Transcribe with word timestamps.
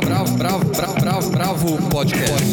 Bravo, 0.00 0.38
bravo, 0.38 0.64
bravo, 0.64 0.64
bravo, 0.70 1.00
bravo, 1.00 1.30
bravo 1.30 1.88
podcast. 1.88 2.44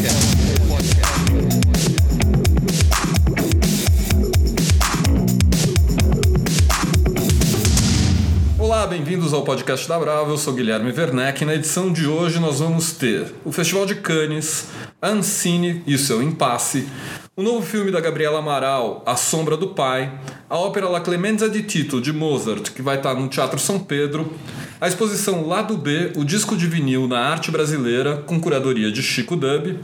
Olá, 8.58 8.88
bem-vindos 8.88 9.32
ao 9.32 9.44
podcast 9.44 9.88
da 9.88 10.00
Bravo. 10.00 10.32
Eu 10.32 10.38
sou 10.40 10.56
Guilherme 10.56 10.92
Werneck 10.92 11.44
e 11.44 11.46
na 11.46 11.54
edição 11.54 11.94
de 11.94 12.08
hoje 12.08 12.40
nós 12.40 12.60
vamos 12.62 12.94
ter 12.94 13.32
o 13.46 13.52
Festival 13.52 13.86
de 13.86 13.94
Cannes, 13.94 14.66
Ancine 15.00 15.84
e 15.86 15.94
o 15.94 16.00
seu 16.00 16.24
impasse, 16.24 16.88
o 17.36 17.44
novo 17.44 17.62
filme 17.62 17.92
da 17.92 18.02
Gabriela 18.02 18.40
Amaral, 18.40 19.04
A 19.06 19.16
Sombra 19.16 19.56
do 19.56 19.68
Pai, 19.68 20.12
a 20.50 20.58
ópera 20.58 20.90
La 20.90 21.00
Clemenza 21.00 21.48
di 21.48 21.62
Tito, 21.62 22.02
de 22.02 22.12
Mozart, 22.12 22.72
que 22.72 22.82
vai 22.82 22.98
estar 22.98 23.14
no 23.14 23.28
Teatro 23.28 23.60
São 23.60 23.78
Pedro, 23.78 24.34
a 24.80 24.88
exposição 24.88 25.48
Lado 25.48 25.78
B, 25.78 26.12
o 26.16 26.26
disco 26.26 26.56
de 26.58 26.68
vinil 26.68 27.08
na 27.08 27.20
arte 27.20 27.50
brasileira, 27.50 28.18
com 28.18 28.40
curadoria 28.40 28.92
de 28.92 29.02
Chico 29.02 29.36
Dub, 29.36 29.80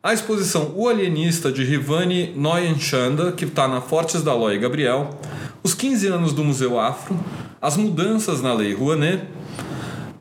a 0.00 0.14
exposição 0.14 0.72
O 0.76 0.88
Alienista, 0.88 1.50
de 1.50 1.64
Rivani 1.64 2.32
Neuenchanda, 2.36 3.32
que 3.32 3.44
está 3.44 3.66
na 3.66 3.80
Fortes 3.80 4.22
da 4.22 4.32
Loi 4.32 4.56
Gabriel, 4.58 5.18
os 5.62 5.74
15 5.74 6.06
anos 6.06 6.32
do 6.32 6.44
Museu 6.44 6.78
Afro, 6.78 7.18
as 7.60 7.76
mudanças 7.76 8.40
na 8.40 8.54
Lei 8.54 8.72
Rouanet, 8.72 9.24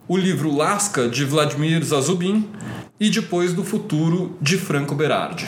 o 0.08 0.18
livro 0.18 0.56
Lasca, 0.56 1.08
de 1.08 1.24
Vladimir 1.24 1.84
Zazubin, 1.84 2.50
e 3.00 3.12
Depois 3.12 3.54
do 3.54 3.64
Futuro, 3.64 4.36
de 4.42 4.58
Franco 4.58 4.96
Berardi. 4.96 5.46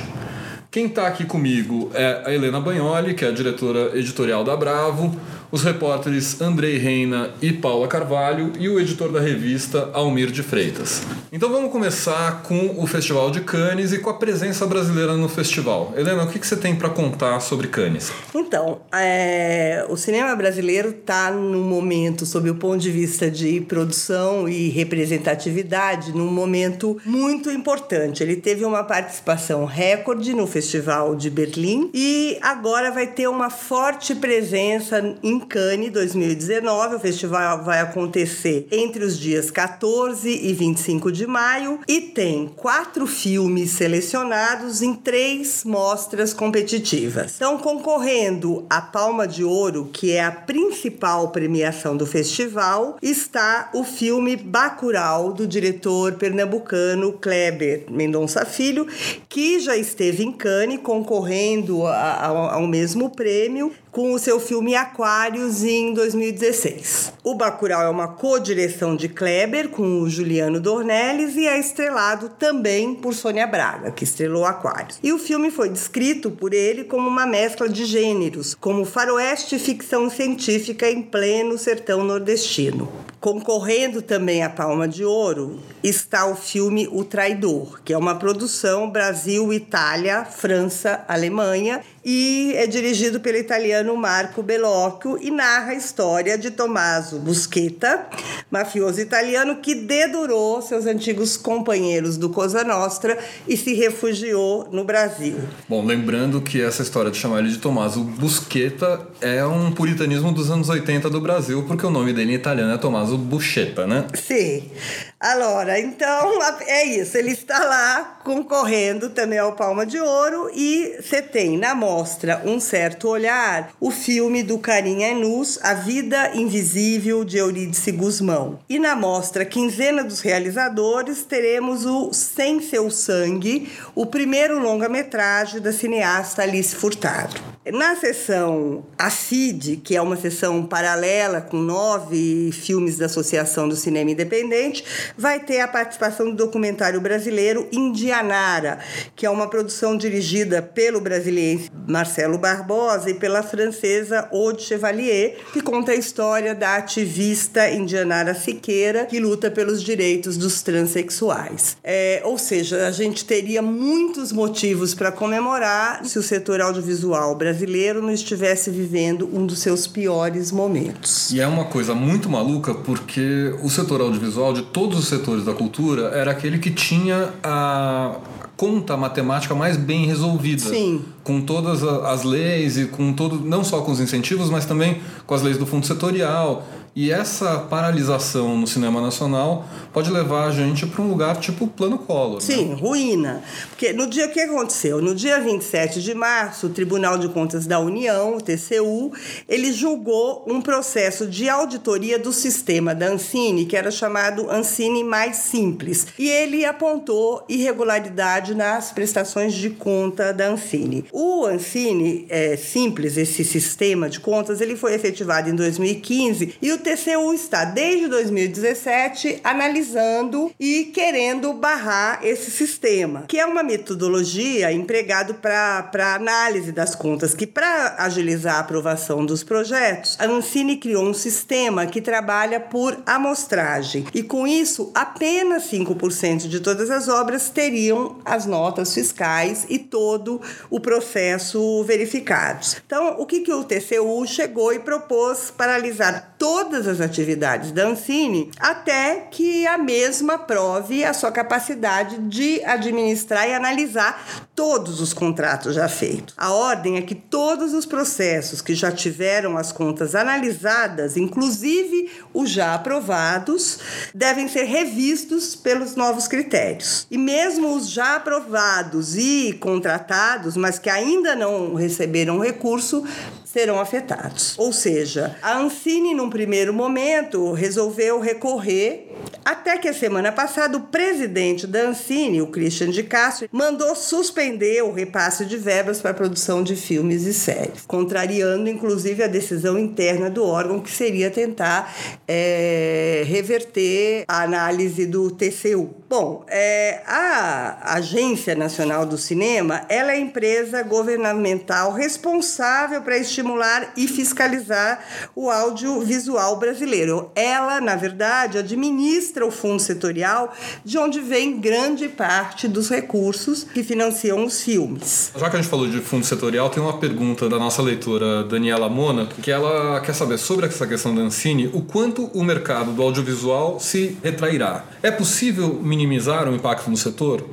Quem 0.69 0.85
está 0.85 1.07
aqui 1.07 1.25
comigo 1.25 1.89
é 1.95 2.21
a 2.23 2.31
Helena 2.31 2.61
Bagnoli, 2.61 3.15
que 3.15 3.25
é 3.25 3.29
a 3.29 3.31
diretora 3.31 3.97
editorial 3.97 4.43
da 4.43 4.55
Bravo, 4.55 5.19
os 5.51 5.63
repórteres 5.63 6.39
Andrei 6.41 6.77
Reina 6.77 7.31
e 7.41 7.51
Paula 7.51 7.87
Carvalho 7.87 8.53
e 8.59 8.69
o 8.69 8.79
editor 8.79 9.11
da 9.11 9.19
revista 9.19 9.89
Almir 9.93 10.31
de 10.31 10.43
Freitas. 10.43 11.01
Então 11.31 11.49
vamos 11.49 11.71
começar 11.71 12.43
com 12.43 12.75
o 12.77 12.85
Festival 12.85 13.31
de 13.31 13.41
Cannes 13.41 13.91
e 13.91 13.99
com 13.99 14.09
a 14.09 14.13
presença 14.13 14.65
brasileira 14.65 15.15
no 15.15 15.29
festival. 15.29 15.93
Helena, 15.95 16.23
o 16.23 16.27
que, 16.27 16.39
que 16.39 16.47
você 16.47 16.55
tem 16.55 16.75
para 16.75 16.89
contar 16.89 17.39
sobre 17.39 17.67
Cannes? 17.67 18.11
Então, 18.33 18.81
é, 18.93 19.85
o 19.89 19.95
cinema 19.95 20.35
brasileiro 20.35 20.89
está 20.89 21.31
num 21.31 21.63
momento, 21.63 22.25
sob 22.25 22.49
o 22.49 22.55
ponto 22.55 22.77
de 22.77 22.91
vista 22.91 23.29
de 23.29 23.61
produção 23.61 24.47
e 24.47 24.69
representatividade, 24.69 26.11
num 26.11 26.31
momento 26.31 26.99
muito 27.05 27.51
importante. 27.51 28.23
Ele 28.23 28.35
teve 28.35 28.65
uma 28.65 28.83
participação 28.83 29.65
recorde 29.65 30.33
no 30.33 30.47
Festival 30.47 31.15
de 31.15 31.29
Berlim 31.29 31.89
e 31.93 32.37
agora 32.41 32.91
vai 32.91 33.07
ter 33.07 33.27
uma 33.27 33.49
forte 33.49 34.15
presença 34.15 35.15
em 35.21 35.38
Cannes 35.39 35.91
2019. 35.91 36.95
O 36.95 36.99
festival 36.99 37.63
vai 37.63 37.79
acontecer 37.79 38.67
entre 38.71 39.03
os 39.03 39.17
dias 39.17 39.49
14 39.49 40.29
e 40.29 40.53
25 40.53 41.11
de 41.11 41.25
maio 41.25 41.79
e 41.87 42.01
tem 42.01 42.47
quatro 42.55 43.07
filmes 43.07 43.71
selecionados 43.71 44.81
em 44.81 44.93
três 44.93 45.63
mostras 45.63 46.33
competitivas. 46.33 47.31
Estão 47.31 47.57
concorrendo 47.57 48.65
a 48.69 48.81
Palma 48.81 49.27
de 49.27 49.43
Ouro, 49.43 49.89
que 49.91 50.11
é 50.11 50.23
a 50.23 50.31
principal 50.31 51.29
premiação 51.29 51.95
do 51.95 52.05
festival, 52.05 52.97
está 53.01 53.69
o 53.73 53.83
filme 53.83 54.35
Bacurau 54.35 55.33
do 55.33 55.47
diretor 55.47 56.13
pernambucano 56.13 57.13
Kleber 57.13 57.85
Mendonça 57.89 58.45
Filho, 58.45 58.87
que 59.27 59.59
já 59.59 59.75
esteve 59.75 60.23
em 60.23 60.31
Cannes 60.31 60.79
concorrendo 60.81 61.85
ao 61.85 62.65
mesmo 62.67 63.09
prêmio 63.09 63.71
com 63.91 64.13
o 64.13 64.19
seu 64.19 64.39
filme 64.39 64.75
Aquários 64.75 65.63
em 65.63 65.93
2016. 65.93 67.13
O 67.23 67.35
Bacurau 67.35 67.81
é 67.81 67.89
uma 67.89 68.07
co-direção 68.07 68.95
de 68.95 69.09
Kleber 69.09 69.69
com 69.69 70.01
o 70.01 70.09
Juliano 70.09 70.59
Dornelles 70.59 71.35
e 71.35 71.47
é 71.47 71.59
estrelado 71.59 72.29
também 72.29 72.93
por 72.93 73.13
Sônia 73.13 73.47
Braga, 73.47 73.91
que 73.91 74.03
estrelou 74.03 74.45
Aquários. 74.45 74.99
E 75.01 75.11
o 75.11 75.19
filme 75.19 75.51
foi 75.51 75.69
descrito 75.69 76.29
por 76.29 76.53
ele 76.53 76.83
como 76.83 77.07
uma 77.07 77.25
mescla 77.25 77.67
de 77.67 77.85
gêneros, 77.85 78.53
como 78.53 78.85
faroeste 78.85 79.55
e 79.55 79.59
ficção 79.59 80.09
científica 80.09 80.89
em 80.89 81.01
pleno 81.01 81.57
sertão 81.57 82.03
nordestino. 82.03 82.89
Concorrendo 83.19 84.01
também 84.01 84.43
à 84.43 84.49
Palma 84.49 84.87
de 84.87 85.03
Ouro 85.03 85.59
está 85.83 86.25
o 86.25 86.35
filme 86.35 86.87
O 86.89 87.03
Traidor, 87.03 87.81
que 87.83 87.91
é 87.91 87.97
uma 87.97 88.15
produção 88.15 88.89
Brasil, 88.89 89.51
Itália, 89.51 90.23
França, 90.23 91.03
Alemanha 91.05 91.81
e 92.03 92.53
é 92.55 92.65
dirigido 92.67 93.19
pelo 93.19 93.37
italiano 93.37 93.95
Marco 93.95 94.41
Bellocchio 94.41 95.17
e 95.21 95.31
narra 95.31 95.71
a 95.71 95.75
história 95.75 96.37
de 96.37 96.51
Tommaso 96.51 97.19
Busquetta, 97.19 98.07
mafioso 98.49 98.99
italiano 98.99 99.57
que 99.57 99.75
dedurou 99.75 100.61
seus 100.61 100.85
antigos 100.85 101.37
companheiros 101.37 102.17
do 102.17 102.29
Cosa 102.29 102.63
Nostra 102.63 103.17
e 103.47 103.57
se 103.57 103.73
refugiou 103.73 104.67
no 104.71 104.83
Brasil. 104.83 105.37
Bom, 105.67 105.85
lembrando 105.85 106.41
que 106.41 106.61
essa 106.61 106.81
história 106.81 107.11
de 107.11 107.17
chamar 107.17 107.39
ele 107.39 107.49
de 107.49 107.57
Tommaso 107.57 108.03
Busquetta 108.03 109.07
é 109.21 109.45
um 109.45 109.71
puritanismo 109.71 110.31
dos 110.31 110.49
anos 110.49 110.69
80 110.69 111.09
do 111.09 111.21
Brasil, 111.21 111.63
porque 111.67 111.85
o 111.85 111.89
nome 111.89 112.13
dele 112.13 112.33
em 112.33 112.35
italiano 112.35 112.73
é 112.73 112.77
Tommaso 112.77 113.17
Buscetta, 113.17 113.85
né? 113.85 114.07
Sim. 114.13 114.69
Allora, 115.19 115.77
então 115.77 116.39
é 116.65 116.85
isso. 116.85 117.17
Ele 117.17 117.31
está 117.31 117.59
lá 117.59 118.19
concorrendo 118.23 119.09
também 119.09 119.37
ao 119.37 119.53
Palma 119.53 119.85
de 119.85 119.99
Ouro 119.99 120.49
e 120.53 120.97
você 121.01 121.21
tem 121.21 121.57
na 121.57 121.75
mostra 121.75 122.41
Um 122.45 122.59
Certo 122.59 123.09
Olhar 123.09 123.71
o 123.81 123.91
filme 123.91 124.41
do 124.43 124.57
Carinha 124.57 125.09
Enus, 125.09 125.59
A 125.61 125.73
Vida 125.73 126.31
Invisível 126.35 127.25
de 127.25 127.37
Eurídice 127.37 127.91
Guzmão. 127.91 128.59
E 128.69 128.79
na 128.79 128.95
mostra 128.95 129.43
Quinzena 129.43 130.03
dos 130.05 130.21
Realizadores 130.21 131.23
teremos 131.23 131.85
o 131.85 132.13
Sem 132.13 132.61
Seu 132.61 132.89
Sangue, 132.89 133.69
o 133.93 134.05
primeiro 134.05 134.57
longa-metragem 134.59 135.59
da 135.59 135.73
cineasta 135.73 136.43
Alice 136.43 136.75
Furtado. 136.75 137.35
Na 137.73 137.95
sessão 137.95 138.85
ACID, 138.97 139.77
que 139.77 139.95
é 139.95 140.01
uma 140.01 140.15
sessão 140.15 140.65
paralela 140.65 141.41
com 141.41 141.57
nove 141.57 142.51
filmes 142.51 142.97
da 142.97 143.05
Associação 143.05 143.67
do 143.67 143.75
Cinema 143.75 144.09
Independente, 144.11 144.83
vai 145.17 145.39
ter 145.39 145.61
a 145.61 145.67
participação 145.67 146.29
do 146.29 146.35
documentário 146.35 147.01
brasileiro 147.01 147.67
Indianara, 147.71 148.79
que 149.15 149.25
é 149.25 149.29
uma 149.29 149.47
produção 149.47 149.97
dirigida 149.97 150.61
pelo 150.61 151.01
brasileiro 151.01 151.69
Marcelo 151.87 152.37
Barbosa 152.37 153.09
e 153.09 153.13
pela 153.13 153.41
francesa 153.41 154.27
Aude 154.31 154.63
Chevalier, 154.63 155.37
que 155.53 155.61
conta 155.61 155.91
a 155.91 155.95
história 155.95 156.53
da 156.53 156.75
ativista 156.75 157.69
Indianara 157.69 158.33
Siqueira, 158.33 159.05
que 159.05 159.19
luta 159.19 159.49
pelos 159.49 159.81
direitos 159.81 160.37
dos 160.37 160.61
transexuais. 160.61 161.77
É, 161.83 162.21
ou 162.25 162.37
seja, 162.37 162.87
a 162.87 162.91
gente 162.91 163.25
teria 163.25 163.61
muitos 163.61 164.31
motivos 164.31 164.93
para 164.93 165.11
comemorar 165.11 166.05
se 166.05 166.17
o 166.19 166.23
setor 166.23 166.61
audiovisual 166.61 167.35
brasileiro 167.35 168.01
não 168.01 168.11
estivesse 168.11 168.69
vivendo 168.69 169.29
um 169.33 169.45
dos 169.45 169.59
seus 169.59 169.87
piores 169.87 170.51
momentos. 170.51 171.31
E 171.31 171.39
é 171.39 171.47
uma 171.47 171.65
coisa 171.65 171.95
muito 171.95 172.29
maluca 172.29 172.73
porque 172.73 173.55
o 173.63 173.69
setor 173.69 174.01
audiovisual 174.01 174.53
de 174.53 174.63
todos 174.63 174.98
os 174.99 175.07
setores 175.07 175.45
da 175.45 175.53
cultura 175.53 176.11
era 176.13 176.31
aquele 176.31 176.59
que 176.59 176.71
tinha 176.71 177.33
a 177.43 178.15
conta 178.55 178.97
matemática 178.97 179.55
mais 179.55 179.77
bem 179.77 180.05
resolvida. 180.05 180.61
Sim. 180.61 181.01
Com 181.23 181.41
todas 181.41 181.81
as 181.81 182.23
leis 182.23 182.77
e 182.77 182.85
com 182.87 183.13
todo, 183.13 183.39
não 183.39 183.63
só 183.63 183.81
com 183.81 183.91
os 183.91 184.01
incentivos, 184.01 184.49
mas 184.49 184.65
também 184.65 185.01
com 185.25 185.33
as 185.33 185.41
leis 185.41 185.57
do 185.57 185.65
fundo 185.65 185.85
setorial 185.87 186.67
e 186.99 187.13
essa 187.13 187.59
paralisação 187.59 188.57
no 188.57 188.67
cinema 188.67 188.99
nacional 188.99 189.65
pode 189.93 190.11
levar 190.11 190.47
a 190.47 190.51
gente 190.51 190.85
para 190.85 191.01
um 191.01 191.07
lugar 191.07 191.37
tipo 191.37 191.65
plano 191.65 191.97
colo. 191.97 192.41
Sim, 192.41 192.65
né? 192.65 192.75
ruína. 192.75 193.41
Porque 193.69 193.93
no 193.93 194.05
dia 194.05 194.27
que 194.27 194.41
aconteceu? 194.41 195.01
No 195.01 195.15
dia 195.15 195.39
27 195.39 196.01
de 196.01 196.13
março, 196.13 196.67
o 196.67 196.69
Tribunal 196.69 197.17
de 197.17 197.29
Contas 197.29 197.65
da 197.65 197.79
União, 197.79 198.35
o 198.35 198.41
TCU, 198.41 199.13
ele 199.47 199.71
julgou 199.71 200.43
um 200.45 200.61
processo 200.61 201.25
de 201.25 201.47
auditoria 201.47 202.19
do 202.19 202.33
sistema 202.33 202.93
da 202.93 203.07
Ancine, 203.07 203.65
que 203.65 203.77
era 203.77 203.91
chamado 203.91 204.51
Ancine 204.51 205.01
Mais 205.01 205.37
Simples. 205.37 206.07
E 206.19 206.29
ele 206.29 206.65
apontou 206.65 207.45
irregularidade 207.47 208.53
nas 208.53 208.91
prestações 208.91 209.53
de 209.53 209.69
conta 209.69 210.33
da 210.33 210.49
Ancine. 210.49 211.05
O 211.13 211.45
Ancine 211.45 212.25
é, 212.27 212.57
Simples, 212.57 213.15
esse 213.15 213.45
sistema 213.45 214.09
de 214.09 214.19
contas, 214.19 214.59
ele 214.59 214.75
foi 214.75 214.93
efetivado 214.95 215.49
em 215.49 215.55
2015 215.55 216.55
e 216.61 216.73
o 216.73 216.88
TCU 216.89 217.33
está 217.33 217.65
desde 217.65 218.07
2017 218.07 219.41
analisando 219.43 220.51
e 220.59 220.85
querendo 220.85 221.53
barrar 221.53 222.19
esse 222.23 222.49
sistema, 222.49 223.25
que 223.27 223.37
é 223.37 223.45
uma 223.45 223.61
metodologia 223.61 224.71
empregado 224.71 225.35
para 225.35 226.15
análise 226.15 226.71
das 226.71 226.95
contas, 226.95 227.35
que 227.35 227.45
para 227.45 227.97
agilizar 227.99 228.55
a 228.55 228.59
aprovação 228.61 229.23
dos 229.23 229.43
projetos, 229.43 230.17
a 230.19 230.25
Ancine 230.25 230.77
criou 230.77 231.03
um 231.03 231.13
sistema 231.13 231.85
que 231.85 232.01
trabalha 232.01 232.59
por 232.59 232.97
amostragem 233.05 234.07
e 234.11 234.23
com 234.23 234.47
isso 234.47 234.91
apenas 234.95 235.69
5% 235.69 236.47
de 236.47 236.59
todas 236.59 236.89
as 236.89 237.07
obras 237.07 237.51
teriam 237.51 238.17
as 238.25 238.47
notas 238.47 238.95
fiscais 238.95 239.67
e 239.69 239.77
todo 239.77 240.41
o 240.71 240.79
processo 240.79 241.83
verificados. 241.83 242.77
Então, 242.83 243.15
o 243.19 243.27
que, 243.27 243.41
que 243.41 243.53
o 243.53 243.63
TCU 243.63 244.25
chegou 244.25 244.73
e 244.73 244.79
propôs 244.79 245.51
paralisar 245.55 246.33
toda 246.39 246.68
todas 246.69 246.87
as 246.87 247.01
atividades 247.01 247.71
da 247.71 247.87
Ancine 247.87 248.51
até 248.59 249.27
que 249.31 249.65
a 249.65 249.75
mesma 249.75 250.37
prove 250.37 251.03
a 251.03 251.15
sua 251.15 251.31
capacidade 251.31 252.19
de 252.19 252.63
administrar 252.63 253.49
e 253.49 253.55
analisar 253.55 254.47
todos 254.53 255.01
os 255.01 255.11
contratos 255.11 255.73
já 255.73 255.89
feitos. 255.89 256.35
A 256.37 256.51
ordem 256.51 256.97
é 256.97 257.01
que 257.01 257.15
todos 257.15 257.73
os 257.73 257.87
processos 257.87 258.61
que 258.61 258.75
já 258.75 258.91
tiveram 258.91 259.57
as 259.57 259.71
contas 259.71 260.13
analisadas, 260.13 261.17
inclusive 261.17 262.11
os 262.31 262.51
já 262.51 262.75
aprovados, 262.75 263.79
devem 264.13 264.47
ser 264.47 264.65
revistos 264.65 265.55
pelos 265.55 265.95
novos 265.95 266.27
critérios. 266.27 267.07
E 267.09 267.17
mesmo 267.17 267.73
os 267.73 267.89
já 267.89 268.17
aprovados 268.17 269.15
e 269.17 269.57
contratados, 269.59 270.55
mas 270.55 270.77
que 270.77 270.89
ainda 270.89 271.35
não 271.35 271.73
receberam 271.73 272.37
recurso, 272.37 273.03
serão 273.51 273.79
afetados. 273.79 274.53
Ou 274.59 274.71
seja, 274.71 275.35
a 275.41 275.57
Ancine, 275.57 276.13
num 276.13 276.29
primeiro 276.29 276.58
momento, 276.67 277.53
resolveu 277.53 278.19
recorrer 278.19 279.09
até 279.43 279.77
que 279.77 279.87
a 279.87 279.93
semana 279.93 280.31
passada 280.31 280.77
o 280.77 280.81
presidente 280.81 281.65
da 281.65 281.87
Ancine, 281.87 282.41
o 282.41 282.47
Christian 282.47 282.89
de 282.89 283.03
Castro, 283.03 283.49
mandou 283.51 283.95
suspender 283.95 284.83
o 284.83 284.91
repasse 284.91 285.45
de 285.45 285.57
verbas 285.57 286.01
para 286.01 286.11
a 286.11 286.13
produção 286.13 286.61
de 286.61 286.75
filmes 286.75 287.23
e 287.23 287.33
séries, 287.33 287.83
contrariando 287.87 288.69
inclusive 288.69 289.23
a 289.23 289.27
decisão 289.27 289.77
interna 289.77 290.29
do 290.29 290.43
órgão, 290.43 290.79
que 290.79 290.91
seria 290.91 291.31
tentar 291.31 291.93
é, 292.27 293.23
reverter 293.25 294.23
a 294.27 294.43
análise 294.43 295.05
do 295.05 295.31
TCU. 295.31 295.98
Bom, 296.09 296.43
é, 296.47 297.03
a 297.05 297.93
Agência 297.93 298.55
Nacional 298.55 299.05
do 299.05 299.15
Cinema 299.15 299.83
ela 299.87 300.11
é 300.11 300.15
a 300.15 300.19
empresa 300.19 300.81
governamental 300.81 301.93
responsável 301.93 303.03
para 303.03 303.15
estimular 303.15 303.93
e 303.95 304.07
fiscalizar 304.07 305.05
o 305.35 305.51
audiovisual 305.51 306.57
brasileiro. 306.57 307.29
Ela, 307.35 307.79
na 307.79 307.95
verdade, 307.95 308.57
administra 308.57 309.45
o 309.45 309.51
fundo 309.51 309.79
setorial, 309.79 310.51
de 310.83 310.97
onde 310.97 311.19
vem 311.19 311.59
grande 311.59 312.09
parte 312.09 312.67
dos 312.67 312.89
recursos 312.89 313.63
que 313.63 313.83
financiam 313.83 314.43
os 314.43 314.63
filmes. 314.63 315.31
Já 315.37 315.47
que 315.47 315.57
a 315.57 315.61
gente 315.61 315.69
falou 315.69 315.87
de 315.87 315.99
fundo 315.99 316.25
setorial, 316.25 316.71
tem 316.71 316.81
uma 316.81 316.97
pergunta 316.97 317.47
da 317.47 317.59
nossa 317.59 317.83
leitora 317.83 318.43
Daniela 318.45 318.89
Mona, 318.89 319.27
que 319.27 319.51
ela 319.51 320.01
quer 320.01 320.15
saber 320.15 320.39
sobre 320.39 320.65
essa 320.65 320.87
questão 320.87 321.13
da 321.13 321.21
Ancine, 321.21 321.69
o 321.71 321.83
quanto 321.83 322.31
o 322.33 322.43
mercado 322.43 322.93
do 322.93 323.03
audiovisual 323.03 323.79
se 323.79 324.17
retrairá. 324.23 324.85
É 325.03 325.11
possível 325.11 325.79
minimizar 325.99 326.47
o 326.47 326.55
impacto 326.55 326.89
no 326.89 326.95
setor? 326.95 327.43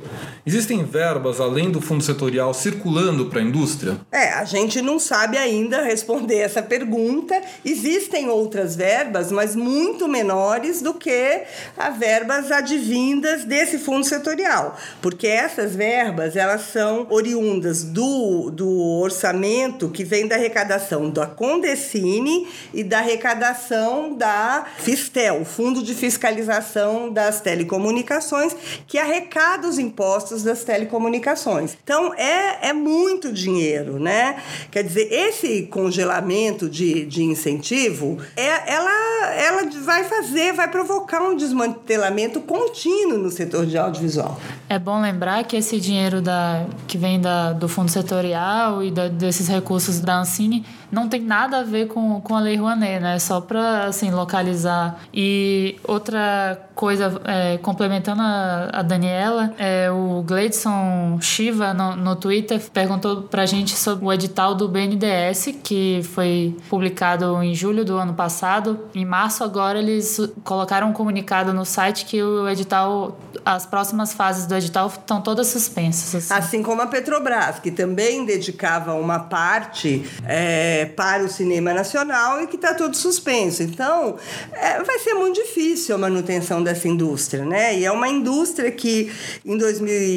Existem 0.47 0.81
verbas 0.85 1.41
além 1.41 1.69
do 1.69 1.81
fundo 1.81 2.01
setorial 2.01 2.53
circulando 2.53 3.25
para 3.25 3.41
a 3.41 3.43
indústria? 3.43 3.99
É, 4.09 4.29
a 4.29 4.45
gente 4.45 4.81
não 4.81 4.97
sabe 4.97 5.37
ainda 5.37 5.81
responder 5.81 6.37
essa 6.37 6.63
pergunta. 6.63 7.41
Existem 7.65 8.29
outras 8.29 8.73
verbas, 8.73 9.29
mas 9.29 9.57
muito 9.57 10.07
menores 10.07 10.81
do 10.81 10.93
que 10.93 11.41
as 11.77 11.97
verbas 11.97 12.49
advindas 12.49 13.43
desse 13.43 13.77
fundo 13.77 14.05
setorial, 14.05 14.77
porque 15.01 15.27
essas 15.27 15.75
verbas 15.75 16.37
elas 16.37 16.61
são 16.61 17.07
oriundas 17.09 17.83
do, 17.83 18.49
do 18.49 18.69
orçamento 19.01 19.89
que 19.89 20.05
vem 20.05 20.29
da 20.29 20.35
arrecadação 20.35 21.09
da 21.09 21.27
Condecine 21.27 22.47
e 22.73 22.85
da 22.85 22.99
arrecadação 22.99 24.13
da 24.13 24.65
Fistel, 24.77 25.43
Fundo 25.43 25.83
de 25.83 25.93
Fiscalização 25.93 27.11
das 27.11 27.41
Telecomunicações, 27.41 28.55
que 28.87 28.97
arrecada 28.97 29.67
os 29.67 29.77
impostos 29.77 30.36
das 30.43 30.63
telecomunicações. 30.63 31.77
Então 31.83 32.13
é, 32.13 32.69
é 32.69 32.73
muito 32.73 33.31
dinheiro, 33.31 33.99
né? 33.99 34.41
Quer 34.71 34.83
dizer, 34.83 35.11
esse 35.11 35.63
congelamento 35.63 36.69
de, 36.69 37.05
de 37.05 37.23
incentivo, 37.23 38.17
é, 38.35 38.73
ela, 38.73 39.33
ela 39.33 39.69
vai 39.83 40.03
fazer, 40.03 40.53
vai 40.53 40.69
provocar 40.69 41.21
um 41.21 41.35
desmantelamento 41.35 42.41
contínuo 42.41 43.17
no 43.17 43.29
setor 43.29 43.65
de 43.65 43.77
audiovisual. 43.77 44.39
É 44.69 44.77
bom 44.77 45.01
lembrar 45.01 45.43
que 45.43 45.55
esse 45.55 45.79
dinheiro 45.79 46.21
da, 46.21 46.65
que 46.87 46.97
vem 46.97 47.19
da, 47.19 47.53
do 47.53 47.67
fundo 47.67 47.89
setorial 47.89 48.83
e 48.83 48.91
da, 48.91 49.07
desses 49.07 49.47
recursos 49.47 49.99
da 49.99 50.19
Ancine 50.19 50.65
não 50.91 51.07
tem 51.07 51.21
nada 51.21 51.59
a 51.59 51.63
ver 51.63 51.87
com, 51.87 52.21
com 52.21 52.35
a 52.35 52.39
Lei 52.39 52.55
Rouanet, 52.55 52.99
né? 53.01 53.19
Só 53.19 53.41
para 53.41 53.85
assim, 53.85 54.09
localizar. 54.11 54.99
E 55.13 55.77
outra 55.83 56.59
coisa, 56.73 57.19
é, 57.25 57.57
complementando 57.57 58.21
a, 58.21 58.69
a, 58.71 58.81
Daniela, 58.81 59.53
é, 59.57 59.91
o 59.91 60.21
Gleidson 60.27 61.19
Shiva 61.21 61.73
no, 61.73 61.95
no 61.95 62.15
Twitter 62.15 62.61
perguntou 62.71 63.23
para 63.23 63.43
a 63.43 63.45
gente 63.45 63.75
sobre 63.77 64.05
o 64.05 64.11
edital 64.11 64.53
do 64.53 64.67
BNDES, 64.67 65.55
que 65.63 66.01
foi 66.13 66.55
publicado 66.69 67.41
em 67.41 67.55
julho 67.55 67.85
do 67.85 67.95
ano 67.95 68.13
passado. 68.13 68.79
Em 68.93 69.05
março, 69.05 69.43
agora, 69.43 69.79
eles 69.79 70.19
colocaram 70.43 70.89
um 70.89 70.93
comunicado 70.93 71.53
no 71.53 71.65
site 71.65 72.05
que 72.05 72.21
o 72.21 72.47
edital, 72.49 73.17
as 73.45 73.65
próximas 73.65 74.13
fases 74.13 74.45
do 74.45 74.55
edital 74.55 74.87
estão 74.87 75.21
todas 75.21 75.47
suspensas. 75.47 76.29
Assim, 76.29 76.33
assim 76.33 76.63
como 76.63 76.81
a 76.81 76.87
Petrobras, 76.87 77.59
que 77.59 77.71
também 77.71 78.25
dedicava 78.25 78.93
uma 78.93 79.19
parte. 79.19 80.05
É, 80.25 80.85
para 80.97 81.23
o 81.23 81.29
cinema 81.29 81.73
nacional 81.73 82.41
e 82.41 82.47
que 82.47 82.55
está 82.55 82.73
tudo 82.73 82.97
suspenso. 82.97 83.63
Então, 83.63 84.17
é, 84.51 84.83
vai 84.83 84.99
ser 84.99 85.13
muito 85.13 85.41
difícil 85.41 85.95
a 85.95 85.97
manutenção 85.97 86.63
dessa 86.63 86.87
indústria, 86.87 87.45
né? 87.45 87.77
E 87.77 87.85
é 87.85 87.91
uma 87.91 88.09
indústria 88.09 88.71
que, 88.71 89.11
em 89.45 89.57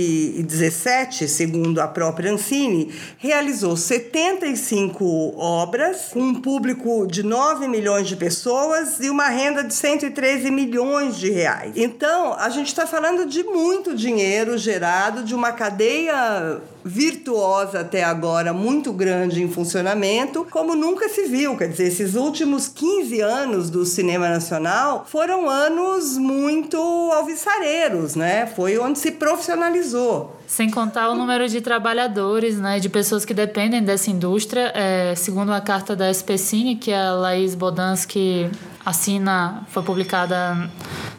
2017, 0.01 1.29
segundo 1.29 1.81
a 1.81 1.89
própria 1.89 2.33
Ancine, 2.33 2.93
realizou 3.19 3.77
75 3.77 5.35
obras, 5.37 6.09
com 6.13 6.21
um 6.21 6.35
público 6.35 7.07
de 7.07 7.23
9 7.23 7.69
milhões 7.69 8.09
de 8.09 8.17
pessoas 8.17 9.01
e 9.01 9.11
uma 9.11 9.29
renda 9.29 9.63
de 9.63 9.75
113 9.75 10.51
milhões 10.51 11.17
de 11.17 11.31
reais. 11.31 11.73
Então, 11.77 12.35
a 12.35 12.49
gente 12.49 12.69
está 12.69 12.87
falando 12.87 13.27
de 13.27 13.43
muito 13.43 13.95
dinheiro 13.95 14.57
gerado 14.57 15.23
de 15.23 15.35
uma 15.35 15.53
cadeia 15.53 16.61
virtuosa 16.85 17.81
até 17.81 18.03
agora, 18.03 18.53
muito 18.53 18.93
grande 18.93 19.43
em 19.43 19.51
funcionamento, 19.51 20.47
como 20.51 20.75
nunca 20.75 21.09
se 21.09 21.27
viu. 21.27 21.57
Quer 21.57 21.69
dizer, 21.69 21.89
esses 21.89 22.15
últimos 22.15 22.69
15 22.69 23.21
anos 23.21 23.71
do 23.71 23.85
cinema 23.85 24.29
nacional 24.29 25.05
foram 25.09 25.49
anos 25.49 26.17
muito 26.17 26.79
alvissareiros, 27.13 28.15
né? 28.15 28.47
Foi 28.47 28.79
onde 28.79 28.99
se 28.99 29.13
profissionalizou. 29.13 30.37
Sem 30.47 30.69
contar 30.69 31.11
o 31.11 31.15
número 31.15 31.49
de 31.49 31.61
trabalhadores, 31.61 32.59
né, 32.59 32.81
de 32.81 32.89
pessoas 32.89 33.25
que 33.25 33.33
dependem 33.33 33.81
dessa 33.85 34.11
indústria. 34.11 34.73
É, 34.75 35.15
segundo 35.15 35.53
a 35.53 35.61
carta 35.61 35.95
da 35.95 36.11
SPCine, 36.11 36.75
que 36.75 36.93
a 36.93 37.13
Laís 37.13 37.55
Bodansky 37.55 38.51
assina, 38.85 39.63
foi 39.69 39.83
publicada 39.83 40.71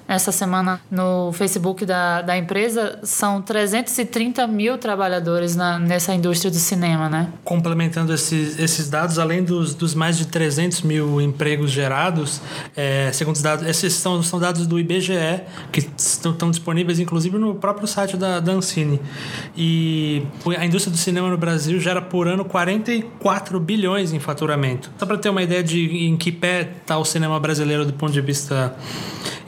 essa 0.07 0.31
semana 0.31 0.81
no 0.91 1.31
Facebook 1.31 1.85
da, 1.85 2.21
da 2.21 2.37
empresa, 2.37 2.99
são 3.01 3.41
330 3.41 4.45
mil 4.45 4.77
trabalhadores 4.77 5.55
na, 5.55 5.79
nessa 5.79 6.13
indústria 6.13 6.51
do 6.51 6.57
cinema, 6.57 7.07
né? 7.09 7.29
Complementando 7.45 8.13
esses, 8.13 8.59
esses 8.59 8.89
dados, 8.89 9.17
além 9.17 9.41
dos, 9.41 9.73
dos 9.73 9.95
mais 9.95 10.17
de 10.17 10.27
300 10.27 10.81
mil 10.81 11.21
empregos 11.21 11.71
gerados, 11.71 12.41
é, 12.75 13.09
segundo 13.13 13.37
os 13.37 13.41
dados, 13.41 13.65
esses 13.65 13.93
são, 13.93 14.21
são 14.21 14.37
dados 14.37 14.67
do 14.67 14.77
IBGE, 14.77 15.43
que 15.71 15.87
estão, 15.97 16.33
estão 16.33 16.51
disponíveis 16.51 16.99
inclusive 16.99 17.37
no 17.37 17.55
próprio 17.55 17.87
site 17.87 18.17
da, 18.17 18.41
da 18.41 18.51
Ancine. 18.51 18.99
E 19.55 20.23
a 20.57 20.65
indústria 20.65 20.91
do 20.91 20.97
cinema 20.97 21.29
no 21.29 21.37
Brasil 21.37 21.79
gera 21.79 22.01
por 22.01 22.27
ano 22.27 22.43
44 22.43 23.59
bilhões 23.61 24.11
em 24.11 24.19
faturamento. 24.19 24.91
Só 24.97 25.05
para 25.05 25.17
ter 25.17 25.29
uma 25.29 25.41
ideia 25.41 25.63
de 25.63 25.85
em 26.05 26.17
que 26.17 26.33
pé 26.33 26.69
está 26.81 26.97
o 26.97 27.05
cinema 27.05 27.39
brasileiro 27.39 27.50
do 27.85 27.93
ponto 27.93 28.13
de 28.13 28.21
vista 28.21 28.75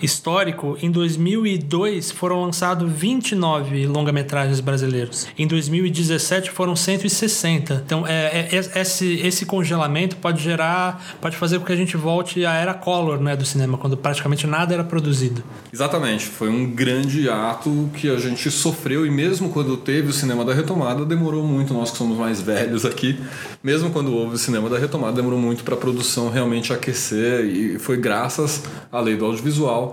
histórico, 0.03 0.77
em 0.81 0.91
2002 0.91 2.11
foram 2.11 2.41
lançados 2.41 2.91
29 2.91 3.87
longa-metragens 3.87 4.59
brasileiros. 4.59 5.25
Em 5.37 5.47
2017 5.47 6.51
foram 6.51 6.75
160. 6.75 7.83
Então, 7.85 8.05
é, 8.05 8.49
é, 8.51 8.61
é, 8.75 8.81
esse, 8.81 9.13
esse 9.25 9.45
congelamento 9.45 10.17
pode 10.17 10.43
gerar, 10.43 11.17
pode 11.21 11.37
fazer 11.37 11.59
com 11.59 11.65
que 11.65 11.71
a 11.71 11.75
gente 11.75 11.95
volte 11.95 12.45
à 12.45 12.53
era 12.53 12.73
Collor 12.73 13.19
né, 13.19 13.35
do 13.35 13.45
cinema, 13.45 13.77
quando 13.77 13.95
praticamente 13.95 14.45
nada 14.45 14.73
era 14.73 14.83
produzido. 14.83 15.41
Exatamente. 15.71 16.25
Foi 16.25 16.49
um 16.49 16.69
grande 16.69 17.29
ato 17.29 17.89
que 17.93 18.09
a 18.09 18.17
gente 18.17 18.51
sofreu 18.51 19.05
e 19.05 19.11
mesmo 19.11 19.49
quando 19.49 19.77
teve 19.77 20.09
o 20.09 20.13
cinema 20.13 20.43
da 20.43 20.53
retomada, 20.53 21.05
demorou 21.05 21.47
muito, 21.47 21.73
nós 21.73 21.91
que 21.91 21.97
somos 21.97 22.17
mais 22.17 22.41
velhos 22.41 22.85
aqui, 22.85 23.17
mesmo 23.63 23.89
quando 23.91 24.13
houve 24.13 24.35
o 24.35 24.37
cinema 24.37 24.69
da 24.69 24.77
retomada, 24.77 25.13
demorou 25.13 25.39
muito 25.39 25.63
para 25.63 25.75
a 25.75 25.77
produção 25.77 26.29
realmente 26.29 26.73
aquecer 26.73 27.45
e 27.45 27.79
foi 27.79 27.95
graças 27.95 28.63
à 28.91 28.99
lei 28.99 29.15
do 29.15 29.25
audiovisual 29.25 29.92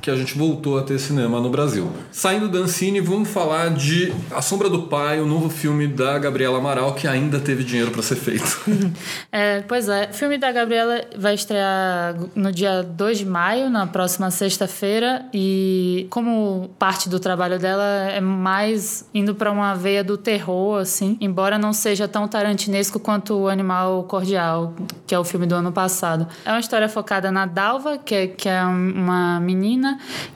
que 0.00 0.10
a 0.10 0.16
gente 0.16 0.36
voltou 0.36 0.78
a 0.78 0.82
ter 0.82 0.98
cinema 0.98 1.40
no 1.40 1.50
Brasil. 1.50 1.90
Saindo 2.10 2.48
da 2.48 2.58
Ancine, 2.58 3.00
vamos 3.00 3.28
falar 3.28 3.70
de 3.70 4.12
A 4.30 4.40
Sombra 4.40 4.68
do 4.68 4.82
Pai, 4.82 5.20
o 5.20 5.26
novo 5.26 5.48
filme 5.48 5.86
da 5.86 6.18
Gabriela 6.18 6.58
Amaral, 6.58 6.94
que 6.94 7.06
ainda 7.06 7.40
teve 7.40 7.64
dinheiro 7.64 7.90
para 7.90 8.02
ser 8.02 8.16
feito. 8.16 8.60
é, 9.32 9.60
pois 9.62 9.88
é, 9.88 10.08
o 10.10 10.14
filme 10.14 10.38
da 10.38 10.52
Gabriela 10.52 11.02
vai 11.16 11.34
estrear 11.34 12.16
no 12.34 12.52
dia 12.52 12.82
2 12.82 13.18
de 13.18 13.26
maio, 13.26 13.68
na 13.68 13.86
próxima 13.86 14.30
sexta-feira, 14.30 15.26
e 15.32 16.06
como 16.10 16.70
parte 16.78 17.08
do 17.08 17.18
trabalho 17.18 17.58
dela 17.58 18.10
é 18.10 18.20
mais 18.20 19.08
indo 19.12 19.34
para 19.34 19.50
uma 19.50 19.74
veia 19.74 20.04
do 20.04 20.16
terror, 20.16 20.80
assim, 20.80 21.16
embora 21.20 21.58
não 21.58 21.72
seja 21.72 22.06
tão 22.06 22.28
tarantinesco 22.28 22.98
quanto 22.98 23.34
o 23.34 23.48
Animal 23.48 24.04
Cordial, 24.04 24.74
que 25.06 25.14
é 25.14 25.18
o 25.18 25.24
filme 25.24 25.46
do 25.46 25.54
ano 25.54 25.72
passado. 25.72 26.26
É 26.44 26.50
uma 26.50 26.60
história 26.60 26.88
focada 26.88 27.30
na 27.30 27.46
Dalva, 27.46 27.98
que 27.98 28.14
é, 28.14 28.26
que 28.26 28.48
é 28.48 28.62
uma 28.62 29.40
menina 29.40 29.87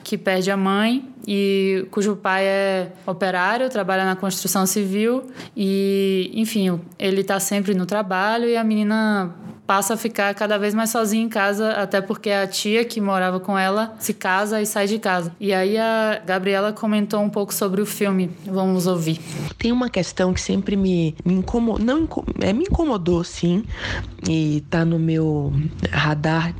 que 0.04 0.16
perde 0.16 0.50
a 0.50 0.56
mãe 0.56 1.08
e 1.26 1.86
cujo 1.90 2.16
pai 2.16 2.44
é 2.44 2.92
operário, 3.06 3.68
trabalha 3.68 4.04
na 4.04 4.16
construção 4.16 4.66
civil 4.66 5.30
e, 5.56 6.30
enfim, 6.34 6.80
ele 6.98 7.20
está 7.20 7.38
sempre 7.40 7.74
no 7.74 7.86
trabalho 7.86 8.48
e 8.48 8.56
a 8.56 8.64
menina 8.64 9.34
passa 9.66 9.94
a 9.94 9.96
ficar 9.96 10.34
cada 10.34 10.58
vez 10.58 10.74
mais 10.74 10.90
sozinha 10.90 11.24
em 11.24 11.28
casa, 11.28 11.72
até 11.72 12.00
porque 12.00 12.30
a 12.30 12.46
tia 12.46 12.84
que 12.84 13.00
morava 13.00 13.40
com 13.40 13.56
ela 13.56 13.94
se 13.98 14.12
casa 14.12 14.60
e 14.60 14.66
sai 14.66 14.86
de 14.86 14.98
casa. 14.98 15.34
E 15.40 15.52
aí 15.52 15.78
a 15.78 16.20
Gabriela 16.24 16.72
comentou 16.72 17.20
um 17.20 17.30
pouco 17.30 17.54
sobre 17.54 17.80
o 17.80 17.86
filme. 17.86 18.30
Vamos 18.44 18.86
ouvir. 18.86 19.20
Tem 19.58 19.72
uma 19.72 19.88
questão 19.88 20.34
que 20.34 20.40
sempre 20.40 20.76
me, 20.76 21.14
me 21.24 21.34
incomodou, 21.34 21.84
não 21.84 22.08
é, 22.40 22.52
me 22.52 22.64
incomodou 22.64 23.22
sim, 23.24 23.64
e 24.28 24.62
tá 24.68 24.84
no 24.84 24.98
meu 24.98 25.52
radar 25.90 26.54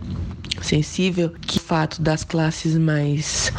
sensível 0.60 1.30
que 1.40 1.58
o 1.58 1.60
fato 1.60 2.00
das 2.00 2.24
classes 2.24 2.76
mais 2.76 3.52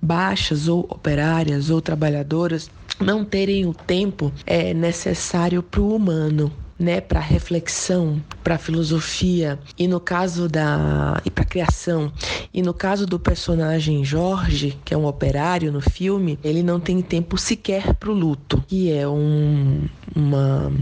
baixas 0.00 0.68
ou 0.68 0.80
operárias 0.90 1.70
ou 1.70 1.80
trabalhadoras 1.80 2.70
não 3.00 3.24
terem 3.24 3.66
o 3.66 3.72
tempo 3.72 4.32
é 4.44 4.74
necessário 4.74 5.62
para 5.62 5.80
o 5.80 5.94
humano 5.94 6.52
né, 6.80 6.98
para 6.98 7.20
reflexão, 7.20 8.22
para 8.42 8.56
filosofia 8.56 9.58
e 9.78 9.86
no 9.86 10.00
caso 10.00 10.48
da 10.48 11.20
e 11.26 11.30
para 11.30 11.44
criação. 11.44 12.10
E 12.54 12.62
no 12.62 12.72
caso 12.72 13.06
do 13.06 13.20
personagem 13.20 14.02
Jorge, 14.02 14.78
que 14.82 14.94
é 14.94 14.96
um 14.96 15.04
operário 15.04 15.70
no 15.70 15.82
filme, 15.82 16.38
ele 16.42 16.62
não 16.62 16.80
tem 16.80 17.02
tempo 17.02 17.36
sequer 17.36 17.94
para 17.94 18.10
o 18.10 18.14
luto, 18.14 18.64
que 18.66 18.90
é 18.90 19.06
um, 19.06 19.86
uma 20.16 20.72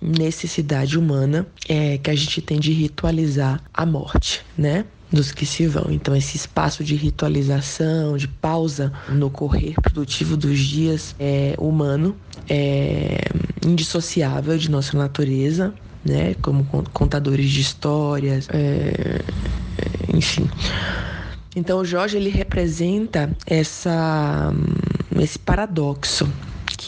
necessidade 0.00 0.98
humana 0.98 1.46
é, 1.66 1.96
que 1.96 2.10
a 2.10 2.14
gente 2.14 2.42
tem 2.42 2.60
de 2.60 2.72
ritualizar 2.72 3.62
a 3.72 3.86
morte, 3.86 4.44
né? 4.56 4.84
Dos 5.12 5.32
que 5.32 5.44
se 5.44 5.66
vão. 5.66 5.86
Então, 5.90 6.14
esse 6.14 6.36
espaço 6.36 6.84
de 6.84 6.94
ritualização, 6.94 8.16
de 8.16 8.28
pausa 8.28 8.92
no 9.08 9.30
correr 9.30 9.74
produtivo 9.82 10.36
dos 10.36 10.58
dias 10.58 11.14
é 11.18 11.54
humano, 11.58 12.16
é 12.48 13.18
indissociável 13.66 14.56
de 14.56 14.70
nossa 14.70 14.96
natureza, 14.96 15.74
né? 16.04 16.34
Como 16.40 16.64
contadores 16.92 17.50
de 17.50 17.60
histórias, 17.60 18.48
é, 18.50 19.20
é, 19.78 20.16
enfim. 20.16 20.48
Então, 21.54 21.80
o 21.80 21.84
Jorge 21.84 22.16
ele 22.16 22.30
representa 22.30 23.36
essa, 23.46 24.52
esse 25.18 25.38
paradoxo 25.38 26.28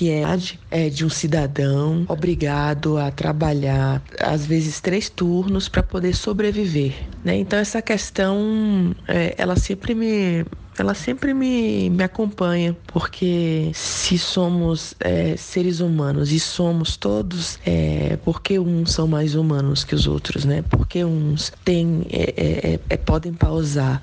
que 0.02 0.58
é, 0.68 0.88
de 0.88 1.06
um 1.06 1.08
cidadão 1.08 2.04
obrigado 2.08 2.98
a 2.98 3.12
trabalhar 3.12 4.02
às 4.18 4.44
vezes 4.44 4.80
três 4.80 5.08
turnos 5.08 5.68
para 5.68 5.82
poder 5.82 6.16
sobreviver, 6.16 6.92
né? 7.24 7.36
Então 7.36 7.56
essa 7.56 7.80
questão, 7.80 8.92
é, 9.06 9.32
ela 9.38 9.54
sempre 9.54 9.94
me 9.94 10.44
ela 10.78 10.94
sempre 10.94 11.34
me, 11.34 11.90
me 11.90 12.02
acompanha, 12.02 12.76
porque 12.86 13.70
se 13.74 14.16
somos 14.16 14.94
é, 15.00 15.36
seres 15.36 15.80
humanos 15.80 16.32
e 16.32 16.40
somos 16.40 16.96
todos, 16.96 17.58
é, 17.64 18.18
porque 18.24 18.58
uns 18.58 18.92
são 18.92 19.06
mais 19.06 19.34
humanos 19.34 19.84
que 19.84 19.94
os 19.94 20.06
outros, 20.06 20.44
né? 20.44 20.62
Porque 20.70 21.04
uns 21.04 21.52
têm, 21.64 22.06
é, 22.10 22.34
é, 22.36 22.74
é, 22.74 22.80
é 22.88 22.96
podem 22.96 23.32
pausar 23.34 24.00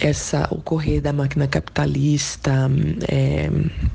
essa, 0.00 0.46
o 0.50 0.56
correr 0.56 1.00
da 1.00 1.12
máquina 1.12 1.46
capitalista, 1.46 2.70
é, 3.08 3.50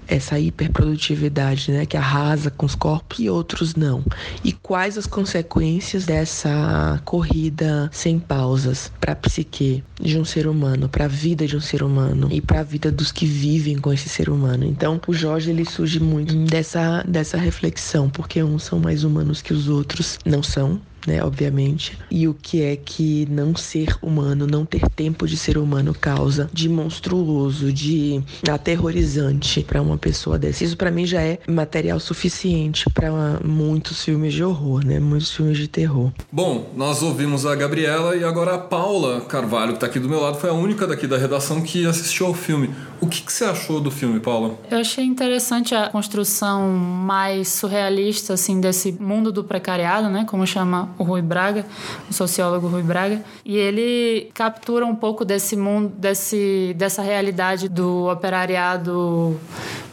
essa 0.07 0.39
hiperprodutividade, 0.39 1.71
né? 1.71 1.86
Que 1.86 1.97
arrasa 1.97 2.50
com 2.50 2.65
os 2.65 2.74
corpos 2.74 3.19
e 3.19 3.29
outros 3.29 3.75
não. 3.75 4.03
E 4.43 4.51
quais 4.53 4.97
as 4.97 5.05
consequências 5.05 6.05
dessa 6.05 7.00
corrida 7.05 7.89
sem 7.93 8.17
pausas 8.17 8.91
para 9.00 9.13
a 9.13 9.15
psique 9.15 9.83
de 10.01 10.17
um 10.17 10.25
ser 10.25 10.47
humano, 10.47 10.89
para 10.89 11.05
a 11.05 11.07
vida 11.07 11.45
de 11.45 11.55
um 11.55 11.62
ser 11.62 11.83
humano? 11.83 12.06
Humano. 12.07 12.29
E 12.31 12.41
para 12.41 12.61
a 12.61 12.63
vida 12.63 12.91
dos 12.91 13.11
que 13.11 13.25
vivem 13.25 13.77
com 13.77 13.91
esse 13.91 14.09
ser 14.09 14.29
humano. 14.29 14.65
Então, 14.65 14.99
o 15.07 15.13
Jorge 15.13 15.51
ele 15.51 15.65
surge 15.65 15.99
muito 15.99 16.35
dessa 16.45 17.03
dessa 17.07 17.37
reflexão, 17.37 18.09
porque 18.09 18.41
uns 18.41 18.63
são 18.63 18.79
mais 18.79 19.03
humanos 19.03 19.41
que 19.41 19.53
os 19.53 19.67
outros, 19.67 20.19
não 20.25 20.41
são, 20.41 20.79
né, 21.07 21.23
obviamente, 21.23 21.97
e 22.11 22.27
o 22.27 22.33
que 22.33 22.61
é 22.61 22.75
que 22.75 23.25
não 23.31 23.55
ser 23.55 23.97
humano, 24.01 24.45
não 24.45 24.65
ter 24.65 24.87
tempo 24.89 25.25
de 25.25 25.37
ser 25.37 25.57
humano 25.57 25.95
causa 25.99 26.49
de 26.51 26.67
monstruoso, 26.67 27.71
de 27.71 28.21
aterrorizante 28.47 29.63
para 29.63 29.81
uma 29.81 29.97
pessoa 29.97 30.37
dessa. 30.37 30.65
Isso 30.65 30.75
para 30.75 30.91
mim 30.91 31.05
já 31.05 31.21
é 31.21 31.39
material 31.47 31.99
suficiente 31.99 32.89
para 32.93 33.39
muitos 33.43 34.03
filmes 34.03 34.33
de 34.33 34.43
horror, 34.43 34.85
né, 34.85 34.99
muitos 34.99 35.33
filmes 35.33 35.57
de 35.57 35.67
terror. 35.69 36.11
Bom, 36.29 36.73
nós 36.75 37.01
ouvimos 37.01 37.45
a 37.45 37.55
Gabriela 37.55 38.15
e 38.17 38.23
agora 38.23 38.55
a 38.55 38.57
Paula 38.57 39.21
Carvalho, 39.21 39.69
que 39.69 39.77
está 39.77 39.87
aqui 39.87 39.99
do 39.99 40.09
meu 40.09 40.19
lado, 40.19 40.37
foi 40.37 40.49
a 40.49 40.53
única 40.53 40.85
daqui 40.85 41.07
da 41.07 41.17
redação 41.17 41.61
que 41.61 41.85
assistiu 41.85 42.25
ao 42.25 42.33
filme. 42.33 42.69
O 42.99 43.07
que, 43.07 43.21
que 43.21 43.31
você 43.31 43.45
achou 43.45 43.79
do 43.79 43.89
filme, 43.89 44.19
Paula? 44.19 44.57
Eu 44.69 44.79
achei 44.79 45.05
interessante 45.05 45.73
a 45.73 45.89
construção 45.89 46.69
mais 46.71 47.47
surrealista 47.47 48.33
assim 48.33 48.59
desse 48.59 48.91
mundo 48.91 49.31
do 49.31 49.43
precariado, 49.43 50.09
né, 50.09 50.25
como 50.27 50.45
chama 50.45 50.89
o 50.98 51.04
Rui 51.04 51.22
Braga, 51.22 51.66
o 52.10 52.13
sociólogo 52.13 52.68
Rui 52.68 52.84
Braga, 52.84 53.22
e 53.46 53.58
ele 53.58 54.30
captura 54.34 54.86
um 54.86 54.96
pouco 54.96 55.24
desse 55.24 55.56
mundo, 55.56 55.89
desse, 55.96 56.74
dessa 56.77 57.01
realidade 57.01 57.70
do 57.70 58.08
operariado 58.10 59.39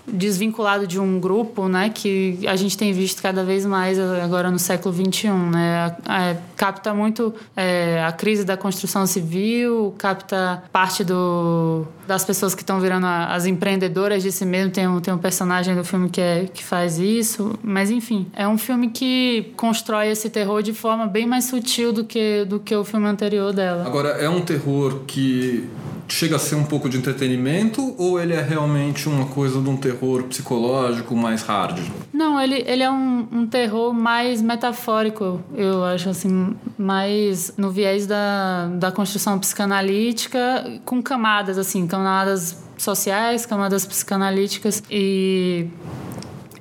desvinculado 0.07 0.87
de 0.87 0.99
um 0.99 1.19
grupo, 1.19 1.69
né, 1.69 1.91
que 1.91 2.39
a 2.47 2.57
gente 2.57 2.77
tem 2.77 2.93
visto 2.93 3.23
cada 3.23 3.43
vez 3.43 3.65
mais 3.65 3.99
agora 3.99 4.51
no 4.51 4.59
século 4.59 4.95
XXI, 4.95 5.29
né, 5.31 5.97
é, 6.09 6.37
capta 6.57 6.93
muito 6.93 7.35
é, 7.57 8.03
a 8.05 8.13
crise 8.13 8.45
da 8.45 8.57
construção 8.57 9.07
civil, 9.07 9.95
capta 9.99 10.63
parte 10.73 11.03
do, 11.03 11.87
das 12.07 12.25
pessoas 12.25 12.55
que 12.55 12.63
estão 12.63 12.81
virando 12.81 13.07
as 13.07 13.47
empreendedoras 13.47 14.23
de 14.23 14.31
si 14.31 14.45
mesmo, 14.45 14.71
tem 14.71 14.87
um, 14.87 15.01
tem 15.01 15.13
um 15.13 15.19
personagem 15.19 15.75
do 15.75 15.85
filme 15.85 16.09
que, 16.11 16.21
é, 16.21 16.47
que 16.53 16.63
faz 16.63 16.99
isso, 16.99 17.59
mas 17.63 17.91
enfim, 17.91 18.27
é 18.35 18.47
um 18.47 18.59
filme 18.59 18.89
que 18.89 19.53
constrói 19.57 20.09
esse 20.09 20.29
terror 20.29 20.63
de 20.63 20.73
forma 20.73 21.07
bem 21.07 21.27
mais 21.27 21.45
sutil 21.45 21.93
do 21.93 22.05
que, 22.05 22.45
do 22.45 22.61
que 22.61 22.75
o 22.75 22.85
filme 22.85 23.07
anterior 23.07 23.53
dela. 23.53 23.87
Agora, 23.87 24.11
é 24.11 24.29
um 24.29 24.41
terror 24.41 25.01
que 25.07 25.69
chega 26.09 26.37
a 26.37 26.39
ser 26.39 26.55
um 26.55 26.65
pouco 26.65 26.89
de 26.89 26.97
entretenimento 26.97 27.95
ou 27.99 28.21
ele 28.21 28.33
é 28.33 28.43
realmente 28.43 29.09
uma 29.09 29.27
coisa 29.27 29.61
de 29.61 29.69
um 29.69 29.77
terror 29.77 30.25
psicológico 30.25 31.15
mais 31.17 31.43
hard? 31.43 31.81
Não, 32.13 32.41
ele, 32.41 32.63
ele 32.67 32.83
é 32.83 32.91
um, 32.91 33.27
um 33.33 33.47
terror 33.47 33.93
mais 33.93 34.43
metafórico, 34.43 35.41
eu 35.55 35.85
acho 35.85 36.09
assim, 36.09 36.55
mais 36.79 37.53
no 37.57 37.71
viés 37.71 38.07
da, 38.07 38.67
da 38.75 38.93
construção 38.93 39.39
psicanalítica 39.39 40.81
com 40.85 41.03
camadas, 41.03 41.59
assim, 41.59 41.87
camadas 41.87 42.63
sociais, 42.77 43.47
camadas 43.47 43.87
psicanalíticas 43.87 44.83
e 44.91 45.67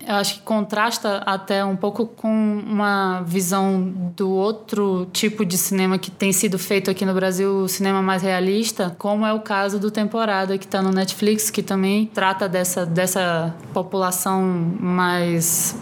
eu 0.08 0.16
acho 0.16 0.36
que 0.36 0.42
contrasta 0.42 1.18
até 1.26 1.64
um 1.64 1.76
pouco 1.76 2.06
com 2.06 2.30
uma 2.30 3.22
visão 3.22 3.94
do 4.16 4.30
outro 4.32 5.08
tipo 5.12 5.46
de 5.46 5.58
cinema 5.58 5.98
que 5.98 6.12
tem 6.12 6.32
sido 6.34 6.60
feito 6.60 6.92
aqui 6.92 7.06
no 7.06 7.14
Brasil, 7.14 7.60
o 7.60 7.68
cinema 7.68 8.02
mais 8.02 8.22
realista, 8.22 8.96
como 8.98 9.26
é 9.26 9.34
o 9.34 9.40
caso 9.40 9.80
do 9.80 9.90
Temporada, 9.90 10.58
que 10.58 10.66
está 10.66 10.82
no 10.82 10.92
Netflix, 10.92 11.50
que 11.50 11.64
também 11.64 12.06
trata 12.14 12.48
dessa, 12.50 12.86
dessa 12.86 13.56
população 13.74 14.42
mais 14.80 15.76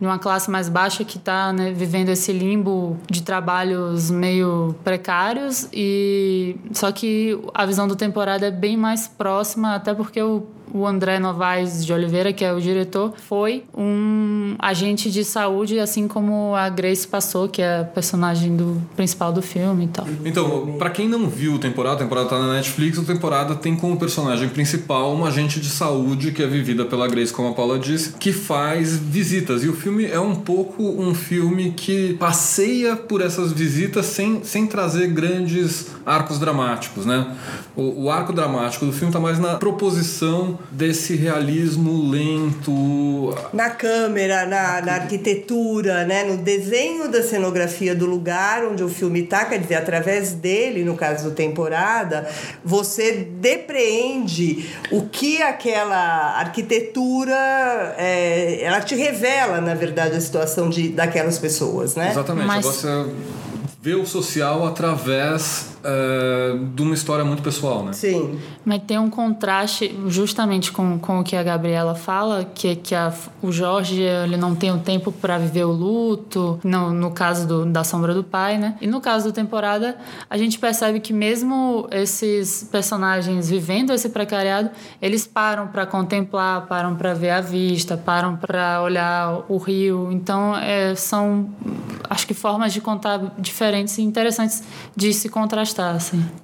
de 0.00 0.06
uma 0.06 0.18
classe 0.18 0.50
mais 0.50 0.68
baixa 0.68 1.04
que 1.04 1.16
está 1.16 1.52
né, 1.52 1.72
vivendo 1.72 2.08
esse 2.08 2.32
limbo 2.32 2.96
de 3.10 3.22
trabalhos 3.22 4.10
meio 4.10 4.74
precários. 4.84 5.68
E 5.72 6.56
só 6.72 6.92
que 6.92 7.38
a 7.52 7.66
visão 7.66 7.88
do 7.88 7.96
temporada 7.96 8.46
é 8.46 8.50
bem 8.50 8.76
mais 8.76 9.08
próxima 9.08 9.74
até 9.74 9.92
porque 9.92 10.22
o, 10.22 10.46
o 10.72 10.86
André 10.86 11.18
Novaes 11.18 11.84
de 11.84 11.92
Oliveira, 11.92 12.32
que 12.32 12.44
é 12.44 12.52
o 12.52 12.60
diretor, 12.60 13.12
foi 13.28 13.64
um 13.76 14.54
agente 14.58 15.10
de 15.10 15.24
saúde, 15.24 15.78
assim 15.78 16.08
como 16.08 16.54
a 16.54 16.68
Grace 16.68 17.06
passou, 17.06 17.48
que 17.48 17.62
é 17.62 17.80
a 17.80 17.84
personagem 17.84 18.56
do 18.56 18.80
principal 18.96 19.32
do 19.32 19.42
filme 19.42 19.84
e 19.84 19.88
tal. 19.88 20.06
Então, 20.24 20.76
para 20.78 20.90
quem 20.90 21.08
não 21.08 21.28
viu 21.28 21.56
a 21.56 21.58
temporada, 21.58 21.96
a 21.96 21.98
temporada 21.98 22.28
tá 22.28 22.38
na 22.38 22.54
Netflix, 22.54 22.98
a 22.98 23.04
temporada 23.04 23.54
tem 23.54 23.76
como 23.76 23.96
personagem 23.98 24.48
principal 24.48 25.12
uma 25.12 25.28
agente 25.28 25.60
de 25.60 25.68
saúde 25.68 26.32
que 26.32 26.42
é 26.42 26.46
vivida 26.46 26.84
pela 26.84 27.08
Grace, 27.08 27.32
como 27.32 27.48
a 27.48 27.52
Paula 27.52 27.78
disse, 27.78 28.14
que 28.14 28.32
faz 28.32 28.96
visitas. 28.96 29.64
E 29.64 29.68
o 29.68 29.72
filme 29.72 30.06
é 30.06 30.20
um 30.20 30.34
pouco 30.34 30.82
um 30.82 31.14
filme 31.14 31.72
que 31.72 32.14
passeia 32.14 32.96
por 32.96 33.20
essas 33.20 33.52
visitas 33.52 34.06
sem, 34.06 34.42
sem 34.44 34.66
trazer 34.66 35.08
grandes 35.08 35.88
arcos 36.04 36.38
dramáticos, 36.38 37.06
né? 37.06 37.36
O, 37.76 38.04
o 38.04 38.10
arco 38.10 38.32
dramático 38.32 38.84
do 38.86 38.92
filme 38.92 39.12
tá 39.12 39.20
mais 39.20 39.38
na 39.38 39.56
proposição 39.56 40.57
desse 40.70 41.14
realismo 41.16 42.10
lento. 42.10 43.34
Na 43.52 43.70
câmera, 43.70 44.46
na, 44.46 44.80
na 44.80 44.92
arquitetura, 44.94 46.04
né? 46.04 46.24
no 46.24 46.36
desenho 46.38 47.08
da 47.10 47.22
cenografia 47.22 47.94
do 47.94 48.06
lugar 48.06 48.64
onde 48.64 48.82
o 48.82 48.88
filme 48.88 49.20
está, 49.24 49.44
quer 49.44 49.58
dizer, 49.58 49.76
através 49.76 50.32
dele, 50.32 50.84
no 50.84 50.94
caso 50.96 51.30
do 51.30 51.34
temporada, 51.34 52.28
você 52.64 53.12
depreende 53.40 54.68
o 54.90 55.02
que 55.02 55.42
aquela 55.42 56.38
arquitetura 56.38 57.94
é, 57.96 58.60
ela 58.62 58.80
te 58.80 58.94
revela, 58.94 59.60
na 59.60 59.74
verdade, 59.74 60.16
a 60.16 60.20
situação 60.20 60.68
de, 60.68 60.88
daquelas 60.88 61.38
pessoas, 61.38 61.94
né? 61.94 62.10
Exatamente. 62.10 62.46
Mas- 62.46 62.64
Você 62.64 63.06
vê 63.82 63.94
o 63.94 64.04
social 64.04 64.66
através 64.66 65.66
é, 65.84 66.56
de 66.74 66.82
uma 66.82 66.94
história 66.94 67.24
muito 67.24 67.42
pessoal, 67.42 67.84
né? 67.84 67.92
Sim. 67.92 68.38
Mas 68.64 68.82
tem 68.86 68.98
um 68.98 69.10
contraste 69.10 69.94
justamente 70.06 70.72
com, 70.72 70.98
com 70.98 71.20
o 71.20 71.24
que 71.24 71.36
a 71.36 71.42
Gabriela 71.42 71.94
fala, 71.94 72.44
que, 72.44 72.76
que 72.76 72.94
a, 72.94 73.12
o 73.42 73.52
Jorge 73.52 74.02
ele 74.02 74.36
não 74.36 74.54
tem 74.54 74.70
o 74.70 74.78
tempo 74.78 75.12
para 75.12 75.38
viver 75.38 75.64
o 75.64 75.72
luto, 75.72 76.58
no, 76.64 76.92
no 76.92 77.10
caso 77.10 77.46
do, 77.46 77.64
da 77.66 77.84
sombra 77.84 78.14
do 78.14 78.24
pai, 78.24 78.58
né? 78.58 78.76
E 78.80 78.86
no 78.86 79.00
caso 79.00 79.30
do 79.30 79.32
temporada, 79.32 79.96
a 80.28 80.36
gente 80.36 80.58
percebe 80.58 81.00
que 81.00 81.12
mesmo 81.12 81.88
esses 81.90 82.68
personagens 82.70 83.48
vivendo 83.48 83.92
esse 83.92 84.08
precariado, 84.08 84.70
eles 85.00 85.26
param 85.26 85.68
para 85.68 85.86
contemplar, 85.86 86.66
param 86.66 86.96
para 86.96 87.14
ver 87.14 87.30
a 87.30 87.40
vista, 87.40 87.96
param 87.96 88.36
para 88.36 88.82
olhar 88.82 89.44
o 89.48 89.56
rio. 89.58 90.10
Então, 90.12 90.56
é, 90.56 90.94
são, 90.94 91.50
acho 92.08 92.26
que 92.26 92.34
formas 92.34 92.72
de 92.72 92.80
contar 92.80 93.34
diferentes 93.38 93.98
e 93.98 94.02
interessantes 94.02 94.62
de 94.96 95.12
se 95.12 95.28
contrastar, 95.28 95.67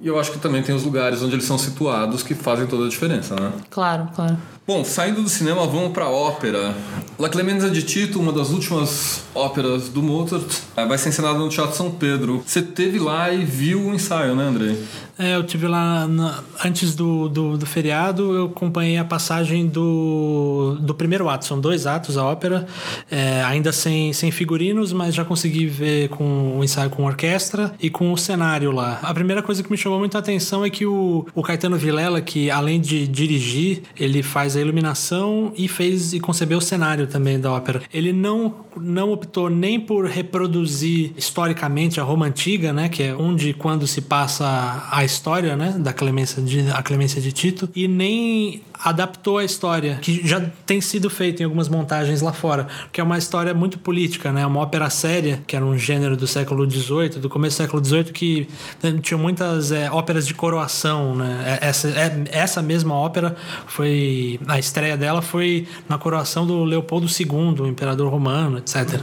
E 0.01 0.07
eu 0.07 0.19
acho 0.19 0.31
que 0.31 0.39
também 0.39 0.61
tem 0.61 0.73
os 0.73 0.83
lugares 0.83 1.21
onde 1.21 1.35
eles 1.35 1.45
são 1.45 1.57
situados 1.57 2.23
que 2.23 2.33
fazem 2.33 2.67
toda 2.67 2.85
a 2.85 2.89
diferença, 2.89 3.35
né? 3.35 3.51
Claro, 3.69 4.09
claro. 4.15 4.37
Bom, 4.67 4.83
saindo 4.83 5.21
do 5.21 5.29
cinema, 5.29 5.67
vamos 5.67 5.91
pra 5.91 6.09
ópera. 6.09 6.73
La 7.19 7.29
Clemenza 7.29 7.69
di 7.69 7.83
Tito, 7.83 8.19
uma 8.19 8.33
das 8.33 8.49
últimas 8.49 9.23
óperas 9.35 9.89
do 9.89 10.01
Mozart, 10.01 10.43
eh, 10.75 10.85
vai 10.85 10.97
ser 10.97 11.09
encenada 11.09 11.37
no 11.37 11.47
Teatro 11.49 11.75
São 11.77 11.91
Pedro. 11.91 12.43
Você 12.45 12.61
teve 12.63 12.97
lá 12.97 13.31
e 13.31 13.45
viu 13.45 13.79
o 13.87 13.93
ensaio, 13.93 14.35
né, 14.35 14.43
Andrei? 14.43 14.83
É, 15.17 15.33
eu 15.37 15.43
tive 15.45 15.65
lá 15.65 16.05
na- 16.09 16.43
antes 16.65 16.93
do, 16.93 17.29
do, 17.29 17.57
do 17.57 17.65
feriado, 17.65 18.35
eu 18.35 18.45
acompanhei 18.47 18.97
a 18.97 19.05
passagem 19.05 19.65
do, 19.65 20.75
do 20.81 20.93
primeiro 20.93 21.29
ato. 21.29 21.45
São 21.45 21.57
dois 21.57 21.87
atos 21.87 22.17
a 22.17 22.25
ópera, 22.25 22.67
é, 23.09 23.41
ainda 23.43 23.71
sem, 23.71 24.11
sem 24.11 24.29
figurinos, 24.29 24.91
mas 24.91 25.15
já 25.15 25.23
consegui 25.23 25.67
ver 25.67 26.09
com 26.09 26.57
o 26.59 26.63
ensaio 26.65 26.89
com 26.89 27.05
orquestra 27.05 27.73
e 27.79 27.89
com 27.89 28.11
o 28.11 28.17
cenário 28.17 28.71
lá. 28.71 28.99
A 29.03 29.13
primeira 29.13 29.41
coisa 29.41 29.63
que 29.63 29.71
me 29.71 29.77
chamou 29.77 29.99
muita 29.99 30.17
atenção 30.17 30.65
é 30.65 30.69
que 30.69 30.85
o, 30.85 31.25
o 31.33 31.41
Caetano 31.41 31.77
Vilela, 31.77 32.19
que 32.19 32.51
além 32.51 32.81
de 32.81 33.07
dirigir, 33.07 33.83
ele 33.97 34.21
faz 34.21 34.54
a 34.55 34.61
iluminação 34.61 35.53
e 35.55 35.67
fez 35.67 36.13
e 36.13 36.19
concebeu 36.19 36.57
o 36.57 36.61
cenário 36.61 37.07
também 37.07 37.39
da 37.39 37.51
ópera. 37.51 37.81
Ele 37.93 38.11
não, 38.11 38.53
não 38.75 39.11
optou 39.11 39.49
nem 39.49 39.79
por 39.79 40.05
reproduzir 40.05 41.11
historicamente 41.17 41.99
a 41.99 42.03
Roma 42.03 42.25
antiga, 42.25 42.73
né, 42.73 42.89
que 42.89 43.03
é 43.03 43.15
onde 43.15 43.53
quando 43.53 43.87
se 43.87 44.01
passa 44.01 44.87
a 44.91 45.03
história, 45.03 45.55
né, 45.55 45.75
da 45.77 45.93
Clemência 45.93 46.41
de 46.41 46.69
a 46.71 46.81
Clemência 46.81 47.21
de 47.21 47.31
Tito, 47.31 47.69
e 47.75 47.87
nem 47.87 48.61
adaptou 48.85 49.39
a 49.39 49.43
história 49.43 49.97
que 49.99 50.25
já 50.25 50.39
tem 50.63 50.79
sido 50.79 51.09
feita 51.09 51.41
em 51.41 51.45
algumas 51.45 51.67
montagens 51.67 52.21
lá 52.21 52.31
fora, 52.31 52.67
que 52.91 53.01
é 53.01 53.03
uma 53.03 53.17
história 53.17 53.51
muito 53.51 53.79
política, 53.79 54.31
né, 54.31 54.45
uma 54.45 54.59
ópera 54.59 54.87
séria, 54.91 55.41
que 55.47 55.55
era 55.55 55.65
um 55.65 55.75
gênero 55.75 56.15
do 56.15 56.27
século 56.27 56.69
XVIII, 56.69 57.19
do 57.19 57.27
começo 57.27 57.57
do 57.57 57.61
século 57.63 57.83
XVIII, 57.83 58.03
que 58.05 58.47
né, 58.83 58.99
tinha 59.01 59.17
muitas 59.17 59.71
é, 59.71 59.89
óperas 59.89 60.27
de 60.27 60.35
coroação, 60.35 61.15
né, 61.15 61.59
É- 61.61 61.67
essa, 61.67 61.87
é, 61.89 62.23
essa 62.31 62.61
mesma 62.61 62.93
ópera 62.93 63.35
foi 63.65 64.39
a 64.47 64.59
estreia 64.59 64.95
dela 64.95 65.21
foi 65.21 65.67
na 65.89 65.97
coroação 65.97 66.45
do 66.45 66.63
Leopoldo 66.63 67.07
II, 67.07 67.61
o 67.61 67.67
imperador 67.67 68.11
romano, 68.11 68.59
etc. 68.59 69.01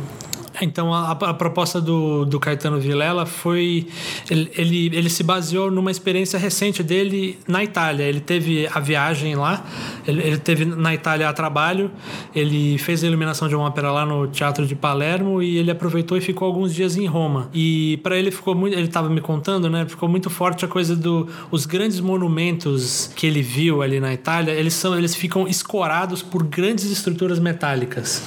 Então 0.60 0.92
a, 0.92 1.12
a 1.12 1.34
proposta 1.34 1.80
do, 1.80 2.24
do 2.24 2.38
Caetano 2.38 2.78
Vilela 2.78 3.24
foi 3.26 3.86
ele, 4.30 4.50
ele, 4.56 4.90
ele 4.96 5.08
se 5.10 5.22
baseou 5.22 5.70
numa 5.70 5.90
experiência 5.90 6.38
recente 6.38 6.82
dele 6.82 7.38
na 7.48 7.64
Itália. 7.64 8.04
Ele 8.04 8.20
teve 8.20 8.68
a 8.72 8.78
viagem 8.78 9.34
lá, 9.34 9.64
ele, 10.06 10.22
ele 10.22 10.38
teve 10.38 10.64
na 10.64 10.94
Itália 10.94 11.28
a 11.28 11.32
trabalho, 11.32 11.90
ele 12.34 12.76
fez 12.78 13.02
a 13.02 13.06
iluminação 13.06 13.48
de 13.48 13.54
uma 13.54 13.66
ópera 13.66 13.90
lá 13.90 14.04
no 14.04 14.26
Teatro 14.28 14.66
de 14.66 14.74
Palermo 14.74 15.42
e 15.42 15.56
ele 15.56 15.70
aproveitou 15.70 16.16
e 16.16 16.20
ficou 16.20 16.46
alguns 16.46 16.74
dias 16.74 16.96
em 16.96 17.06
Roma. 17.06 17.48
E 17.54 17.98
para 18.02 18.16
ele 18.18 18.30
ficou 18.30 18.54
muito, 18.54 18.74
ele 18.76 18.86
estava 18.86 19.08
me 19.08 19.20
contando, 19.20 19.70
né? 19.70 19.86
Ficou 19.88 20.08
muito 20.08 20.28
forte 20.28 20.64
a 20.64 20.68
coisa 20.68 20.94
do 20.94 21.28
os 21.50 21.66
grandes 21.66 21.98
monumentos 22.00 23.10
que 23.16 23.26
ele 23.26 23.42
viu 23.42 23.82
ali 23.82 24.00
na 24.00 24.12
Itália, 24.12 24.52
eles 24.52 24.74
são 24.74 24.96
eles 24.96 25.14
ficam 25.14 25.46
escorados 25.48 26.22
por 26.22 26.42
grandes 26.42 26.84
estruturas 26.90 27.38
metálicas. 27.38 28.22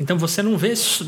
Então 0.00 0.16
você 0.18 0.42
não 0.42 0.56
vê 0.56 0.70
s- 0.70 1.04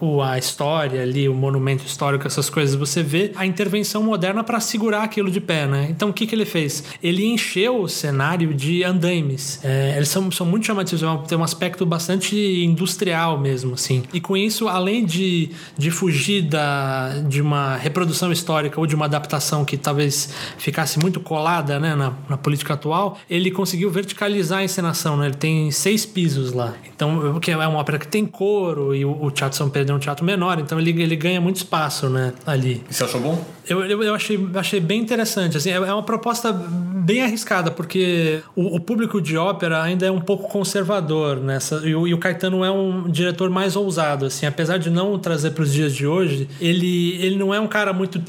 o, 0.00 0.22
a 0.22 0.38
história 0.38 1.02
ali, 1.02 1.28
o 1.28 1.34
monumento 1.34 1.84
histórico, 1.84 2.26
essas 2.26 2.50
coisas, 2.50 2.74
você 2.74 3.02
vê 3.02 3.32
a 3.36 3.46
intervenção 3.46 4.02
moderna 4.02 4.42
para 4.42 4.60
segurar 4.60 5.02
aquilo 5.02 5.30
de 5.30 5.40
pé, 5.40 5.66
né? 5.66 5.88
Então 5.90 6.10
o 6.10 6.12
que, 6.12 6.26
que 6.26 6.34
ele 6.34 6.44
fez? 6.44 6.84
Ele 7.02 7.24
encheu 7.24 7.82
o 7.82 7.88
cenário 7.88 8.54
de 8.54 8.82
andaimes. 8.84 9.60
É, 9.62 9.94
eles 9.96 10.08
são, 10.08 10.30
são 10.30 10.46
muito 10.46 10.66
chamativos, 10.66 11.02
é 11.02 11.26
tem 11.28 11.38
um 11.38 11.44
aspecto 11.44 11.84
bastante 11.86 12.36
industrial 12.64 13.38
mesmo, 13.38 13.74
assim. 13.74 14.02
E 14.12 14.20
com 14.20 14.36
isso, 14.36 14.68
além 14.68 15.04
de, 15.04 15.50
de 15.76 15.90
fugir 15.90 16.42
da, 16.42 17.20
de 17.28 17.40
uma 17.40 17.76
reprodução 17.76 18.32
histórica 18.32 18.80
ou 18.80 18.86
de 18.86 18.94
uma 18.94 19.06
adaptação 19.06 19.64
que 19.64 19.76
talvez 19.76 20.30
ficasse 20.58 20.98
muito 20.98 21.20
colada 21.20 21.78
né, 21.78 21.94
na, 21.94 22.12
na 22.28 22.36
política 22.36 22.74
atual, 22.74 23.18
ele 23.28 23.50
conseguiu 23.50 23.90
verticalizar 23.90 24.60
a 24.60 24.64
encenação, 24.64 25.16
né? 25.16 25.26
Ele 25.26 25.34
tem 25.34 25.70
seis 25.70 26.04
pisos 26.04 26.52
lá. 26.52 26.74
Então, 26.94 27.38
que 27.40 27.50
é 27.50 27.56
uma 27.56 27.78
ópera 27.78 27.98
que 27.98 28.06
tem 28.06 28.24
coro 28.24 28.94
e 28.94 29.04
o, 29.04 29.24
o 29.24 29.30
Teatro 29.30 29.56
São 29.64 29.70
Pedro 29.70 29.94
é 29.94 29.96
um 29.96 29.98
teatro 29.98 30.24
menor, 30.24 30.58
então 30.60 30.78
ele, 30.78 30.90
ele 31.02 31.16
ganha 31.16 31.40
muito 31.40 31.56
espaço, 31.56 32.08
né, 32.10 32.34
ali. 32.46 32.82
E 32.88 32.94
você 32.94 33.04
achou 33.04 33.20
bom? 33.20 33.44
Eu, 33.66 33.82
eu, 33.86 34.02
eu 34.02 34.14
achei, 34.14 34.38
achei 34.54 34.78
bem 34.78 35.00
interessante. 35.00 35.56
Assim, 35.56 35.70
é 35.70 35.74
é 35.74 35.92
uma 35.92 36.02
proposta 36.02 36.52
bem 36.52 37.22
arriscada, 37.22 37.70
porque 37.70 38.40
o, 38.54 38.76
o 38.76 38.80
público 38.80 39.20
de 39.20 39.36
ópera 39.36 39.82
ainda 39.82 40.06
é 40.06 40.10
um 40.10 40.20
pouco 40.20 40.48
conservador 40.48 41.36
nessa. 41.36 41.76
E 41.76 41.94
o, 41.94 42.06
e 42.06 42.12
o 42.12 42.18
Caetano 42.18 42.62
é 42.64 42.70
um 42.70 43.08
diretor 43.10 43.48
mais 43.48 43.74
ousado. 43.74 44.26
Assim, 44.26 44.44
apesar 44.44 44.78
de 44.78 44.90
não 44.90 45.18
trazer 45.18 45.52
para 45.52 45.62
os 45.62 45.72
dias 45.72 45.94
de 45.94 46.06
hoje, 46.06 46.48
ele, 46.60 47.16
ele 47.22 47.36
não 47.36 47.54
é 47.54 47.60
um 47.60 47.66
cara 47.66 47.92
muito 47.92 48.20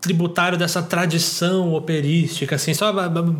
tributário 0.00 0.56
dessa 0.56 0.82
tradição 0.82 1.74
operística, 1.74 2.56
assim, 2.56 2.72
só 2.72 2.92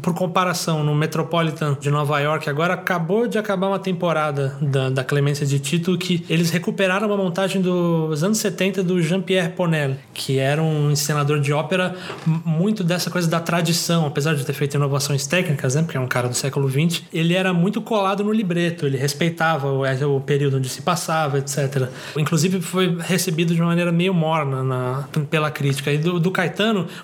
por 0.03 0.15
comparação, 0.15 0.85
no 0.85 0.95
Metropolitan 0.95 1.77
de 1.81 1.91
Nova 1.91 2.19
York, 2.21 2.49
agora 2.51 2.75
acabou 2.75 3.27
de 3.27 3.39
acabar 3.39 3.69
uma 3.69 3.79
temporada 3.79 4.57
da, 4.61 4.91
da 4.91 5.03
Clemência 5.05 5.47
de 5.47 5.59
Tito 5.59 5.97
que 5.97 6.25
eles 6.29 6.51
recuperaram 6.51 7.07
uma 7.09 7.17
montagem 7.17 7.63
dos 7.63 8.23
anos 8.23 8.39
70 8.39 8.83
do 8.83 9.01
Jean-Pierre 9.01 9.51
Ponel, 9.51 9.97
que 10.13 10.39
era 10.39 10.63
um 10.63 10.91
encenador 10.91 11.41
de 11.41 11.53
ópera 11.53 11.95
muito 12.27 12.85
dessa 12.85 13.11
coisa 13.11 13.29
da 13.29 13.41
tradição, 13.41 14.07
apesar 14.07 14.35
de 14.35 14.45
ter 14.45 14.53
feito 14.53 14.75
inovações 14.77 15.27
técnicas, 15.27 15.75
né, 15.75 15.83
porque 15.83 15.97
é 15.97 16.01
um 16.01 16.07
cara 16.09 16.29
do 16.29 16.35
século 16.35 16.69
XX, 16.69 17.03
ele 17.13 17.35
era 17.35 17.53
muito 17.55 17.81
colado 17.81 18.23
no 18.23 18.33
libreto, 18.33 18.87
ele 18.87 18.99
respeitava 18.99 19.69
o, 19.69 19.83
o 20.17 20.21
período 20.21 20.59
onde 20.59 20.69
se 20.69 20.83
passava, 20.83 21.39
etc. 21.39 21.89
Inclusive 22.17 22.61
foi 22.61 22.99
recebido 23.01 23.55
de 23.55 23.61
uma 23.61 23.69
maneira 23.69 23.91
meio 23.91 24.13
morna 24.13 24.63
na- 24.63 25.09
pela 25.31 25.51
crítica. 25.51 25.91
E 25.91 25.99
do, 25.99 26.21
do 26.21 26.31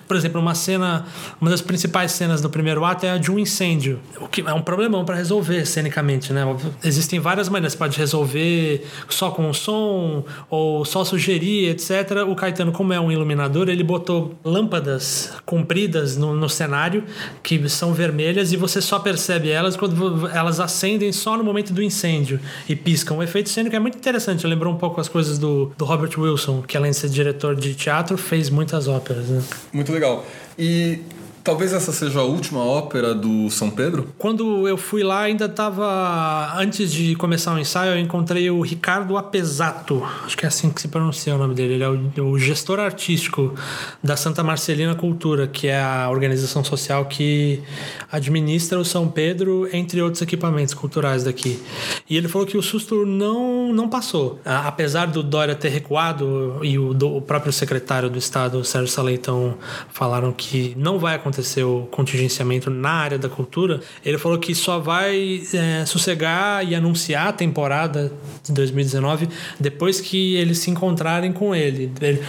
por 0.07 0.15
exemplo, 0.15 0.39
uma 0.39 0.55
cena, 0.55 1.05
uma 1.39 1.49
das 1.49 1.61
principais 1.61 2.11
cenas 2.11 2.41
do 2.41 2.49
primeiro 2.49 2.83
ato 2.85 3.05
é 3.05 3.11
a 3.11 3.17
de 3.17 3.31
um 3.31 3.39
incêndio, 3.39 3.99
o 4.19 4.27
que 4.27 4.41
é 4.41 4.53
um 4.53 4.61
problemão 4.61 5.05
para 5.05 5.15
resolver 5.15 5.65
cenicamente, 5.65 6.33
né? 6.33 6.43
Existem 6.83 7.19
várias 7.19 7.49
maneiras, 7.49 7.73
você 7.73 7.77
pode 7.77 7.97
resolver 7.97 8.85
só 9.09 9.31
com 9.31 9.49
o 9.49 9.53
som 9.53 10.23
ou 10.49 10.85
só 10.85 11.03
sugerir, 11.03 11.69
etc. 11.69 12.25
O 12.27 12.35
Caetano, 12.35 12.71
como 12.71 12.93
é 12.93 12.99
um 12.99 13.11
iluminador, 13.11 13.69
ele 13.69 13.83
botou 13.83 14.35
lâmpadas 14.43 15.31
compridas 15.45 16.17
no, 16.17 16.33
no 16.33 16.49
cenário 16.49 17.03
que 17.43 17.67
são 17.69 17.93
vermelhas 17.93 18.51
e 18.51 18.57
você 18.57 18.81
só 18.81 18.99
percebe 18.99 19.49
elas 19.49 19.75
quando 19.75 20.27
elas 20.27 20.59
acendem 20.59 21.11
só 21.11 21.37
no 21.37 21.43
momento 21.43 21.73
do 21.73 21.81
incêndio 21.81 22.39
e 22.67 22.75
piscam. 22.75 23.17
O 23.17 23.23
efeito 23.23 23.49
cênico 23.49 23.75
é 23.75 23.79
muito 23.79 23.97
interessante, 23.97 24.45
lembrou 24.45 24.73
um 24.73 24.77
pouco 24.77 24.99
as 24.99 25.07
coisas 25.07 25.37
do, 25.37 25.71
do 25.77 25.85
Robert 25.85 26.11
Wilson, 26.17 26.61
que 26.61 26.77
além 26.77 26.91
de 26.91 26.97
ser 26.97 27.09
diretor 27.09 27.55
de 27.55 27.73
teatro, 27.73 28.17
fez 28.17 28.49
muitas 28.49 28.87
óperas, 28.87 29.27
né? 29.27 29.36
Muito 29.71 29.91
legal. 29.91 30.25
E 30.57 30.99
Talvez 31.47 31.71
essa 31.71 31.93
seja 31.93 32.19
a 32.19 32.23
última 32.23 32.59
ópera 32.59 33.15
do 33.15 33.49
São 33.49 33.69
Pedro? 33.69 34.09
Quando 34.17 34.67
eu 34.67 34.75
fui 34.75 35.01
lá, 35.01 35.21
ainda 35.21 35.45
estava. 35.45 36.51
Antes 36.57 36.91
de 36.91 37.15
começar 37.15 37.53
o 37.53 37.57
ensaio, 37.57 37.93
eu 37.93 37.97
encontrei 37.97 38.51
o 38.51 38.59
Ricardo 38.59 39.15
Apesato. 39.15 40.03
Acho 40.25 40.35
que 40.35 40.43
é 40.43 40.49
assim 40.49 40.69
que 40.69 40.81
se 40.81 40.89
pronuncia 40.89 41.33
o 41.33 41.37
nome 41.37 41.55
dele. 41.55 41.75
Ele 41.75 41.83
é 41.85 41.87
o, 41.87 42.31
o 42.31 42.37
gestor 42.37 42.81
artístico 42.81 43.55
da 44.03 44.17
Santa 44.17 44.43
Marcelina 44.43 44.93
Cultura, 44.93 45.47
que 45.47 45.67
é 45.67 45.81
a 45.81 46.09
organização 46.09 46.65
social 46.65 47.05
que 47.05 47.63
administra 48.11 48.77
o 48.77 48.83
São 48.83 49.07
Pedro, 49.07 49.69
entre 49.71 50.01
outros 50.01 50.21
equipamentos 50.21 50.73
culturais 50.73 51.23
daqui. 51.23 51.63
E 52.09 52.17
ele 52.17 52.27
falou 52.27 52.45
que 52.45 52.57
o 52.57 52.61
susto 52.61 53.05
não, 53.05 53.71
não 53.71 53.87
passou. 53.87 54.41
Apesar 54.43 55.05
do 55.05 55.23
Dória 55.23 55.55
ter 55.55 55.69
recuado 55.69 56.59
e 56.61 56.77
o, 56.77 56.93
do, 56.93 57.15
o 57.15 57.21
próprio 57.21 57.53
secretário 57.53 58.09
do 58.09 58.17
Estado, 58.17 58.65
Sérgio 58.65 58.89
Saleitão, 58.89 59.57
falaram 59.93 60.33
que 60.33 60.73
não 60.75 60.99
vai 60.99 61.15
acontecer 61.15 61.36
o 61.63 61.87
contingenciamento 61.91 62.69
na 62.69 62.91
área 62.91 63.17
da 63.17 63.29
cultura, 63.29 63.81
ele 64.05 64.17
falou 64.17 64.37
que 64.37 64.53
só 64.55 64.79
vai 64.79 65.41
é, 65.53 65.85
sossegar 65.85 66.65
e 66.65 66.75
anunciar 66.75 67.27
a 67.27 67.33
temporada 67.33 68.11
de 68.43 68.51
2019 68.53 69.29
depois 69.59 69.99
que 70.01 70.35
eles 70.35 70.59
se 70.59 70.71
encontrarem 70.71 71.31
com 71.31 71.55
ele. 71.55 71.91
ele 72.01 72.21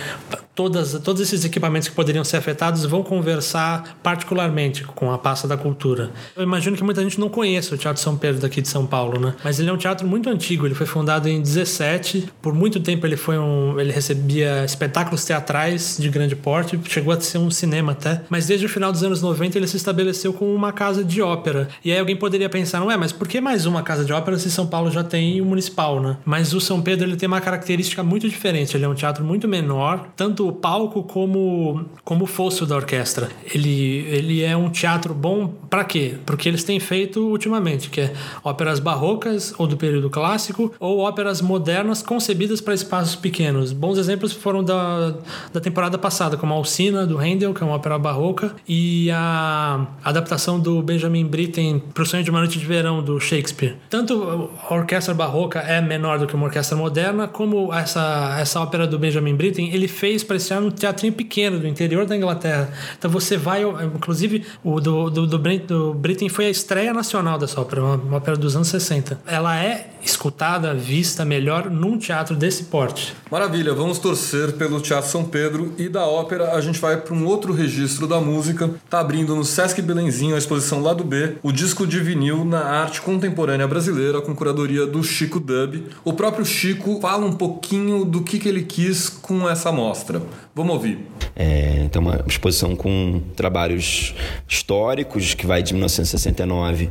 todas, 0.58 0.92
todos 1.04 1.22
esses 1.22 1.44
equipamentos 1.44 1.88
que 1.88 1.94
poderiam 1.94 2.24
ser 2.24 2.38
afetados 2.38 2.84
vão 2.84 3.00
conversar 3.00 3.96
particularmente 4.02 4.82
com 4.82 5.12
a 5.12 5.16
pasta 5.16 5.46
da 5.46 5.56
cultura. 5.56 6.10
Eu 6.36 6.42
imagino 6.42 6.76
que 6.76 6.82
muita 6.82 7.00
gente 7.00 7.20
não 7.20 7.28
conheça 7.28 7.76
o 7.76 7.78
Teatro 7.78 8.02
São 8.02 8.16
Pedro 8.16 8.40
daqui 8.40 8.60
de 8.60 8.66
São 8.66 8.84
Paulo, 8.84 9.20
né? 9.20 9.36
Mas 9.44 9.60
ele 9.60 9.70
é 9.70 9.72
um 9.72 9.76
teatro 9.76 10.04
muito 10.04 10.28
antigo, 10.28 10.66
ele 10.66 10.74
foi 10.74 10.84
fundado 10.86 11.28
em 11.28 11.40
17. 11.40 12.30
Por 12.42 12.52
muito 12.52 12.80
tempo 12.80 13.06
ele 13.06 13.16
foi 13.16 13.38
um, 13.38 13.78
ele 13.78 13.92
recebia 13.92 14.64
espetáculos 14.64 15.24
teatrais 15.24 15.96
de 15.96 16.08
grande 16.08 16.34
porte, 16.34 16.76
chegou 16.88 17.14
a 17.14 17.20
ser 17.20 17.38
um 17.38 17.52
cinema 17.52 17.92
até, 17.92 18.22
mas 18.28 18.48
desde 18.48 18.66
o 18.66 18.68
final 18.68 18.87
dos 18.90 19.02
anos 19.02 19.22
90 19.22 19.58
ele 19.58 19.66
se 19.66 19.76
estabeleceu 19.76 20.32
como 20.32 20.54
uma 20.54 20.72
casa 20.72 21.04
de 21.04 21.20
ópera. 21.22 21.68
E 21.84 21.92
aí 21.92 21.98
alguém 21.98 22.16
poderia 22.16 22.48
pensar, 22.48 22.80
não 22.80 22.90
é, 22.90 22.96
mas 22.96 23.12
por 23.12 23.26
que 23.26 23.40
mais 23.40 23.66
uma 23.66 23.82
casa 23.82 24.04
de 24.04 24.12
ópera 24.12 24.38
se 24.38 24.50
São 24.50 24.66
Paulo 24.66 24.90
já 24.90 25.04
tem 25.04 25.40
o 25.40 25.44
municipal, 25.44 26.00
né? 26.00 26.16
Mas 26.24 26.52
o 26.52 26.60
São 26.60 26.80
Pedro 26.80 27.06
ele 27.06 27.16
tem 27.16 27.26
uma 27.26 27.40
característica 27.40 28.02
muito 28.02 28.28
diferente, 28.28 28.76
ele 28.76 28.84
é 28.84 28.88
um 28.88 28.94
teatro 28.94 29.24
muito 29.24 29.48
menor, 29.48 30.08
tanto 30.16 30.48
o 30.48 30.52
palco 30.52 31.02
como 31.02 31.84
como 32.04 32.24
o 32.24 32.26
fosso 32.26 32.64
da 32.64 32.76
orquestra. 32.76 33.28
Ele, 33.54 34.06
ele 34.08 34.42
é 34.42 34.56
um 34.56 34.70
teatro 34.70 35.14
bom 35.14 35.48
para 35.68 35.84
quê? 35.84 36.14
Porque 36.24 36.48
eles 36.48 36.64
têm 36.64 36.80
feito 36.80 37.20
ultimamente, 37.20 37.90
que 37.90 38.00
é 38.00 38.12
óperas 38.42 38.80
barrocas 38.80 39.54
ou 39.58 39.66
do 39.66 39.76
período 39.76 40.08
clássico 40.08 40.72
ou 40.80 40.98
óperas 40.98 41.40
modernas 41.40 42.02
concebidas 42.02 42.60
para 42.60 42.74
espaços 42.74 43.16
pequenos. 43.16 43.72
Bons 43.72 43.98
exemplos 43.98 44.32
foram 44.32 44.64
da, 44.64 45.14
da 45.52 45.60
temporada 45.60 45.98
passada, 45.98 46.36
como 46.36 46.52
a 46.54 46.56
Alcina 46.56 47.06
do 47.06 47.16
Handel, 47.18 47.52
que 47.52 47.62
é 47.62 47.66
uma 47.66 47.74
ópera 47.74 47.98
barroca, 47.98 48.54
e 48.66 48.77
a 49.12 49.86
adaptação 50.04 50.58
do 50.58 50.82
Benjamin 50.82 51.26
Britten 51.26 51.78
para 51.92 52.02
o 52.02 52.06
Sonho 52.06 52.24
de 52.24 52.30
uma 52.30 52.40
Noite 52.40 52.58
de 52.58 52.66
Verão 52.66 53.02
do 53.02 53.18
Shakespeare. 53.20 53.76
Tanto 53.88 54.50
a 54.68 54.74
orquestra 54.74 55.14
barroca 55.14 55.60
é 55.60 55.80
menor 55.80 56.18
do 56.18 56.26
que 56.26 56.34
uma 56.34 56.46
orquestra 56.46 56.76
moderna, 56.76 57.26
como 57.26 57.72
essa 57.72 58.36
essa 58.38 58.60
ópera 58.60 58.86
do 58.86 58.98
Benjamin 58.98 59.34
Britten, 59.34 59.70
ele 59.72 59.88
fez 59.88 60.22
para 60.22 60.36
esse 60.36 60.52
ano 60.52 60.68
um 60.68 60.70
teatrinho 60.70 61.12
pequeno 61.12 61.58
do 61.58 61.66
interior 61.66 62.06
da 62.06 62.16
Inglaterra. 62.16 62.70
Então 62.98 63.10
você 63.10 63.36
vai, 63.36 63.62
inclusive, 63.62 64.44
o 64.62 64.80
do, 64.80 65.10
do, 65.10 65.26
do, 65.26 65.38
do 65.38 65.94
Britain 65.94 66.28
foi 66.28 66.46
a 66.46 66.50
estreia 66.50 66.92
nacional 66.92 67.38
dessa 67.38 67.60
ópera, 67.60 67.82
uma, 67.82 67.94
uma 67.96 68.16
ópera 68.16 68.36
dos 68.36 68.56
anos 68.56 68.68
60. 68.68 69.20
Ela 69.26 69.62
é 69.62 69.90
escutada, 70.02 70.74
vista 70.74 71.24
melhor 71.24 71.70
num 71.70 71.98
teatro 71.98 72.34
desse 72.34 72.64
porte. 72.64 73.14
Maravilha, 73.30 73.74
vamos 73.74 73.98
torcer 73.98 74.52
pelo 74.52 74.80
Teatro 74.80 75.10
São 75.10 75.24
Pedro 75.24 75.74
e 75.76 75.88
da 75.88 76.06
ópera 76.06 76.52
a 76.54 76.60
gente 76.60 76.78
vai 76.78 76.96
para 76.96 77.14
um 77.14 77.26
outro 77.26 77.52
registro 77.52 78.06
da 78.06 78.20
música. 78.20 78.67
Tá 78.88 79.00
abrindo 79.00 79.34
no 79.34 79.44
Sesc 79.44 79.80
Belenzinho 79.82 80.34
a 80.34 80.38
exposição 80.38 80.82
Lado 80.82 81.04
B, 81.04 81.36
o 81.42 81.52
disco 81.52 81.86
de 81.86 82.00
vinil 82.00 82.44
na 82.44 82.60
arte 82.60 83.00
contemporânea 83.00 83.66
brasileira 83.66 84.20
com 84.20 84.34
curadoria 84.34 84.86
do 84.86 85.02
Chico 85.02 85.40
Dub. 85.40 85.84
O 86.04 86.12
próprio 86.12 86.44
Chico 86.44 87.00
fala 87.00 87.24
um 87.24 87.32
pouquinho 87.32 88.04
do 88.04 88.22
que, 88.22 88.38
que 88.38 88.48
ele 88.48 88.62
quis 88.62 89.08
com 89.08 89.48
essa 89.48 89.70
mostra. 89.72 90.22
Vamos 90.54 90.74
ouvir. 90.74 91.06
É, 91.36 91.82
então, 91.84 92.02
uma 92.02 92.24
exposição 92.26 92.74
com 92.74 93.22
trabalhos 93.36 94.14
históricos 94.48 95.34
que 95.34 95.46
vai 95.46 95.62
de 95.62 95.72
1969 95.72 96.90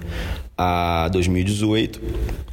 a 0.57 1.07
2018, 1.09 2.01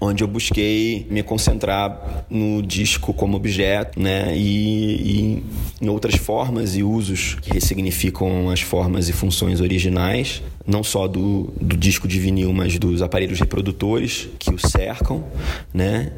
onde 0.01 0.23
eu 0.23 0.29
busquei 0.29 1.07
me 1.11 1.23
concentrar 1.23 2.27
no 2.29 2.61
disco 2.61 3.14
como 3.14 3.37
objeto, 3.37 3.99
né, 3.99 4.37
e, 4.37 5.40
e, 5.81 5.85
em 5.85 5.88
outras 5.88 6.14
formas 6.17 6.77
e 6.77 6.83
usos 6.83 7.37
que 7.40 7.53
ressignificam 7.53 8.51
as 8.51 8.61
formas 8.61 9.09
e 9.09 9.12
funções 9.12 9.61
originais, 9.61 10.43
não 10.67 10.85
só 10.85 11.09
do, 11.09 11.53
do 11.61 11.77
disco 11.77 12.07
de 12.07 12.19
vinil, 12.21 12.53
mas 12.53 12.79
dos 12.79 13.01
aparelhos 13.01 13.40
reprodutores 13.40 14.29
que 14.38 14.53
o 14.53 14.59
cercam, 14.59 15.25
né, 15.73 16.12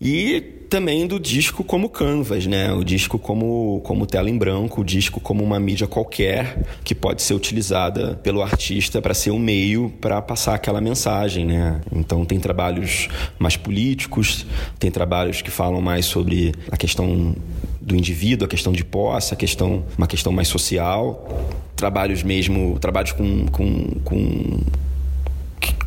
e 0.00 0.61
também 0.72 1.06
do 1.06 1.20
disco 1.20 1.62
como 1.62 1.86
canvas, 1.86 2.46
né? 2.46 2.72
O 2.72 2.82
disco 2.82 3.18
como, 3.18 3.82
como 3.84 4.06
tela 4.06 4.30
em 4.30 4.38
branco, 4.38 4.80
o 4.80 4.84
disco 4.84 5.20
como 5.20 5.44
uma 5.44 5.60
mídia 5.60 5.86
qualquer 5.86 6.64
que 6.82 6.94
pode 6.94 7.20
ser 7.20 7.34
utilizada 7.34 8.18
pelo 8.22 8.40
artista 8.40 9.02
para 9.02 9.12
ser 9.12 9.32
um 9.32 9.38
meio 9.38 9.92
para 10.00 10.22
passar 10.22 10.54
aquela 10.54 10.80
mensagem, 10.80 11.44
né? 11.44 11.78
Então 11.94 12.24
tem 12.24 12.40
trabalhos 12.40 13.08
mais 13.38 13.54
políticos, 13.54 14.46
tem 14.78 14.90
trabalhos 14.90 15.42
que 15.42 15.50
falam 15.50 15.82
mais 15.82 16.06
sobre 16.06 16.54
a 16.70 16.76
questão 16.78 17.36
do 17.78 17.94
indivíduo, 17.94 18.46
a 18.46 18.48
questão 18.48 18.72
de 18.72 18.82
posse, 18.82 19.34
a 19.34 19.36
questão, 19.36 19.84
uma 19.98 20.06
questão 20.06 20.32
mais 20.32 20.48
social, 20.48 21.28
trabalhos 21.76 22.22
mesmo, 22.22 22.78
trabalhos 22.78 23.12
com, 23.12 23.46
com, 23.48 24.00
com 24.02 24.58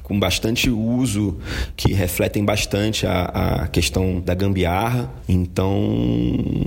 com 0.06 0.20
bastante 0.20 0.70
uso, 0.70 1.38
que 1.76 1.92
refletem 1.92 2.46
bastante 2.46 3.08
a, 3.08 3.64
a 3.64 3.68
questão 3.68 4.22
da 4.22 4.36
gambiarra. 4.36 5.12
Então, 5.28 6.64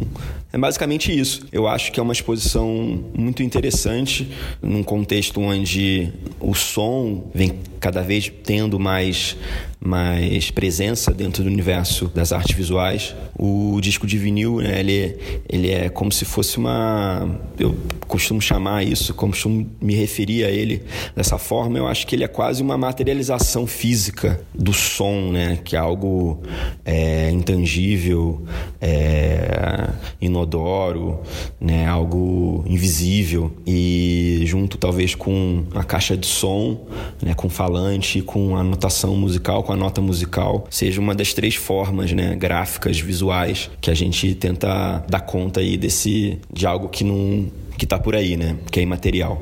é 0.53 0.59
basicamente 0.59 1.17
isso. 1.17 1.47
Eu 1.53 1.69
acho 1.69 1.93
que 1.93 2.01
é 2.01 2.03
uma 2.03 2.13
exposição 2.13 3.05
muito 3.15 3.43
interessante, 3.43 4.29
num 4.61 4.83
contexto 4.83 5.41
onde 5.41 6.13
o 6.41 6.53
som 6.53 7.31
vem 7.33 7.61
cada 7.79 8.03
vez 8.03 8.31
tendo 8.45 8.77
mais, 8.77 9.37
mais 9.81 10.51
presença 10.51 11.13
dentro 11.13 11.45
do 11.45 11.49
universo 11.49 12.11
das 12.15 12.33
artes 12.33 12.57
visuais. 12.57 13.15
O 13.39 13.79
disco 13.81 14.07
de 14.07 14.19
vinil, 14.19 14.57
né, 14.57 14.81
ele, 14.81 15.17
ele 15.49 15.71
é 15.71 15.89
como 15.89 16.11
se 16.11 16.25
fosse 16.25 16.59
uma. 16.59 17.29
Eu 17.59 17.77
costumo 18.07 18.41
chamar 18.41 18.83
isso, 18.85 19.15
costumo 19.15 19.69
me 19.81 19.95
referir 19.95 20.45
a 20.45 20.51
ele 20.51 20.83
dessa 21.15 21.39
forma. 21.39 21.79
Eu 21.79 21.87
acho 21.87 22.07
que 22.07 22.17
ele 22.17 22.25
é 22.25 22.29
quase 22.29 22.63
uma 22.63 22.77
materialização 22.77 23.67
física 23.67 24.41
do 24.53 24.73
som, 24.73 25.31
né, 25.31 25.59
que 25.65 25.77
é 25.77 25.79
algo 25.79 26.43
é, 26.85 27.31
intangível, 27.31 28.45
é, 28.81 29.91
inodoro, 30.21 31.21
né, 31.61 31.87
algo 31.87 32.65
invisível. 32.67 33.53
E 33.67 34.43
junto, 34.45 34.77
talvez, 34.77 35.15
com 35.15 35.65
a 35.75 35.85
caixa 35.85 36.17
de 36.17 36.27
som, 36.27 36.87
né, 37.23 37.35
com 37.35 37.49
falante, 37.49 38.23
com 38.23 38.57
a 38.57 38.65
notação 38.65 39.15
musical, 39.15 39.63
com 39.69 39.75
a 39.75 39.77
nota 39.77 40.01
musical, 40.01 40.67
seja 40.71 40.99
uma 40.99 41.15
das 41.15 41.35
três 41.35 41.55
formas, 41.55 42.11
né, 42.11 42.35
gráficas, 42.35 42.99
visuais, 42.99 43.71
que 43.83 43.91
a 43.91 43.95
gente 43.95 44.35
tenta 44.35 45.05
dar 45.07 45.21
conta 45.21 45.61
aí 45.61 45.77
desse 45.77 46.39
de 46.51 46.67
algo 46.67 46.89
que 46.89 47.05
não 47.05 47.51
que 47.77 47.85
está 47.85 47.99
por 47.99 48.17
aí, 48.17 48.37
né? 48.37 48.57
Que 48.73 48.81
é 48.81 48.83
imaterial. 48.83 49.41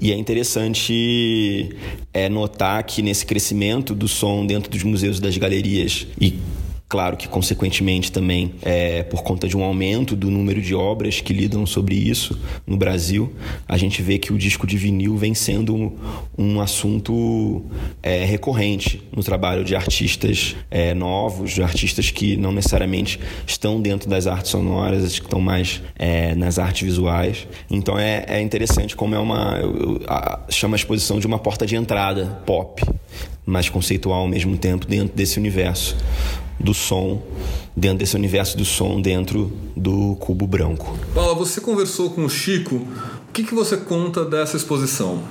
E 0.00 0.12
é 0.12 0.16
interessante 0.16 1.74
é, 2.12 2.28
notar 2.28 2.82
que 2.82 3.00
nesse 3.00 3.24
crescimento 3.24 3.94
do 3.94 4.08
som 4.08 4.44
dentro 4.44 4.70
dos 4.70 4.82
museus 4.82 5.18
e 5.18 5.22
das 5.22 5.38
galerias 5.38 6.06
e 6.20 6.38
Claro 6.92 7.16
que, 7.16 7.26
consequentemente, 7.26 8.12
também 8.12 8.52
é, 8.60 9.02
por 9.02 9.22
conta 9.22 9.48
de 9.48 9.56
um 9.56 9.64
aumento 9.64 10.14
do 10.14 10.30
número 10.30 10.60
de 10.60 10.74
obras 10.74 11.22
que 11.22 11.32
lidam 11.32 11.64
sobre 11.64 11.94
isso 11.94 12.38
no 12.66 12.76
Brasil, 12.76 13.32
a 13.66 13.78
gente 13.78 14.02
vê 14.02 14.18
que 14.18 14.30
o 14.30 14.36
disco 14.36 14.66
de 14.66 14.76
vinil 14.76 15.16
vem 15.16 15.32
sendo 15.32 15.94
um, 16.36 16.60
assunto 16.60 17.64
é, 18.02 18.26
recorrente 18.26 19.02
no 19.10 19.22
trabalho 19.22 19.64
de 19.64 19.74
artistas 19.74 20.54
é, 20.70 20.92
novos, 20.92 21.52
de 21.52 21.62
artistas 21.62 22.10
que 22.10 22.36
não 22.36 22.52
necessariamente 22.52 23.18
estão 23.46 23.80
dentro 23.80 24.06
das 24.06 24.26
artes 24.26 24.50
sonoras, 24.50 25.18
que 25.18 25.24
estão 25.24 25.40
mais 25.40 25.80
é, 25.98 26.34
nas 26.34 26.58
artes 26.58 26.82
visuais. 26.82 27.48
Então 27.70 27.98
é, 27.98 28.26
é 28.28 28.42
interessante 28.42 28.94
como 28.94 29.14
é 29.14 29.18
uma. 29.18 29.60
A, 30.06 30.40
chama 30.50 30.74
a 30.74 30.76
exposição 30.76 31.18
de 31.18 31.26
uma 31.26 31.38
porta 31.38 31.64
de 31.64 31.74
entrada 31.74 32.42
pop, 32.44 32.84
mas 33.46 33.70
conceitual 33.70 34.20
ao 34.20 34.28
mesmo 34.28 34.58
tempo 34.58 34.86
dentro 34.86 35.16
desse 35.16 35.38
universo 35.38 35.96
do 36.62 36.72
som, 36.72 37.20
dentro 37.76 37.98
desse 37.98 38.16
universo 38.16 38.56
do 38.56 38.64
som, 38.64 39.00
dentro 39.00 39.52
do 39.76 40.16
cubo 40.16 40.46
branco. 40.46 40.96
Paula, 41.14 41.34
você 41.34 41.60
conversou 41.60 42.10
com 42.10 42.24
o 42.24 42.30
Chico. 42.30 42.76
O 42.76 43.32
que, 43.32 43.44
que 43.44 43.54
você 43.54 43.76
conta 43.76 44.24
dessa 44.24 44.56
exposição? 44.56 45.22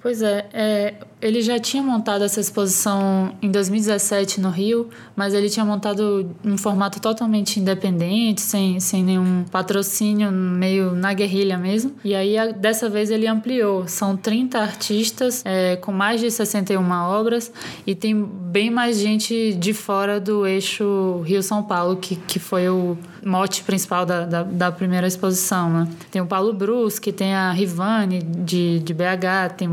Pois 0.00 0.22
é, 0.22 0.46
é, 0.52 0.94
ele 1.20 1.42
já 1.42 1.58
tinha 1.58 1.82
montado 1.82 2.22
essa 2.22 2.40
exposição 2.40 3.32
em 3.42 3.50
2017 3.50 4.40
no 4.40 4.50
Rio, 4.50 4.88
mas 5.16 5.34
ele 5.34 5.50
tinha 5.50 5.64
montado 5.64 6.30
um 6.44 6.56
formato 6.56 7.00
totalmente 7.00 7.58
independente, 7.58 8.40
sem, 8.40 8.78
sem 8.78 9.02
nenhum 9.02 9.44
patrocínio, 9.50 10.30
meio 10.30 10.92
na 10.92 11.12
guerrilha 11.12 11.58
mesmo. 11.58 11.92
E 12.04 12.14
aí, 12.14 12.38
a, 12.38 12.46
dessa 12.52 12.88
vez, 12.88 13.10
ele 13.10 13.26
ampliou. 13.26 13.88
São 13.88 14.16
30 14.16 14.58
artistas 14.58 15.42
é, 15.44 15.76
com 15.76 15.90
mais 15.90 16.20
de 16.20 16.30
61 16.30 16.88
obras 16.90 17.52
e 17.86 17.94
tem 17.94 18.22
bem 18.22 18.70
mais 18.70 18.98
gente 18.98 19.52
de 19.54 19.74
fora 19.74 20.20
do 20.20 20.46
eixo 20.46 21.22
Rio-São 21.24 21.62
Paulo, 21.62 21.96
que, 21.96 22.14
que 22.14 22.38
foi 22.38 22.68
o 22.68 22.96
mote 23.24 23.62
principal 23.62 24.06
da, 24.06 24.24
da, 24.24 24.42
da 24.42 24.72
primeira 24.72 25.06
exposição. 25.06 25.70
Né? 25.70 25.88
Tem 26.10 26.22
o 26.22 26.26
Paulo 26.26 26.52
Brusque, 26.52 27.12
tem 27.12 27.34
a 27.34 27.50
Rivane 27.50 28.22
de, 28.22 28.78
de 28.80 28.94
BH, 28.94 29.54
tem 29.56 29.68
o 29.68 29.70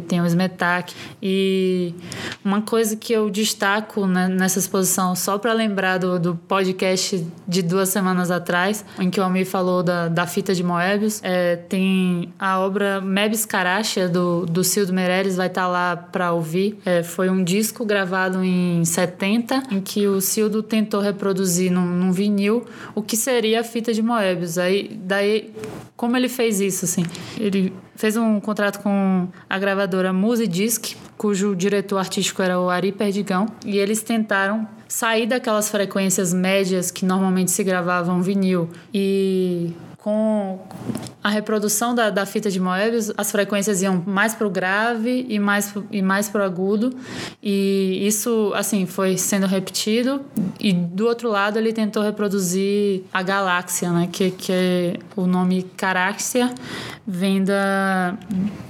Tem 0.00 0.20
o 0.20 0.26
Smetak. 0.26 0.94
E 1.22 1.94
uma 2.44 2.62
coisa 2.62 2.96
que 2.96 3.12
eu 3.12 3.30
destaco 3.30 4.06
né, 4.06 4.28
nessa 4.28 4.58
exposição, 4.58 5.14
só 5.14 5.38
para 5.38 5.52
lembrar 5.52 5.98
do, 5.98 6.18
do 6.18 6.34
podcast 6.34 7.26
de 7.46 7.62
duas 7.62 7.88
semanas 7.88 8.30
atrás, 8.30 8.84
em 8.98 9.10
que 9.10 9.20
o 9.20 9.22
Almir 9.22 9.46
falou 9.46 9.82
da, 9.82 10.08
da 10.08 10.26
fita 10.26 10.54
de 10.54 10.62
Moebius, 10.62 11.20
é, 11.22 11.56
tem 11.56 12.32
a 12.38 12.58
obra 12.60 13.00
Mebis 13.00 13.44
Caracha, 13.44 14.08
do, 14.08 14.46
do 14.46 14.62
Cildo 14.62 14.92
Meirelles, 14.92 15.36
vai 15.36 15.46
estar 15.46 15.62
tá 15.62 15.68
lá 15.68 15.96
para 15.96 16.32
ouvir. 16.32 16.78
É, 16.84 17.02
foi 17.02 17.30
um 17.30 17.42
disco 17.42 17.84
gravado 17.84 18.42
em 18.42 18.84
70, 18.84 19.62
em 19.70 19.80
que 19.80 20.06
o 20.06 20.20
Cildo 20.20 20.62
tentou 20.62 21.00
reproduzir 21.00 21.70
num, 21.70 21.86
num 21.86 22.12
vinil 22.12 22.66
o 22.94 23.02
que 23.02 23.16
seria 23.16 23.60
a 23.60 23.64
fita 23.64 23.92
de 23.92 24.02
Moebius. 24.02 24.58
Aí, 24.58 24.98
daí, 25.02 25.52
como 25.96 26.16
ele 26.16 26.28
fez 26.28 26.60
isso, 26.60 26.84
assim? 26.84 27.04
Ele 27.38 27.72
fez 27.98 28.16
um 28.16 28.38
contrato 28.38 28.78
com 28.78 29.26
a 29.50 29.58
gravadora 29.58 30.12
Musidisc, 30.12 30.94
cujo 31.16 31.56
diretor 31.56 31.98
artístico 31.98 32.40
era 32.40 32.58
o 32.58 32.70
Ari 32.70 32.92
Perdigão, 32.92 33.46
e 33.66 33.76
eles 33.76 34.00
tentaram 34.02 34.66
sair 34.86 35.26
daquelas 35.26 35.68
frequências 35.68 36.32
médias 36.32 36.92
que 36.92 37.04
normalmente 37.04 37.50
se 37.50 37.64
gravavam 37.64 38.22
vinil 38.22 38.70
e 38.94 39.72
com 40.08 40.58
a 41.22 41.28
reprodução 41.28 41.94
da, 41.94 42.08
da 42.08 42.24
fita 42.24 42.50
de 42.50 42.58
Moebius, 42.58 43.12
as 43.18 43.30
frequências 43.30 43.82
iam 43.82 44.02
mais 44.06 44.34
para 44.34 44.46
o 44.46 44.50
grave 44.50 45.26
e 45.28 45.38
mais, 45.38 45.74
e 45.90 46.00
mais 46.00 46.30
para 46.30 46.42
o 46.42 46.44
agudo. 46.44 46.94
E 47.42 48.06
isso, 48.06 48.52
assim, 48.54 48.86
foi 48.86 49.18
sendo 49.18 49.46
repetido. 49.46 50.22
E 50.58 50.72
do 50.72 51.06
outro 51.06 51.28
lado, 51.28 51.58
ele 51.58 51.72
tentou 51.72 52.02
reproduzir 52.02 53.02
a 53.12 53.22
galáxia, 53.22 53.90
né? 53.90 54.08
Que, 54.10 54.30
que 54.30 54.52
é 54.52 54.94
o 55.14 55.26
nome 55.26 55.64
Caráxia 55.76 56.54
vem 57.06 57.42
da, 57.42 58.18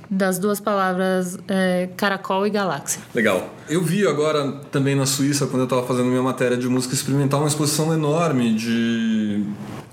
das 0.09 0.39
duas 0.39 0.61
palavras 0.61 1.37
é, 1.49 1.89
caracol 1.97 2.47
e 2.47 2.51
galáxia. 2.51 3.01
Legal. 3.13 3.53
Eu 3.69 3.83
vi 3.83 4.07
agora 4.07 4.53
também 4.71 4.95
na 4.95 5.07
Suíça, 5.07 5.47
quando 5.47 5.61
eu 5.61 5.65
estava 5.65 5.85
fazendo 5.85 6.07
minha 6.07 6.23
matéria 6.23 6.57
de 6.57 6.69
música 6.69 6.95
experimental, 6.95 7.41
uma 7.41 7.49
exposição 7.49 7.93
enorme 7.93 8.55
de 8.55 9.45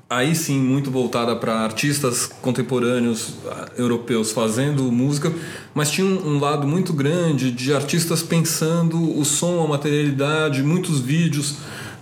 aí 0.10 0.36
sim 0.36 0.60
muito 0.60 0.92
voltada 0.92 1.36
para 1.36 1.54
artistas 1.62 2.28
contemporâneos 2.42 3.36
ah, 3.48 3.70
europeus 3.78 4.32
fazendo 4.32 4.92
música, 4.92 5.34
mas 5.74 5.90
tinha 5.92 6.06
um, 6.06 6.40
lado 6.40 6.68
muito 6.68 6.94
grande 6.94 7.52
de 7.52 7.74
artistas 7.74 8.22
pensando 8.22 9.18
o 9.18 9.26
som, 9.26 9.64
a 9.64 9.68
materialidade, 9.68 10.62
muitos 10.64 11.00
vídeos. 11.00 11.56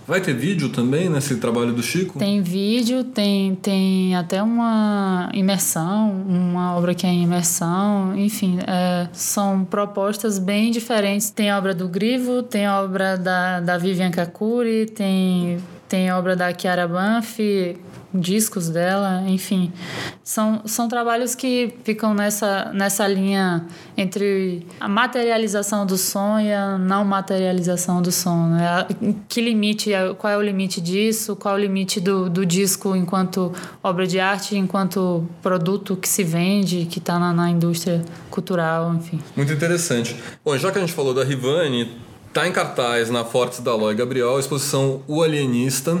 Vai 0.06 0.20
ter 0.20 0.34
vídeo 0.34 0.68
também 0.68 1.08
nesse 1.08 1.36
trabalho 1.36 1.72
do 1.72 1.82
Chico? 1.82 2.18
Tem 2.18 2.42
vídeo, 2.42 3.04
tem, 3.04 3.54
tem 3.54 4.14
até 4.14 4.42
uma 4.42 5.30
imersão, 5.32 6.22
uma 6.28 6.76
obra 6.76 6.94
que 6.94 7.06
é 7.06 7.08
em 7.08 7.22
imersão, 7.22 8.14
enfim, 8.14 8.58
é, 8.66 9.08
são 9.14 9.64
propostas 9.64 10.38
bem 10.38 10.70
diferentes. 10.70 11.30
Tem 11.30 11.50
obra 11.50 11.74
do 11.74 11.88
Grivo, 11.88 12.42
tem 12.42 12.68
obra 12.68 13.16
da, 13.16 13.60
da 13.60 13.78
Vivian 13.78 14.10
Kakuri, 14.10 14.84
tem, 14.84 15.58
tem 15.88 16.12
obra 16.12 16.34
da 16.34 16.56
Chiara 16.56 16.88
Banfi, 16.88 17.76
discos 18.14 18.68
dela, 18.68 19.24
enfim. 19.26 19.72
São, 20.22 20.62
são 20.64 20.88
trabalhos 20.88 21.34
que 21.34 21.74
ficam 21.82 22.14
nessa, 22.14 22.70
nessa 22.72 23.06
linha 23.08 23.66
entre 23.96 24.64
a 24.78 24.88
materialização 24.88 25.84
do 25.84 25.98
som 25.98 26.38
e 26.38 26.52
a 26.52 26.78
não 26.78 27.04
materialização 27.04 28.00
do 28.00 28.12
som. 28.12 28.48
Né? 28.48 28.86
Que 29.28 29.40
limite, 29.40 29.90
qual 30.18 30.32
é 30.32 30.36
o 30.36 30.42
limite 30.42 30.80
disso, 30.80 31.34
qual 31.34 31.56
é 31.56 31.58
o 31.58 31.60
limite 31.60 32.00
do, 32.00 32.30
do 32.30 32.46
disco 32.46 32.94
enquanto 32.94 33.52
obra 33.82 34.06
de 34.06 34.20
arte, 34.20 34.56
enquanto 34.56 35.28
produto 35.42 35.96
que 35.96 36.08
se 36.08 36.22
vende, 36.22 36.86
que 36.86 37.00
está 37.00 37.18
na, 37.18 37.32
na 37.32 37.50
indústria 37.50 38.04
cultural, 38.30 38.94
enfim. 38.94 39.20
Muito 39.36 39.52
interessante. 39.52 40.16
Bom, 40.44 40.56
já 40.56 40.70
que 40.70 40.78
a 40.78 40.80
gente 40.80 40.92
falou 40.92 41.12
da 41.12 41.24
Rivane, 41.24 42.03
Está 42.34 42.48
em 42.48 42.52
cartaz 42.52 43.10
na 43.10 43.24
Fortes 43.24 43.60
da 43.60 43.76
Loi 43.76 43.94
Gabriel 43.94 44.36
a 44.36 44.40
exposição 44.40 45.02
O 45.06 45.22
Alienista, 45.22 45.96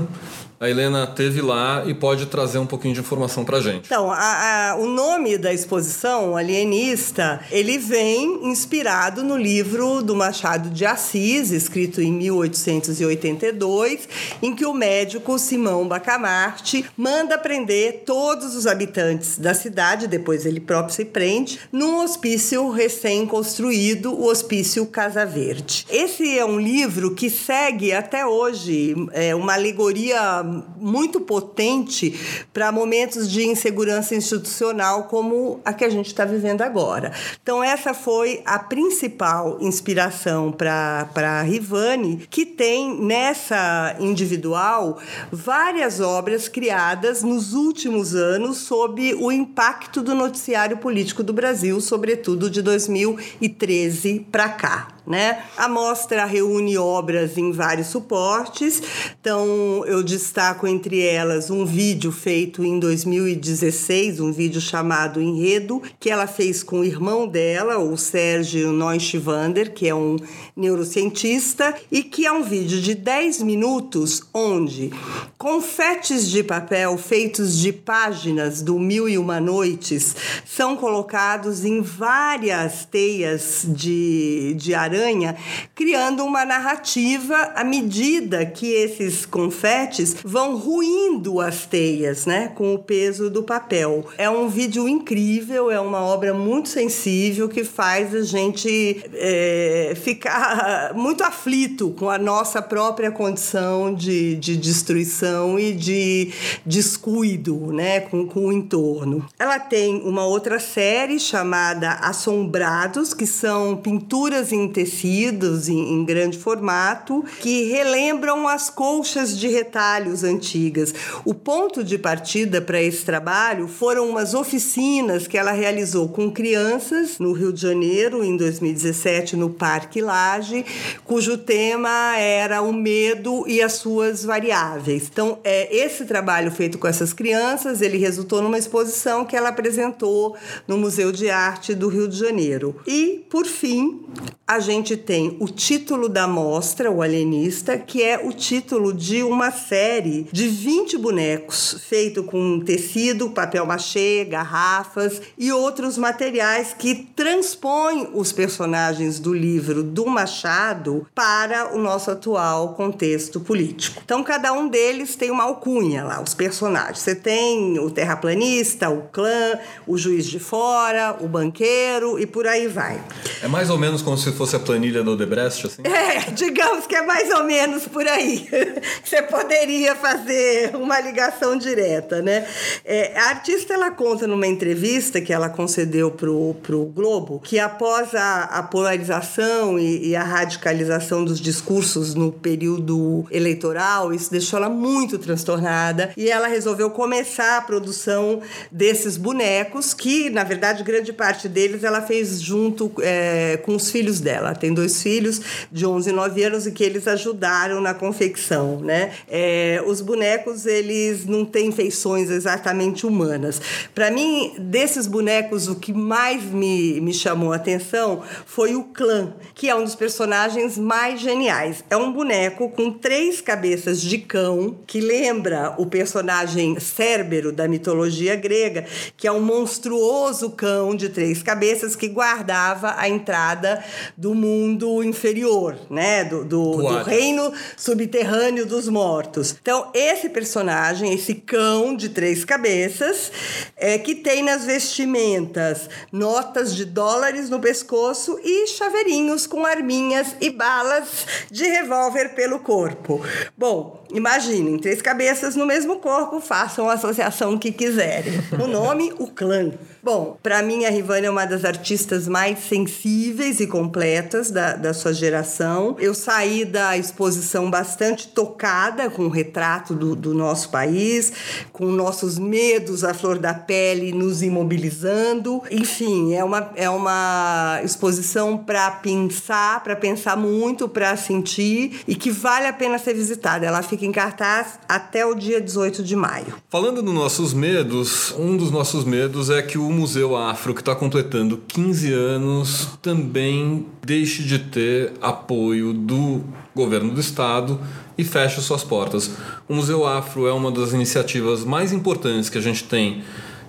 a 0.64 0.70
Helena 0.70 1.06
teve 1.06 1.42
lá 1.42 1.84
e 1.86 1.92
pode 1.92 2.24
trazer 2.26 2.58
um 2.58 2.64
pouquinho 2.64 2.94
de 2.94 3.00
informação 3.00 3.44
para 3.44 3.60
gente. 3.60 3.84
Então, 3.84 4.10
a, 4.10 4.70
a, 4.70 4.76
o 4.76 4.86
nome 4.86 5.36
da 5.36 5.52
exposição, 5.52 6.36
Alienista, 6.36 7.40
ele 7.50 7.76
vem 7.76 8.48
inspirado 8.48 9.22
no 9.22 9.36
livro 9.36 10.02
do 10.02 10.16
Machado 10.16 10.70
de 10.70 10.86
Assis, 10.86 11.50
escrito 11.50 12.00
em 12.00 12.10
1882, 12.12 14.08
em 14.42 14.54
que 14.54 14.64
o 14.64 14.72
médico 14.72 15.38
Simão 15.38 15.86
Bacamarte 15.86 16.86
manda 16.96 17.36
prender 17.36 18.02
todos 18.06 18.54
os 18.54 18.66
habitantes 18.66 19.36
da 19.36 19.52
cidade, 19.52 20.06
depois 20.06 20.46
ele 20.46 20.60
próprio 20.60 20.94
se 20.94 21.04
prende, 21.04 21.60
num 21.70 22.02
hospício 22.02 22.70
recém-construído, 22.70 24.14
o 24.14 24.28
Hospício 24.28 24.86
Casa 24.86 25.26
Verde. 25.26 25.84
Esse 25.90 26.38
é 26.38 26.44
um 26.44 26.58
livro 26.58 27.14
que 27.14 27.28
segue 27.28 27.92
até 27.92 28.24
hoje 28.24 28.94
é, 29.12 29.34
uma 29.34 29.52
alegoria 29.52 30.42
muito 30.76 31.20
potente 31.20 32.46
para 32.52 32.70
momentos 32.70 33.30
de 33.30 33.44
insegurança 33.44 34.14
institucional 34.14 35.04
como 35.04 35.60
a 35.64 35.72
que 35.72 35.84
a 35.84 35.88
gente 35.88 36.06
está 36.06 36.24
vivendo 36.24 36.62
agora. 36.62 37.12
Então, 37.42 37.62
essa 37.62 37.94
foi 37.94 38.42
a 38.44 38.58
principal 38.58 39.58
inspiração 39.60 40.52
para 40.52 41.08
a 41.16 41.42
Rivane, 41.42 42.26
que 42.30 42.46
tem 42.46 43.00
nessa 43.00 43.96
individual 44.00 44.98
várias 45.30 46.00
obras 46.00 46.48
criadas 46.48 47.22
nos 47.22 47.54
últimos 47.54 48.14
anos 48.14 48.58
sob 48.58 49.14
o 49.14 49.32
impacto 49.32 50.02
do 50.02 50.14
noticiário 50.14 50.76
político 50.76 51.22
do 51.22 51.32
Brasil, 51.32 51.80
sobretudo 51.80 52.50
de 52.50 52.62
2013 52.62 54.26
para 54.30 54.48
cá. 54.48 54.93
Né? 55.06 55.44
A 55.54 55.68
mostra 55.68 56.24
reúne 56.24 56.78
obras 56.78 57.36
em 57.36 57.52
vários 57.52 57.88
suportes, 57.88 58.82
então 59.20 59.84
eu 59.86 60.02
destaco 60.02 60.66
entre 60.66 61.02
elas 61.02 61.50
um 61.50 61.66
vídeo 61.66 62.10
feito 62.10 62.64
em 62.64 62.78
2016, 62.78 64.18
um 64.18 64.32
vídeo 64.32 64.62
chamado 64.62 65.20
Enredo, 65.20 65.82
que 66.00 66.08
ela 66.08 66.26
fez 66.26 66.62
com 66.62 66.80
o 66.80 66.84
irmão 66.84 67.28
dela, 67.28 67.76
o 67.78 67.98
Sérgio 67.98 68.72
Neuschwander, 68.72 69.74
que 69.74 69.86
é 69.86 69.94
um 69.94 70.16
neurocientista, 70.56 71.74
e 71.92 72.02
que 72.02 72.24
é 72.24 72.32
um 72.32 72.42
vídeo 72.42 72.80
de 72.80 72.94
10 72.94 73.42
minutos 73.42 74.22
onde 74.32 74.90
confetes 75.36 76.30
de 76.30 76.42
papel 76.42 76.96
feitos 76.96 77.58
de 77.58 77.74
páginas 77.74 78.62
do 78.62 78.78
Mil 78.78 79.06
e 79.06 79.18
Uma 79.18 79.38
Noites 79.38 80.16
são 80.46 80.76
colocados 80.76 81.62
em 81.62 81.82
várias 81.82 82.86
teias 82.86 83.66
de, 83.68 84.54
de 84.56 84.72
arame 84.72 84.93
aranha, 84.94 85.36
criando 85.74 86.24
uma 86.24 86.44
narrativa 86.44 87.52
à 87.54 87.64
medida 87.64 88.46
que 88.46 88.66
esses 88.66 89.26
confetes 89.26 90.16
vão 90.24 90.56
ruindo 90.56 91.40
as 91.40 91.66
teias, 91.66 92.26
né, 92.26 92.52
com 92.54 92.74
o 92.74 92.78
peso 92.78 93.28
do 93.28 93.42
papel. 93.42 94.06
É 94.16 94.30
um 94.30 94.48
vídeo 94.48 94.88
incrível, 94.88 95.70
é 95.70 95.80
uma 95.80 96.00
obra 96.00 96.32
muito 96.32 96.68
sensível 96.68 97.48
que 97.48 97.64
faz 97.64 98.14
a 98.14 98.22
gente 98.22 99.04
é, 99.14 99.94
ficar 99.96 100.92
muito 100.94 101.24
aflito 101.24 101.90
com 101.98 102.08
a 102.08 102.18
nossa 102.18 102.62
própria 102.62 103.10
condição 103.10 103.92
de, 103.92 104.36
de 104.36 104.56
destruição 104.56 105.58
e 105.58 105.72
de 105.72 106.32
descuido, 106.64 107.72
né, 107.72 108.00
com, 108.00 108.26
com 108.26 108.46
o 108.46 108.52
entorno. 108.52 109.24
Ela 109.38 109.58
tem 109.58 110.02
uma 110.02 110.24
outra 110.24 110.58
série 110.58 111.18
chamada 111.18 111.92
Assombrados, 111.94 113.12
que 113.12 113.26
são 113.26 113.76
pinturas 113.76 114.52
em 114.52 114.68
tecidos 114.84 115.68
em, 115.68 115.94
em 115.94 116.04
grande 116.04 116.38
formato 116.38 117.24
que 117.40 117.64
relembram 117.64 118.46
as 118.46 118.68
colchas 118.68 119.38
de 119.38 119.48
retalhos 119.48 120.22
antigas. 120.22 120.94
O 121.24 121.32
ponto 121.32 121.82
de 121.82 121.96
partida 121.96 122.60
para 122.60 122.82
esse 122.82 123.02
trabalho 123.02 123.66
foram 123.66 124.08
umas 124.08 124.34
oficinas 124.34 125.26
que 125.26 125.38
ela 125.38 125.52
realizou 125.52 126.08
com 126.08 126.30
crianças 126.30 127.18
no 127.18 127.32
Rio 127.32 127.52
de 127.52 127.62
Janeiro 127.62 128.22
em 128.22 128.36
2017 128.36 129.36
no 129.36 129.48
Parque 129.48 130.02
Lage, 130.02 130.66
cujo 131.04 131.38
tema 131.38 132.16
era 132.18 132.60
o 132.60 132.72
medo 132.72 133.44
e 133.48 133.62
as 133.62 133.74
suas 133.74 134.22
variáveis. 134.24 135.08
Então, 135.10 135.38
é, 135.42 135.74
esse 135.74 136.04
trabalho 136.04 136.50
feito 136.50 136.78
com 136.78 136.86
essas 136.86 137.12
crianças, 137.12 137.80
ele 137.80 137.96
resultou 137.96 138.42
numa 138.42 138.58
exposição 138.58 139.24
que 139.24 139.36
ela 139.36 139.48
apresentou 139.48 140.36
no 140.68 140.76
Museu 140.76 141.10
de 141.10 141.30
Arte 141.30 141.74
do 141.74 141.88
Rio 141.88 142.06
de 142.06 142.18
Janeiro. 142.18 142.76
E, 142.86 143.24
por 143.30 143.46
fim, 143.46 144.04
a 144.46 144.60
gente 144.60 144.73
tem 144.82 145.36
o 145.38 145.46
título 145.46 146.08
da 146.08 146.26
mostra, 146.26 146.90
O 146.90 147.00
Alienista, 147.00 147.78
que 147.78 148.02
é 148.02 148.18
o 148.18 148.32
título 148.32 148.92
de 148.92 149.22
uma 149.22 149.50
série 149.50 150.26
de 150.32 150.48
20 150.48 150.98
bonecos, 150.98 151.76
feito 151.88 152.24
com 152.24 152.60
tecido, 152.60 153.30
papel 153.30 153.64
machê, 153.64 154.24
garrafas 154.24 155.20
e 155.38 155.52
outros 155.52 155.96
materiais 155.96 156.74
que 156.76 156.94
transpõem 157.14 158.08
os 158.14 158.32
personagens 158.32 159.20
do 159.20 159.32
livro 159.32 159.82
do 159.82 160.06
Machado 160.06 161.06
para 161.14 161.74
o 161.74 161.78
nosso 161.78 162.10
atual 162.10 162.74
contexto 162.74 163.40
político. 163.40 164.02
Então, 164.04 164.24
cada 164.24 164.52
um 164.52 164.68
deles 164.68 165.14
tem 165.14 165.30
uma 165.30 165.44
alcunha 165.44 166.02
lá, 166.02 166.20
os 166.20 166.34
personagens. 166.34 166.98
Você 166.98 167.14
tem 167.14 167.78
o 167.78 167.90
terraplanista, 167.90 168.88
o 168.90 169.02
clã, 169.02 169.58
o 169.86 169.96
juiz 169.96 170.26
de 170.26 170.38
fora, 170.38 171.16
o 171.20 171.28
banqueiro 171.28 172.18
e 172.18 172.26
por 172.26 172.46
aí 172.46 172.66
vai. 172.66 173.00
É 173.42 173.48
mais 173.48 173.70
ou 173.70 173.78
menos 173.78 174.02
como 174.02 174.16
se 174.16 174.32
fosse 174.32 174.56
a 174.56 174.58
planilha 174.64 175.02
do 175.02 175.12
Odebrecht, 175.12 175.66
assim? 175.66 175.82
É, 175.84 176.30
digamos 176.32 176.86
que 176.86 176.96
é 176.96 177.02
mais 177.02 177.30
ou 177.30 177.44
menos 177.44 177.86
por 177.86 178.06
aí. 178.06 178.48
Você 179.04 179.22
poderia 179.22 179.94
fazer 179.94 180.74
uma 180.74 181.00
ligação 181.00 181.56
direta, 181.56 182.22
né? 182.22 182.46
É, 182.84 183.16
a 183.18 183.28
artista, 183.30 183.74
ela 183.74 183.90
conta 183.90 184.26
numa 184.26 184.46
entrevista 184.46 185.20
que 185.20 185.32
ela 185.32 185.48
concedeu 185.48 186.10
pro, 186.10 186.56
pro 186.62 186.84
Globo, 186.86 187.40
que 187.42 187.58
após 187.58 188.14
a, 188.14 188.44
a 188.44 188.62
polarização 188.62 189.78
e, 189.78 190.08
e 190.08 190.16
a 190.16 190.22
radicalização 190.22 191.24
dos 191.24 191.40
discursos 191.40 192.14
no 192.14 192.32
período 192.32 193.26
eleitoral, 193.30 194.12
isso 194.12 194.30
deixou 194.30 194.58
ela 194.58 194.68
muito 194.68 195.18
transtornada 195.18 196.12
e 196.16 196.30
ela 196.30 196.46
resolveu 196.46 196.90
começar 196.90 197.58
a 197.58 197.62
produção 197.62 198.40
desses 198.70 199.16
bonecos, 199.16 199.94
que, 199.94 200.30
na 200.30 200.44
verdade, 200.44 200.82
grande 200.82 201.12
parte 201.12 201.48
deles 201.48 201.84
ela 201.84 202.02
fez 202.02 202.40
junto 202.40 202.90
é, 203.00 203.58
com 203.58 203.74
os 203.74 203.90
filhos 203.90 204.20
dela. 204.20 204.43
Tem 204.52 204.74
dois 204.74 205.00
filhos 205.00 205.40
de 205.70 205.86
11 205.86 206.10
e 206.10 206.12
9 206.12 206.42
anos 206.42 206.66
e 206.66 206.72
que 206.72 206.82
eles 206.82 207.06
ajudaram 207.06 207.80
na 207.80 207.94
confecção, 207.94 208.80
né? 208.80 209.12
É, 209.28 209.80
os 209.86 210.00
bonecos, 210.00 210.66
eles 210.66 211.24
não 211.24 211.44
têm 211.44 211.70
feições 211.70 212.30
exatamente 212.30 213.06
humanas. 213.06 213.60
Para 213.94 214.10
mim, 214.10 214.54
desses 214.58 215.06
bonecos, 215.06 215.68
o 215.68 215.76
que 215.76 215.92
mais 215.92 216.42
me, 216.42 217.00
me 217.00 217.14
chamou 217.14 217.52
a 217.52 217.56
atenção 217.56 218.22
foi 218.44 218.74
o 218.74 218.84
clã, 218.84 219.32
que 219.54 219.68
é 219.68 219.74
um 219.74 219.84
dos 219.84 219.94
personagens 219.94 220.76
mais 220.76 221.20
geniais. 221.20 221.84
É 221.88 221.96
um 221.96 222.12
boneco 222.12 222.68
com 222.70 222.90
três 222.90 223.40
cabeças 223.40 224.00
de 224.00 224.18
cão, 224.18 224.76
que 224.86 225.00
lembra 225.00 225.74
o 225.78 225.86
personagem 225.86 226.78
Cérbero 226.80 227.52
da 227.52 227.68
mitologia 227.68 228.34
grega, 228.34 228.84
que 229.16 229.26
é 229.26 229.32
um 229.32 229.40
monstruoso 229.40 230.50
cão 230.50 230.94
de 230.94 231.08
três 231.08 231.42
cabeças 231.42 231.94
que 231.94 232.08
guardava 232.08 232.94
a 232.96 233.08
entrada 233.08 233.84
do 234.34 234.40
mundo 234.40 235.02
inferior, 235.02 235.78
né? 235.88 236.24
Do, 236.24 236.44
do, 236.44 236.76
do 236.76 237.02
reino 237.04 237.52
subterrâneo 237.76 238.66
dos 238.66 238.88
mortos. 238.88 239.54
Então, 239.62 239.90
esse 239.94 240.28
personagem, 240.28 241.14
esse 241.14 241.34
cão 241.34 241.94
de 241.94 242.08
três 242.08 242.44
cabeças, 242.44 243.30
é 243.76 243.96
que 243.96 244.16
tem 244.16 244.42
nas 244.42 244.64
vestimentas 244.64 245.88
notas 246.10 246.74
de 246.74 246.84
dólares 246.84 247.48
no 247.48 247.60
pescoço 247.60 248.38
e 248.42 248.66
chaveirinhos 248.66 249.46
com 249.46 249.64
arminhas 249.64 250.34
e 250.40 250.50
balas 250.50 251.26
de 251.50 251.64
revólver 251.64 252.34
pelo 252.34 252.58
corpo. 252.58 253.22
Bom, 253.56 254.03
imaginem, 254.14 254.78
três 254.78 255.02
cabeças 255.02 255.56
no 255.56 255.66
mesmo 255.66 255.96
corpo, 255.96 256.40
façam 256.40 256.88
a 256.88 256.94
associação 256.94 257.58
que 257.58 257.72
quiserem. 257.72 258.32
O 258.62 258.66
nome, 258.66 259.12
o 259.18 259.26
clã. 259.26 259.72
Bom, 260.02 260.38
para 260.42 260.62
mim 260.62 260.84
a 260.84 260.90
Rivane 260.90 261.26
é 261.26 261.30
uma 261.30 261.46
das 261.46 261.64
artistas 261.64 262.28
mais 262.28 262.58
sensíveis 262.58 263.58
e 263.58 263.66
completas 263.66 264.50
da, 264.50 264.74
da 264.74 264.92
sua 264.92 265.14
geração. 265.14 265.96
Eu 265.98 266.14
saí 266.14 266.64
da 266.64 266.96
exposição 266.96 267.70
bastante 267.70 268.28
tocada 268.28 269.08
com 269.08 269.24
o 269.24 269.30
retrato 269.30 269.94
do, 269.94 270.14
do 270.14 270.34
nosso 270.34 270.68
país, 270.68 271.32
com 271.72 271.86
nossos 271.86 272.38
medos 272.38 273.02
à 273.02 273.14
flor 273.14 273.38
da 273.38 273.54
pele 273.54 274.12
nos 274.12 274.42
imobilizando. 274.42 275.62
Enfim, 275.70 276.34
é 276.34 276.44
uma, 276.44 276.70
é 276.76 276.90
uma 276.90 277.80
exposição 277.82 278.58
para 278.58 278.90
pensar, 278.90 279.82
para 279.82 279.96
pensar 279.96 280.36
muito, 280.36 280.88
para 280.88 281.16
sentir 281.16 282.02
e 282.06 282.14
que 282.14 282.30
vale 282.30 282.66
a 282.66 282.72
pena 282.72 282.98
ser 282.98 283.14
visitada. 283.14 283.64
Ela 283.64 283.82
fica 283.82 284.03
em 284.04 284.12
cartaz 284.12 284.78
até 284.88 285.24
o 285.24 285.34
dia 285.34 285.60
18 285.60 286.02
de 286.02 286.14
maio. 286.14 286.54
Falando 286.68 287.02
nos 287.02 287.14
nossos 287.14 287.54
medos, 287.54 288.34
um 288.38 288.56
dos 288.56 288.70
nossos 288.70 289.04
medos 289.04 289.50
é 289.50 289.62
que 289.62 289.78
o 289.78 289.90
Museu 289.90 290.36
Afro, 290.36 290.74
que 290.74 290.80
está 290.80 290.94
completando 290.94 291.62
15 291.66 292.12
anos, 292.12 292.88
também 293.00 293.86
deixe 294.02 294.42
de 294.42 294.58
ter 294.58 295.12
apoio 295.20 295.92
do 295.92 296.42
governo 296.74 297.12
do 297.12 297.20
estado 297.20 297.80
e 298.16 298.24
feche 298.24 298.60
suas 298.60 298.84
portas. 298.84 299.30
O 299.68 299.74
Museu 299.74 300.06
Afro 300.06 300.46
é 300.46 300.52
uma 300.52 300.70
das 300.70 300.92
iniciativas 300.92 301.64
mais 301.64 301.92
importantes 301.92 302.48
que 302.48 302.58
a 302.58 302.60
gente 302.60 302.84
tem 302.84 303.22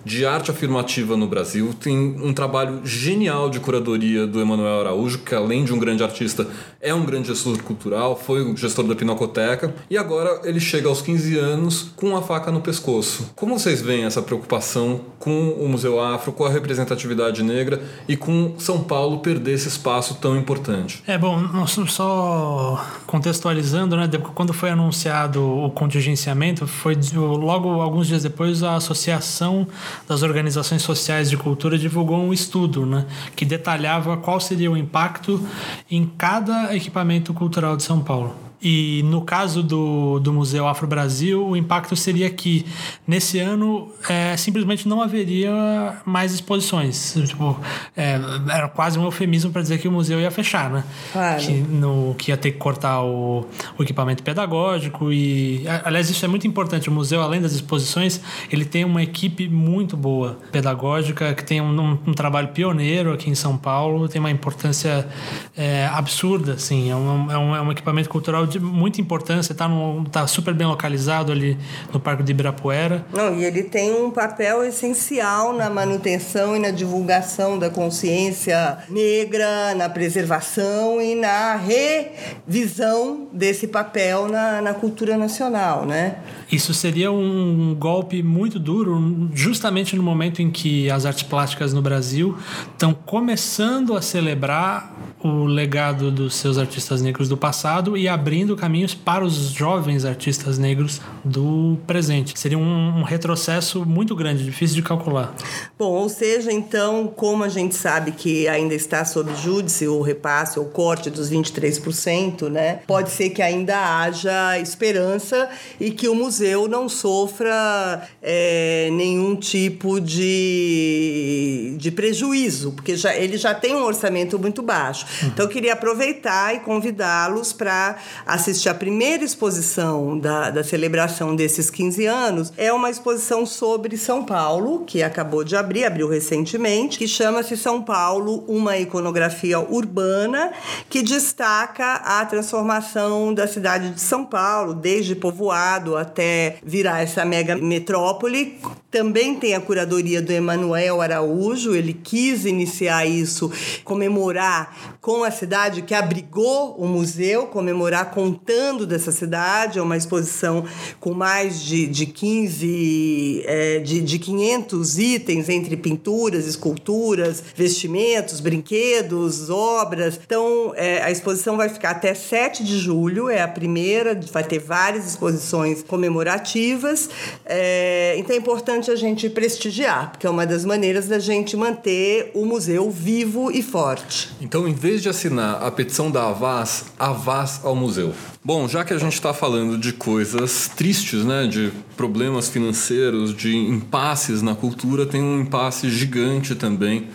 de 0.06 0.26
arte 0.26 0.52
afirmativa 0.52 1.18
no 1.18 1.28
Brasil. 1.28 1.74
Tem 1.74 1.98
um 1.98 2.32
trabalho 2.32 2.82
genial 2.86 3.50
de 3.50 3.60
curadoria 3.60 4.28
do 4.28 4.40
Emanuel 4.40 4.80
Araújo, 4.82 5.18
que 5.20 5.34
além 5.34 5.66
de 5.66 5.74
um 5.74 5.80
grande 5.80 6.04
artista, 6.04 6.48
é 6.80 6.94
um 6.94 7.04
grande 7.04 7.30
gestor 7.30 7.62
cultural, 7.64 8.16
foi 8.16 8.44
o 8.44 8.56
gestor 8.56 8.86
da 8.86 8.96
Pinacoteca, 8.96 9.74
e 9.90 9.98
agora 9.98 10.42
ele 10.44 10.60
chega 10.60 10.88
aos 10.88 11.02
15 11.02 11.38
anos 11.38 11.92
com 11.96 12.16
a 12.16 12.22
faca 12.22 12.52
no 12.52 12.62
pescoço. 12.62 13.32
Como 13.36 13.58
vocês 13.58 13.82
veem 13.82 14.06
essa 14.06 14.22
preocupação 14.22 15.02
com 15.18 15.50
o 15.50 15.68
Museu 15.68 16.00
Afro, 16.00 16.32
com 16.32 16.46
a 16.46 16.50
representatividade 16.50 17.42
negra 17.42 17.82
e 18.08 18.16
com 18.16 18.54
São 18.60 18.84
Paulo 18.84 19.20
perder 19.20 19.54
esse 19.54 19.68
espaço 19.68 20.16
tão 20.22 20.38
importante? 20.38 21.02
É 21.08 21.18
bom, 21.18 21.66
só 21.88 22.86
contextualizando, 23.08 23.98
né? 23.98 24.08
Quando 24.36 24.54
foi 24.54 24.70
anunciado 24.70 25.44
o 25.44 25.72
contingenciamento, 25.72 26.68
foi 26.68 26.96
logo 27.16 27.82
alguns 27.82 28.06
dias 28.06 28.22
depois 28.22 28.62
a 28.62 28.76
associação 28.76 29.68
das 30.08 30.24
organizações 30.24 30.82
sociais 30.82 31.30
de 31.30 31.38
cultura 31.38 31.78
divulgou 31.78 32.18
um 32.18 32.34
estudo 32.34 32.86
né, 32.86 33.06
que 33.36 33.46
detalhava 33.46 34.18
qual 34.18 34.40
seria 34.40 34.72
o 34.72 34.78
impacto 34.78 35.46
em 35.90 36.06
cada 36.06 36.76
equipamento 36.76 37.34
cultural 37.34 37.76
de 37.76 37.84
São 37.84 38.02
Paulo. 38.02 38.36
E 38.68 39.04
no 39.04 39.22
caso 39.22 39.62
do, 39.62 40.20
do 40.20 40.34
Museu 40.34 40.68
Afro 40.68 40.88
Brasil, 40.88 41.48
o 41.48 41.56
impacto 41.56 41.96
seria 41.96 42.32
que 42.32 42.66
nesse 43.08 43.38
ano 43.38 43.92
é, 44.10 44.36
simplesmente 44.36 44.88
não 44.88 45.04
haveria 45.04 46.02
mais 46.04 46.34
exposições. 46.34 47.14
Tipo, 47.28 47.60
é, 47.96 48.20
era 48.50 48.68
quase 48.68 48.98
um 48.98 49.04
eufemismo 49.04 49.52
para 49.52 49.62
dizer 49.62 49.78
que 49.78 49.88
o 49.88 49.92
museu 49.92 50.20
ia 50.20 50.32
fechar, 50.32 50.72
né? 50.72 50.84
Claro. 51.14 51.44
Que, 51.44 51.52
no, 51.52 52.16
que 52.18 52.32
ia 52.32 52.38
ter 52.38 52.54
que 52.54 52.58
cortar 52.58 53.04
o, 53.04 53.46
o 53.78 53.84
equipamento 53.84 54.24
pedagógico. 54.24 55.12
E, 55.12 55.64
aliás, 55.84 56.10
isso 56.10 56.26
é 56.26 56.28
muito 56.28 56.48
importante. 56.48 56.90
O 56.90 56.92
museu, 56.92 57.22
além 57.22 57.40
das 57.40 57.54
exposições, 57.54 58.20
ele 58.52 58.66
tem 58.66 58.84
uma 58.84 59.04
equipe 59.04 59.48
muito 59.48 59.96
boa 59.96 60.40
pedagógica, 60.52 61.36
que 61.36 61.44
tem 61.44 61.62
um, 61.62 61.80
um, 61.80 62.00
um 62.08 62.14
trabalho 62.14 62.48
pioneiro 62.48 63.14
aqui 63.14 63.30
em 63.30 63.36
São 63.36 63.56
Paulo, 63.56 64.10
tem 64.10 64.20
uma 64.20 64.32
importância 64.32 65.08
é, 65.56 65.86
absurda, 65.94 66.54
assim. 66.54 66.90
É 66.90 66.96
um, 66.96 67.32
é 67.32 67.38
um, 67.38 67.56
é 67.56 67.62
um 67.62 67.72
equipamento 67.72 68.10
cultural 68.10 68.48
de 68.48 68.55
muita 68.60 69.02
importância, 69.02 69.52
está 69.52 69.70
tá 70.12 70.28
super 70.28 70.54
bem 70.54 70.68
localizado 70.68 71.32
ali 71.32 71.58
no 71.92 72.00
Parque 72.00 72.24
de 72.24 72.32
Ibirapuera. 72.32 73.06
Não, 73.14 73.36
e 73.36 73.44
ele 73.44 73.64
tem 73.64 73.94
um 73.94 74.12
papel 74.12 74.64
essencial 74.64 75.54
na 75.54 75.70
manutenção 75.70 76.56
e 76.56 76.60
na 76.60 76.72
divulgação 76.72 77.58
da 77.58 77.70
consciência 77.70 78.78
negra, 78.90 79.74
na 79.76 79.90
preservação 79.90 81.02
e 81.02 81.16
na 81.16 81.56
revisão 81.56 83.28
desse 83.32 83.68
papel 83.68 84.28
na, 84.28 84.62
na 84.62 84.74
cultura 84.74 85.18
nacional, 85.18 85.86
né? 85.86 86.18
Isso 86.52 86.74
seria 86.74 87.12
um 87.12 87.76
golpe 87.78 88.22
muito 88.22 88.60
duro, 88.60 89.30
justamente 89.34 89.96
no 89.96 90.04
momento 90.04 90.42
em 90.42 90.52
que 90.52 90.90
as 90.90 91.06
artes 91.06 91.24
plásticas 91.24 91.74
no 91.74 91.82
Brasil 91.82 92.38
estão 92.72 92.94
começando 92.94 93.96
a 93.96 94.02
celebrar 94.02 94.94
o 95.24 95.46
legado 95.46 96.12
dos 96.12 96.36
seus 96.36 96.58
artistas 96.58 97.02
negros 97.02 97.28
do 97.28 97.36
passado 97.36 97.98
e 97.98 98.08
abrir 98.08 98.35
abrindo 98.36 98.58
caminhos 98.58 98.94
para 98.94 99.24
os 99.24 99.34
jovens 99.52 100.04
artistas 100.04 100.58
negros 100.58 101.00
do 101.24 101.78
presente. 101.88 102.38
Seria 102.38 102.58
um, 102.58 103.00
um 103.00 103.04
retrocesso 103.04 103.86
muito 103.86 104.14
grande, 104.14 104.44
difícil 104.44 104.76
de 104.76 104.82
calcular. 104.82 105.34
Bom, 105.80 105.94
ou 105.94 106.10
seja, 106.10 106.52
então, 106.52 107.08
como 107.08 107.46
a 107.46 107.50
gente 107.50 107.76
sabe 107.76 108.12
que 108.12 108.46
ainda 108.50 108.76
está 108.76 109.06
sob 109.06 109.34
júdice 109.36 109.88
o 109.88 110.02
repasse 110.02 110.60
ou 110.60 110.66
corte 110.66 111.10
dos 111.10 111.32
23%, 111.32 112.50
né? 112.50 112.82
Pode 112.86 113.10
ser 113.12 113.30
que 113.30 113.42
ainda 113.42 114.02
haja 114.02 114.60
esperança 114.60 115.48
e 115.80 115.92
que 115.92 116.10
o 116.10 116.16
museu 116.16 116.68
não 116.68 116.90
sofra 116.90 118.06
é, 118.22 118.90
nenhum 118.92 119.38
tipo 119.38 120.02
de, 120.02 121.76
de 121.78 121.90
prejuízo, 121.90 122.74
porque 122.74 122.98
já, 122.98 123.16
ele 123.16 123.38
já 123.38 123.54
tem 123.54 123.74
um 123.78 123.84
orçamento 123.86 124.38
muito 124.38 124.62
baixo. 124.62 125.06
Então, 125.24 125.46
eu 125.46 125.50
queria 125.50 125.72
aproveitar 125.72 126.54
e 126.54 126.60
convidá-los 126.60 127.54
para 127.54 127.96
assistir 128.26 128.70
a 128.70 128.74
primeira 128.74 129.24
exposição 129.24 130.18
da, 130.18 130.50
da 130.50 130.64
celebração 130.64 131.36
desses 131.36 131.70
15 131.70 132.06
anos. 132.06 132.54
É 132.58 132.74
uma 132.74 132.90
exposição 132.90 133.46
sobre 133.46 133.98
São 133.98 134.24
Paulo, 134.24 134.84
que 134.86 135.04
acabou 135.04 135.44
de 135.44 135.56
abrir, 135.56 135.86
abriu 135.86 136.10
recentemente, 136.10 136.98
que 136.98 137.08
chama-se 137.08 137.56
São 137.56 137.82
Paulo, 137.82 138.44
uma 138.48 138.78
iconografia 138.78 139.60
urbana, 139.60 140.52
que 140.90 141.02
destaca 141.02 141.96
a 141.96 142.26
transformação 142.26 143.34
da 143.34 143.48
cidade 143.48 143.92
de 143.92 144.02
São 144.02 144.26
Paulo, 144.26 144.74
desde 144.74 145.16
povoado 145.16 145.96
até 145.96 146.58
virar 146.64 147.02
essa 147.02 147.24
mega 147.24 147.56
metrópole. 147.56 148.60
Também 148.90 149.36
tem 149.36 149.54
a 149.54 149.60
curadoria 149.60 150.22
do 150.22 150.32
Emanuel 150.32 151.02
Araújo, 151.02 151.76
ele 151.76 151.94
quis 151.94 152.46
iniciar 152.46 153.06
isso, 153.06 153.52
comemorar 153.84 154.96
com 155.02 155.24
a 155.24 155.30
cidade 155.30 155.82
que 155.82 155.94
abrigou 155.94 156.76
o 156.78 156.88
museu, 156.88 157.48
comemorar 157.48 158.15
contando 158.16 158.88
dessa 158.88 159.12
cidade. 159.12 159.78
É 159.78 159.82
uma 159.82 159.98
exposição 159.98 160.64
com 161.00 161.14
mais 161.14 161.62
de, 161.62 161.86
de 161.86 162.06
15, 162.06 163.44
é, 163.46 163.80
de, 163.80 164.02
de 164.02 164.18
500 164.18 164.98
itens 164.98 165.50
entre 165.50 165.76
pinturas, 165.76 166.48
esculturas, 166.48 167.44
vestimentos, 167.56 168.40
brinquedos, 168.40 169.50
obras. 169.50 170.20
Então, 170.26 170.74
é, 170.76 171.04
a 171.04 171.12
exposição 171.12 171.58
vai 171.58 171.68
ficar 171.68 171.92
até 171.92 172.14
7 172.14 172.64
de 172.64 172.78
julho, 172.78 173.30
é 173.30 173.42
a 173.42 173.48
primeira, 173.48 174.20
vai 174.32 174.44
ter 174.44 174.60
várias 174.60 175.06
exposições 175.06 175.84
comemorativas. 175.84 177.10
É, 177.46 178.16
então, 178.18 178.34
é 178.36 178.40
importante 178.40 178.90
a 178.90 178.96
gente 178.96 179.30
prestigiar, 179.30 180.12
porque 180.12 180.26
é 180.26 180.30
uma 180.30 180.46
das 180.46 180.64
maneiras 180.64 181.08
da 181.08 181.20
gente 181.20 181.58
manter 181.58 182.32
o 182.34 182.46
museu 182.46 182.90
vivo 182.90 183.52
e 183.52 183.62
forte. 183.62 184.30
Então, 184.40 184.68
em 184.68 184.74
vez 184.74 185.02
de 185.02 185.10
assinar 185.10 185.62
a 185.62 185.70
petição 185.70 186.10
da 186.10 186.30
Avaz, 186.30 186.86
Avaz 186.98 187.60
ao 187.64 187.76
museu. 187.76 188.05
Bom, 188.44 188.68
já 188.68 188.84
que 188.84 188.94
a 188.94 188.98
gente 188.98 189.14
está 189.14 189.34
falando 189.34 189.78
de 189.78 189.94
coisas 189.94 190.70
tristes, 190.76 191.24
né, 191.24 191.48
de 191.48 191.72
problemas 191.96 192.50
financeiros, 192.50 193.36
de 193.36 193.56
impasses 193.56 194.42
na 194.42 194.56
cultura, 194.56 195.06
tem 195.06 195.22
um 195.22 195.42
impasse 195.42 195.90
gigante 195.90 196.56
também 196.56 197.08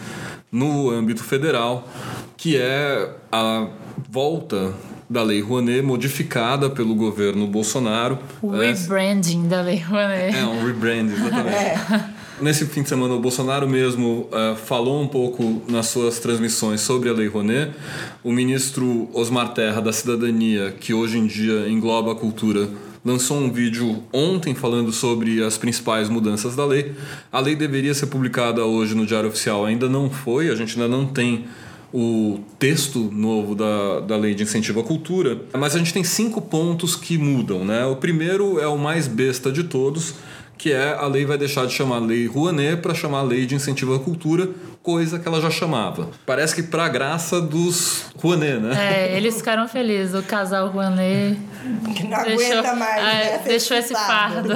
no 0.51 0.91
âmbito 0.91 1.23
federal, 1.23 1.89
que 2.37 2.57
é 2.57 3.15
a 3.31 3.69
volta 4.11 4.75
da 5.09 5.23
Lei 5.23 5.41
Rouanet 5.41 5.83
modificada 5.83 6.71
pelo 6.71 6.95
governo 6.95 7.47
Bolsonaro. 7.47 8.19
O 8.41 8.51
rebranding 8.51 9.49
da 9.49 9.61
Lei 9.61 9.79
Rouanet. 9.79 10.37
É, 10.37 10.45
um 10.45 10.65
rebranding, 10.65 11.15
exatamente. 11.15 12.11
Nesse 12.41 12.65
fim 12.65 12.83
de 12.83 12.89
semana, 12.89 13.13
o 13.13 13.21
Bolsonaro 13.21 13.69
mesmo 13.69 14.27
uh, 14.33 14.57
falou 14.57 15.03
um 15.03 15.07
pouco 15.07 15.61
nas 15.69 15.89
suas 15.89 16.19
transmissões 16.21 16.81
sobre 16.81 17.11
a 17.11 17.13
Lei 17.13 17.29
Rouanet. 17.29 17.73
O 18.25 18.33
ministro 18.33 19.11
Osmar 19.13 19.53
Terra, 19.53 19.83
da 19.83 19.93
Cidadania, 19.93 20.75
que 20.81 20.95
hoje 20.95 21.19
em 21.19 21.27
dia 21.27 21.69
engloba 21.69 22.13
a 22.13 22.15
cultura, 22.15 22.71
lançou 23.05 23.37
um 23.37 23.53
vídeo 23.53 24.03
ontem 24.11 24.55
falando 24.55 24.91
sobre 24.91 25.45
as 25.45 25.59
principais 25.59 26.09
mudanças 26.09 26.57
da 26.57 26.65
lei. 26.65 26.95
A 27.31 27.41
lei 27.41 27.55
deveria 27.55 27.93
ser 27.93 28.07
publicada 28.07 28.65
hoje 28.65 28.95
no 28.95 29.05
Diário 29.05 29.29
Oficial, 29.29 29.67
ainda 29.67 29.87
não 29.87 30.09
foi, 30.09 30.49
a 30.49 30.55
gente 30.55 30.81
ainda 30.81 30.89
não 30.89 31.05
tem 31.05 31.45
o 31.93 32.41
texto 32.59 33.11
novo 33.13 33.55
da, 33.55 34.01
da 34.01 34.17
lei 34.17 34.35
de 34.35 34.45
incentivo 34.45 34.81
à 34.81 34.85
cultura, 34.85 35.43
mas 35.53 35.75
a 35.75 35.79
gente 35.79 35.93
tem 35.93 36.05
cinco 36.05 36.41
pontos 36.41 36.97
que 36.97 37.19
mudam. 37.19 37.65
Né? 37.65 37.85
O 37.85 37.97
primeiro 37.97 38.59
é 38.61 38.67
o 38.67 38.79
mais 38.79 39.09
besta 39.09 39.51
de 39.51 39.65
todos, 39.65 40.15
que 40.61 40.71
é 40.71 40.93
a 40.93 41.07
lei 41.07 41.25
vai 41.25 41.39
deixar 41.39 41.67
de 41.67 41.73
chamar 41.73 42.01
lei 42.01 42.27
Rouanet 42.27 42.83
para 42.83 42.93
chamar 42.93 43.23
lei 43.23 43.47
de 43.47 43.55
incentivo 43.55 43.95
à 43.95 43.99
cultura, 43.99 44.51
coisa 44.83 45.19
que 45.19 45.27
ela 45.27 45.41
já 45.41 45.49
chamava. 45.49 46.11
Parece 46.27 46.55
que 46.55 46.63
para 46.63 46.87
graça 46.87 47.41
dos 47.41 48.05
Rouanet, 48.15 48.61
né? 48.61 48.75
É, 48.77 49.17
eles 49.17 49.39
ficaram 49.39 49.67
felizes, 49.67 50.15
o 50.15 50.23
casal 50.23 50.69
Rouanet 50.69 51.39
Que 51.97 52.07
não 52.07 52.19
aguenta 52.19 52.75
mais, 52.75 53.03
é, 53.03 53.39
né? 53.39 53.43
deixou 53.47 53.75
esse 53.75 53.95
fardo. 53.95 54.51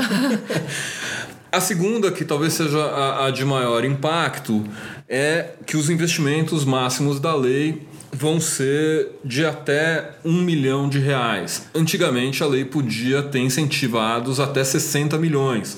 A 1.51 1.61
segunda, 1.61 2.13
que 2.13 2.23
talvez 2.23 2.53
seja 2.53 2.85
a, 2.85 3.27
a 3.27 3.31
de 3.31 3.45
maior 3.45 3.83
impacto, 3.83 4.63
é 5.09 5.53
que 5.65 5.75
os 5.75 5.89
investimentos 5.89 6.67
máximos 6.67 7.19
da 7.19 7.35
lei 7.35 7.81
vão 8.15 8.41
ser 8.41 9.09
de 9.25 9.45
até 9.45 10.13
um 10.25 10.41
milhão 10.41 10.89
de 10.89 10.99
reais. 10.99 11.63
Antigamente 11.75 12.43
a 12.43 12.47
lei 12.47 12.65
podia 12.65 13.23
ter 13.23 13.41
incentivados 13.41 14.39
até 14.41 14.63
60 14.63 15.19
milhões. 15.19 15.77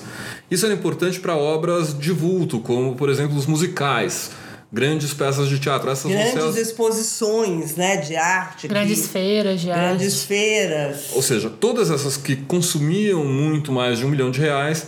Isso 0.49 0.65
era 0.65 0.73
importante 0.73 1.19
para 1.19 1.35
obras 1.35 1.97
de 1.97 2.11
vulto, 2.11 2.59
como 2.59 2.95
por 2.95 3.09
exemplo 3.09 3.35
os 3.35 3.45
musicais, 3.47 4.31
grandes 4.71 5.13
peças 5.13 5.49
de 5.49 5.59
teatro. 5.59 5.89
Essas 5.89 6.11
Grandes 6.11 6.37
as- 6.43 6.57
exposições 6.57 7.75
né, 7.75 7.97
de 7.97 8.15
arte. 8.15 8.67
Grandes 8.67 9.01
que- 9.01 9.07
feiras 9.09 9.59
de 9.59 9.71
arte. 9.71 9.81
Grandes 9.97 10.23
feiras. 10.23 11.07
Ou 11.13 11.21
seja, 11.21 11.49
todas 11.49 11.89
essas 11.89 12.15
que 12.17 12.35
consumiam 12.35 13.25
muito 13.25 13.71
mais 13.71 13.97
de 13.99 14.05
um 14.05 14.09
milhão 14.09 14.29
de 14.31 14.39
reais, 14.39 14.85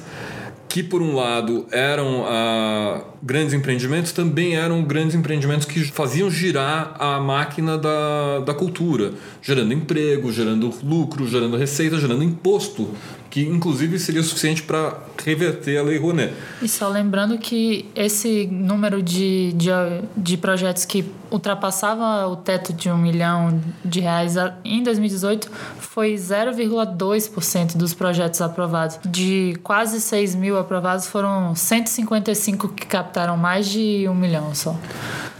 que 0.69 0.83
por 0.83 1.01
um 1.01 1.15
lado 1.15 1.65
eram 1.71 2.25
ah, 2.27 3.01
grandes 3.23 3.55
empreendimentos, 3.55 4.11
também 4.11 4.55
eram 4.55 4.83
grandes 4.83 5.15
empreendimentos 5.15 5.65
que 5.65 5.83
faziam 5.83 6.29
girar 6.29 6.95
a 6.99 7.19
máquina 7.19 7.75
da, 7.75 8.39
da 8.41 8.53
cultura, 8.53 9.13
gerando 9.41 9.73
emprego, 9.73 10.31
gerando 10.31 10.71
lucro, 10.83 11.27
gerando 11.27 11.57
receita, 11.57 11.97
gerando 11.97 12.23
imposto, 12.23 12.87
que 13.29 13.41
inclusive 13.41 13.99
seria 13.99 14.23
suficiente 14.23 14.63
para 14.63 14.97
reverter 15.23 15.77
a 15.77 15.83
Lei 15.83 15.97
Rouanet. 15.97 16.33
E 16.61 16.67
só 16.67 16.87
lembrando 16.87 17.37
que 17.37 17.85
esse 17.95 18.47
número 18.47 19.03
de, 19.03 19.53
de, 19.53 19.69
de 20.17 20.37
projetos 20.37 20.85
que 20.85 21.05
ultrapassava 21.29 22.27
o 22.27 22.35
teto 22.35 22.73
de 22.73 22.89
um 22.89 22.97
milhão 22.97 23.61
de 23.85 23.99
reais 23.99 24.35
em 24.65 24.81
2018 24.81 25.49
foi 25.79 26.15
0,2% 26.15 27.77
dos 27.77 27.93
projetos 27.93 28.41
aprovados. 28.41 28.99
De 29.05 29.55
quase 29.63 30.01
6 30.01 30.35
mil 30.35 30.57
aprovados, 30.57 31.05
foram 31.07 31.53
155 31.53 32.69
que 32.69 32.85
captaram 32.87 33.37
mais 33.37 33.67
de 33.67 34.07
um 34.07 34.15
milhão 34.15 34.55
só. 34.55 34.75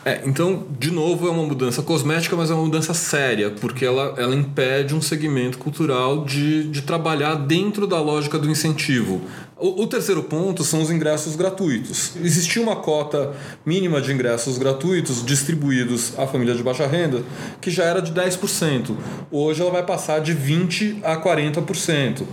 É, 0.09 0.23
então, 0.25 0.65
de 0.79 0.89
novo, 0.89 1.27
é 1.27 1.29
uma 1.29 1.43
mudança 1.43 1.83
cosmética, 1.83 2.35
mas 2.35 2.49
é 2.49 2.53
uma 2.55 2.63
mudança 2.63 2.95
séria, 2.95 3.51
porque 3.51 3.85
ela, 3.85 4.15
ela 4.17 4.33
impede 4.33 4.95
um 4.95 5.01
segmento 5.01 5.59
cultural 5.59 6.25
de, 6.25 6.63
de 6.63 6.81
trabalhar 6.81 7.35
dentro 7.35 7.85
da 7.85 8.01
lógica 8.01 8.39
do 8.39 8.49
incentivo. 8.49 9.21
O, 9.55 9.83
o 9.83 9.85
terceiro 9.87 10.23
ponto 10.23 10.63
são 10.63 10.81
os 10.81 10.89
ingressos 10.89 11.35
gratuitos. 11.35 12.13
Existia 12.23 12.59
uma 12.59 12.77
cota 12.77 13.35
mínima 13.63 14.01
de 14.01 14.11
ingressos 14.11 14.57
gratuitos 14.57 15.23
distribuídos 15.23 16.17
à 16.17 16.25
família 16.25 16.55
de 16.55 16.63
baixa 16.63 16.87
renda, 16.87 17.21
que 17.61 17.69
já 17.69 17.83
era 17.83 18.01
de 18.01 18.11
10%. 18.11 18.95
Hoje 19.29 19.61
ela 19.61 19.69
vai 19.69 19.85
passar 19.85 20.21
de 20.21 20.33
20% 20.33 21.01
a 21.03 21.21
40%. 21.21 22.23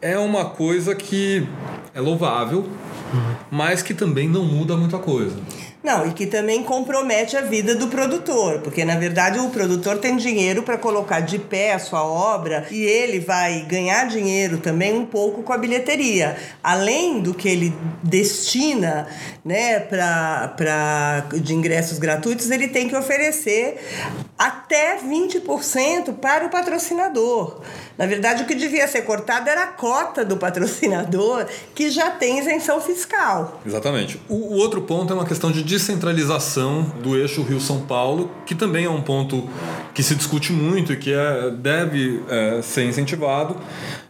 É 0.00 0.16
uma 0.16 0.44
coisa 0.44 0.94
que 0.94 1.44
é 1.92 2.00
louvável, 2.00 2.68
mas 3.50 3.82
que 3.82 3.92
também 3.92 4.28
não 4.28 4.44
muda 4.44 4.76
muita 4.76 4.98
coisa. 4.98 5.34
Não, 5.82 6.06
e 6.06 6.12
que 6.12 6.26
também 6.26 6.62
compromete 6.62 7.36
a 7.36 7.40
vida 7.40 7.74
do 7.74 7.88
produtor, 7.88 8.60
porque 8.60 8.84
na 8.84 8.94
verdade 8.96 9.40
o 9.40 9.50
produtor 9.50 9.98
tem 9.98 10.16
dinheiro 10.16 10.62
para 10.62 10.78
colocar 10.78 11.20
de 11.20 11.40
pé 11.40 11.72
a 11.72 11.78
sua 11.78 12.04
obra 12.04 12.66
e 12.70 12.82
ele 12.84 13.18
vai 13.18 13.62
ganhar 13.62 14.06
dinheiro 14.06 14.58
também 14.58 14.96
um 14.96 15.04
pouco 15.04 15.42
com 15.42 15.52
a 15.52 15.58
bilheteria. 15.58 16.36
Além 16.62 17.20
do 17.20 17.34
que 17.34 17.48
ele 17.48 17.74
destina 18.00 19.08
né, 19.44 19.80
para 19.80 21.26
de 21.32 21.52
ingressos 21.52 21.98
gratuitos, 21.98 22.48
ele 22.50 22.68
tem 22.68 22.88
que 22.88 22.94
oferecer 22.94 23.78
até 24.38 24.98
20% 24.98 26.14
para 26.14 26.46
o 26.46 26.50
patrocinador. 26.50 27.60
Na 27.98 28.06
verdade, 28.06 28.42
o 28.42 28.46
que 28.46 28.54
devia 28.54 28.86
ser 28.88 29.02
cortado 29.02 29.48
era 29.48 29.64
a 29.64 29.66
cota 29.66 30.24
do 30.24 30.36
patrocinador, 30.36 31.46
que 31.74 31.90
já 31.90 32.10
tem 32.10 32.38
isenção 32.38 32.80
fiscal. 32.80 33.60
Exatamente. 33.66 34.20
O, 34.28 34.34
o 34.34 34.54
outro 34.54 34.82
ponto 34.82 35.12
é 35.12 35.16
uma 35.16 35.26
questão 35.26 35.50
de 35.50 35.62
descentralização 35.72 36.82
do 37.02 37.16
eixo 37.16 37.42
Rio-São 37.42 37.80
Paulo, 37.80 38.30
que 38.44 38.54
também 38.54 38.84
é 38.84 38.90
um 38.90 39.00
ponto 39.00 39.48
que 39.94 40.02
se 40.02 40.14
discute 40.14 40.52
muito 40.52 40.92
e 40.92 40.96
que 40.96 41.10
é, 41.10 41.50
deve 41.50 42.22
é, 42.28 42.60
ser 42.60 42.84
incentivado, 42.84 43.56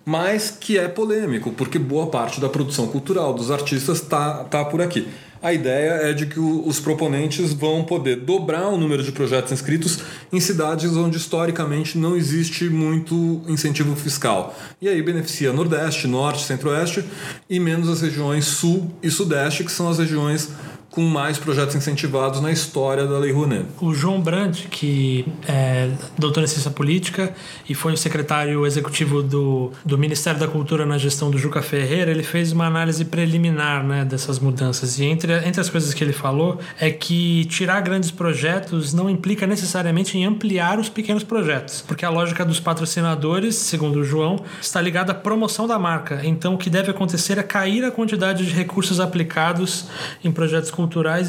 mas 0.05 0.51
que 0.51 0.77
é 0.77 0.89
polêmico, 0.89 1.53
porque 1.53 1.79
boa 1.79 2.09
parte 2.09 2.41
da 2.41 2.49
produção 2.49 2.89
cultural 2.89 3.33
dos 3.33 3.49
artistas 3.53 4.03
está 4.03 4.43
tá 4.43 4.65
por 4.65 4.83
aqui. 4.83 5.07
A 5.41 5.53
ideia 5.53 6.11
é 6.11 6.13
de 6.13 6.27
que 6.27 6.39
os 6.39 6.79
proponentes 6.79 7.53
vão 7.53 7.83
poder 7.83 8.17
dobrar 8.17 8.69
o 8.69 8.77
número 8.77 9.03
de 9.03 9.11
projetos 9.11 9.51
inscritos 9.53 9.99
em 10.33 10.39
cidades 10.39 10.97
onde 10.97 11.17
historicamente 11.17 11.99
não 11.99 12.17
existe 12.17 12.69
muito 12.71 13.43
incentivo 13.49 13.95
fiscal. 13.97 14.57
E 14.81 14.89
aí 14.89 15.03
beneficia 15.03 15.53
Nordeste, 15.53 16.07
Norte, 16.07 16.45
Centro-Oeste 16.45 17.05
e 17.51 17.59
menos 17.59 17.89
as 17.89 18.01
regiões 18.03 18.45
Sul 18.45 18.93
e 19.03 19.11
Sudeste, 19.11 19.65
que 19.65 19.73
são 19.73 19.89
as 19.89 19.99
regiões 19.99 20.49
com 20.93 21.01
mais 21.01 21.39
projetos 21.39 21.75
incentivados 21.75 22.41
na 22.43 22.53
história 22.53 23.07
da 23.07 23.19
Lei 23.19 23.33
Rouanet. 23.33 23.65
O 23.81 23.95
João 23.95 24.21
Brandt, 24.21 24.69
que 24.69 25.27
é 25.49 25.91
doutor 26.19 26.43
em 26.43 26.47
ciência 26.47 26.71
política 26.71 27.33
e 27.67 27.75
foi 27.75 27.95
o 27.95 27.97
secretário 27.97 28.67
executivo 28.67 29.23
do, 29.23 29.73
do 29.87 29.97
Ministério 29.97 30.39
da 30.39 30.47
Cultura 30.47 30.85
na 30.85 30.99
gestão 30.99 31.31
do 31.31 31.39
Juca 31.39 31.63
Ferreira, 31.63 32.11
ele 32.11 32.23
fez 32.23 32.53
uma 32.53 32.67
análise 32.67 33.07
preliminar 33.07 33.83
né, 33.83 34.05
dessas 34.05 34.39
mudanças. 34.39 34.99
E 34.99 35.05
entre, 35.07 35.33
entre 35.49 35.63
as 35.63 35.71
coisas 35.71 35.95
que 35.95 36.05
ele 36.05 36.13
falou 36.13 36.61
é 36.79 36.91
que 36.91 37.47
tirar 37.47 37.81
grandes 37.81 38.11
projetos 38.11 38.93
não 38.93 39.09
implica 39.09 39.47
necessariamente 39.47 40.19
em 40.19 40.27
ampliar 40.27 40.79
os 40.79 40.91
pequenos 40.91 41.25
projetos, 41.25 41.83
porque 41.89 42.05
a 42.05 42.11
lógica 42.11 42.45
dos 42.45 42.61
patrocinadores, 42.61 43.55
segundo 43.55 44.01
o 44.01 44.05
João, 44.05 44.45
está 44.61 44.79
ligada 44.79 45.13
à 45.13 45.15
promoção 45.15 45.67
da 45.67 45.79
marca. 45.79 46.21
Então, 46.23 46.53
o 46.55 46.59
que 46.59 46.69
deve 46.69 46.91
acontecer 46.91 47.39
é 47.39 47.43
cair 47.43 47.83
a 47.83 47.91
quantidade 47.91 48.45
de 48.45 48.53
recursos 48.53 49.01
aplicados 49.01 49.87
em 50.23 50.31
projetos 50.31 50.71
culturais 50.71 50.82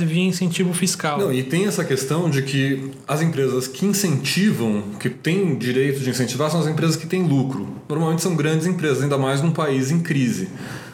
via 0.05 0.23
incentivo 0.23 0.73
fiscal. 0.73 1.17
Não, 1.17 1.33
e 1.33 1.43
tem 1.43 1.65
essa 1.65 1.83
questão 1.83 2.29
de 2.29 2.41
que 2.41 2.91
as 3.07 3.21
empresas 3.21 3.67
que 3.67 3.85
incentivam, 3.85 4.83
que 4.99 5.09
têm 5.09 5.55
direito 5.55 5.99
de 5.99 6.09
incentivar, 6.09 6.49
são 6.49 6.59
as 6.59 6.67
empresas 6.67 6.95
que 6.95 7.07
têm 7.07 7.23
lucro. 7.23 7.67
Normalmente 7.89 8.21
são 8.21 8.35
grandes 8.35 8.67
empresas, 8.67 9.03
ainda 9.03 9.17
mais 9.17 9.41
num 9.41 9.51
país 9.51 9.91
em 9.91 9.99
crise. 9.99 10.49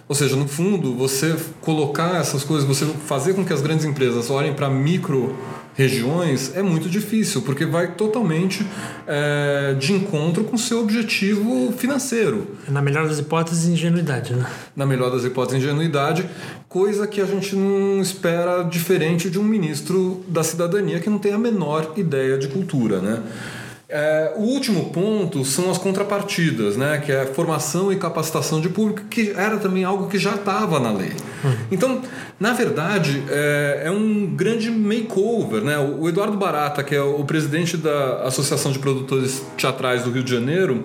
Ou 0.08 0.16
seja, 0.16 0.36
no 0.36 0.48
fundo, 0.48 0.96
você 0.96 1.36
colocar 1.62 2.20
essas 2.20 2.44
coisas, 2.44 2.68
você 2.68 2.84
fazer 3.06 3.34
com 3.36 3.46
que 3.46 3.54
as 3.54 3.62
grandes 3.62 3.86
empresas 3.86 4.30
olhem 4.32 4.54
para 4.54 4.68
micro 4.68 5.36
regiões 5.80 6.52
é 6.58 6.62
muito 6.62 6.90
difícil, 6.90 7.42
porque 7.42 7.66
vai 7.66 7.94
totalmente 7.94 8.68
é, 9.08 9.74
de 9.80 9.94
encontro 9.94 10.44
com 10.44 10.58
o 10.58 10.60
seu 10.60 10.82
objetivo 10.82 11.72
financeiro. 11.72 12.58
Na 12.68 12.82
melhor 12.82 13.08
das 13.08 13.18
hipóteses, 13.18 13.66
ingenuidade, 13.66 14.34
né? 14.34 14.46
Na 14.76 14.86
melhor 14.86 15.10
das 15.10 15.24
hipóteses, 15.24 15.64
ingenuidade, 15.64 16.30
coisa 16.68 17.08
que 17.08 17.22
a 17.22 17.26
gente 17.26 17.56
não 17.56 18.02
espera 18.02 18.62
diferente 18.64 19.30
de 19.30 19.40
um 19.40 19.44
ministro 19.44 20.22
da 20.28 20.44
cidadania 20.44 21.00
que 21.00 21.10
não 21.10 21.18
tem 21.18 21.32
a 21.32 21.38
menor 21.38 21.94
ideia 21.96 22.38
de 22.38 22.50
cultura, 22.50 23.00
né? 23.00 23.24
É, 23.92 24.34
o 24.36 24.42
último 24.42 24.92
ponto 24.92 25.44
são 25.44 25.72
as 25.72 25.80
contrapartidas, 25.80 26.78
né? 26.78 27.02
que 27.04 27.12
é 27.12 27.26
formação 27.26 27.92
e 27.92 27.96
capacitação 27.96 28.62
de 28.62 28.70
público, 28.70 29.08
que 29.10 29.32
era 29.32 29.58
também 29.58 29.84
algo 29.84 30.08
que 30.08 30.20
já 30.20 30.36
estava 30.36 30.80
na 30.80 30.92
lei. 30.92 31.12
Uhum. 31.44 31.56
Então, 31.72 32.02
na 32.40 32.54
verdade, 32.54 33.24
é, 33.28 33.82
é, 33.86 33.92
um 33.92 34.28
grande 34.28 34.70
makeover. 34.70 35.64
Né? 35.64 35.76
O 35.80 36.08
Eduardo 36.08 36.38
Barata, 36.38 36.84
que 36.84 36.94
é 36.94 37.02
o 37.02 37.24
presidente 37.24 37.78
da 37.78 38.28
Associação 38.28 38.72
de 38.72 38.78
Produtores 38.78 39.42
Teatrais 39.58 40.04
do 40.04 40.12
Rio 40.12 40.24
de 40.24 40.32
Janeiro, 40.32 40.84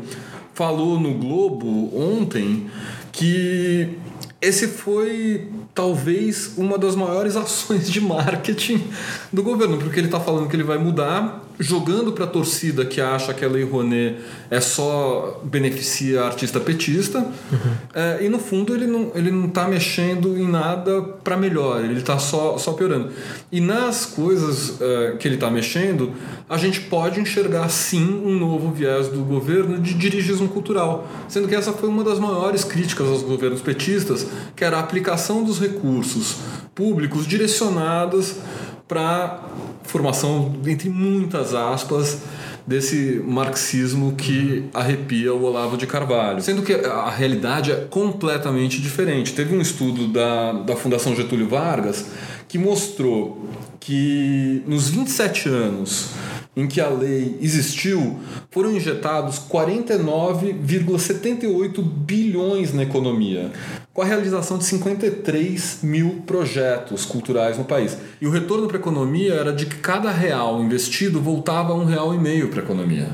falou 0.55 0.99
no 0.99 1.13
Globo 1.13 1.93
ontem 1.95 2.71
que 3.13 3.99
esse 4.41 4.67
foi 4.69 5.51
talvez 5.75 6.55
uma 6.57 6.79
das 6.79 6.97
maiores 6.97 7.37
ações 7.37 7.91
de 7.91 8.01
marketing 8.01 8.83
do 9.31 9.43
governo, 9.43 9.77
porque 9.77 10.01
ele 10.01 10.07
está 10.07 10.21
falando 10.21 10.49
que 10.49 10.57
ele 10.57 10.65
vai 10.65 10.79
mudar 10.79 11.44
jogando 11.59 12.13
para 12.13 12.25
a 12.25 12.27
torcida 12.27 12.85
que 12.85 13.01
acha 13.01 13.33
que 13.33 13.45
a 13.45 13.49
Lei 13.49 13.63
Rouanet 13.63 14.17
é 14.51 14.61
só 14.61 15.41
beneficia 15.45 16.23
artista 16.23 16.59
petista 16.59 17.19
uhum. 17.19 17.75
é, 17.95 18.25
e 18.25 18.29
no 18.29 18.39
fundo 18.39 18.75
ele 18.75 18.87
não 18.87 19.13
ele 19.15 19.31
não 19.31 19.47
está 19.47 19.69
mexendo 19.69 20.37
em 20.37 20.49
nada 20.49 21.01
para 21.23 21.37
melhor 21.37 21.85
ele 21.85 21.99
está 22.01 22.19
só 22.19 22.59
só 22.59 22.73
piorando 22.73 23.11
e 23.53 23.61
nas 23.61 24.05
coisas 24.05 24.81
é, 24.81 25.17
que 25.17 25.29
ele 25.29 25.37
está 25.37 25.49
mexendo 25.49 26.13
a 26.49 26.59
gente 26.59 26.81
pode 26.81 27.21
enxergar 27.21 27.69
sim 27.69 28.21
um 28.25 28.37
novo 28.37 28.73
viés 28.73 29.09
do 29.09 29.21
governo 29.21 29.79
de 29.79 29.95
dirigismo 29.95 30.49
cultural 30.49 31.09
sendo 31.29 31.47
que 31.47 31.55
essa 31.55 31.73
foi 31.73 31.89
uma 31.89 32.03
das 32.03 32.19
maiores 32.19 32.65
críticas 32.65 33.07
aos 33.07 33.23
governos 33.23 33.61
petistas 33.61 34.27
que 34.57 34.65
era 34.65 34.79
a 34.79 34.81
aplicação 34.81 35.45
dos 35.45 35.61
recursos 35.61 36.39
públicos 36.75 37.27
direcionados 37.27 38.37
para 38.89 39.41
formação, 39.85 40.55
entre 40.67 40.89
muitas 40.89 41.55
aspas, 41.55 42.23
desse 42.67 43.23
marxismo 43.25 44.15
que 44.15 44.65
arrepia 44.73 45.35
o 45.35 45.43
Olavo 45.45 45.77
de 45.77 45.87
Carvalho. 45.87 46.41
Sendo 46.41 46.63
que 46.63 46.73
a 46.73 47.11
realidade 47.11 47.71
é 47.71 47.87
completamente 47.91 48.81
diferente. 48.81 49.33
Teve 49.33 49.55
um 49.55 49.61
estudo 49.61 50.09
da, 50.09 50.53
da 50.53 50.77
Fundação 50.77 51.15
Getúlio 51.15 51.49
Vargas 51.49 52.07
que 52.55 52.59
mostrou 52.59 53.49
que 53.81 54.63
nos 54.65 54.89
27 54.89 55.49
anos 55.49 56.11
em 56.57 56.69
que 56.69 56.81
a 56.81 56.89
lei 56.89 57.37
existiu, 57.41 58.21
foram 58.49 58.71
injetados 58.71 59.41
49,78 59.41 61.83
bilhões 61.83 62.73
na 62.73 62.85
economia, 62.85 63.51
com 63.93 64.03
a 64.03 64.05
realização 64.05 64.57
de 64.57 64.63
53 64.67 65.81
mil 65.83 66.23
projetos 66.25 67.05
culturais 67.05 67.59
no 67.59 67.65
país. 67.65 67.99
E 68.21 68.27
o 68.29 68.31
retorno 68.31 68.69
para 68.69 68.77
a 68.77 68.81
economia 68.81 69.35
era 69.35 69.53
de 69.53 69.67
que 69.67 69.79
cada 69.79 70.13
real 70.13 70.63
investido 70.63 71.21
voltava 71.21 71.75
um 71.75 71.85
real 71.85 72.15
e 72.15 72.19
meio 72.19 72.51
para 72.51 72.61
a 72.61 72.65
economia. 72.65 73.09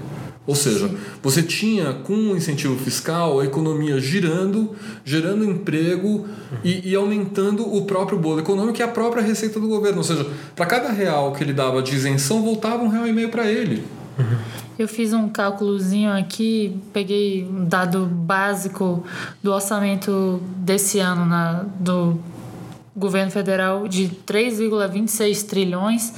Ou 0.50 0.56
seja, 0.56 0.90
você 1.22 1.44
tinha 1.44 1.92
com 1.92 2.12
o 2.12 2.36
incentivo 2.36 2.76
fiscal 2.76 3.38
a 3.38 3.44
economia 3.44 4.00
girando, 4.00 4.74
gerando 5.04 5.44
emprego 5.44 6.26
e, 6.64 6.90
e, 6.90 6.96
aumentando 6.96 7.72
o 7.72 7.84
próprio 7.84 8.18
bolo 8.18 8.40
econômico 8.40 8.76
e 8.80 8.82
a 8.82 8.88
própria 8.88 9.22
receita 9.22 9.60
do 9.60 9.68
governo. 9.68 9.98
Ou 9.98 10.02
seja, 10.04 10.26
para 10.56 10.66
cada 10.66 10.90
real 10.90 11.32
que 11.34 11.44
ele 11.44 11.52
dava 11.52 11.80
de 11.80 11.94
isenção, 11.94 12.42
voltava 12.42 12.82
um 12.82 12.88
real 12.88 13.06
e 13.06 13.12
meio 13.12 13.28
para 13.28 13.48
ele. 13.48 13.84
Eu 14.76 14.88
fiz 14.88 15.12
um 15.12 15.28
cálculozinho 15.28 16.10
aqui, 16.10 16.76
peguei 16.92 17.44
um 17.44 17.64
dado 17.64 18.06
básico 18.06 19.04
do 19.40 19.52
orçamento 19.52 20.42
desse 20.56 20.98
ano 20.98 21.26
na, 21.26 21.64
do 21.78 22.18
governo 22.96 23.30
federal 23.30 23.86
de 23.86 24.10
3,26 24.26 25.46
trilhões 25.46 26.12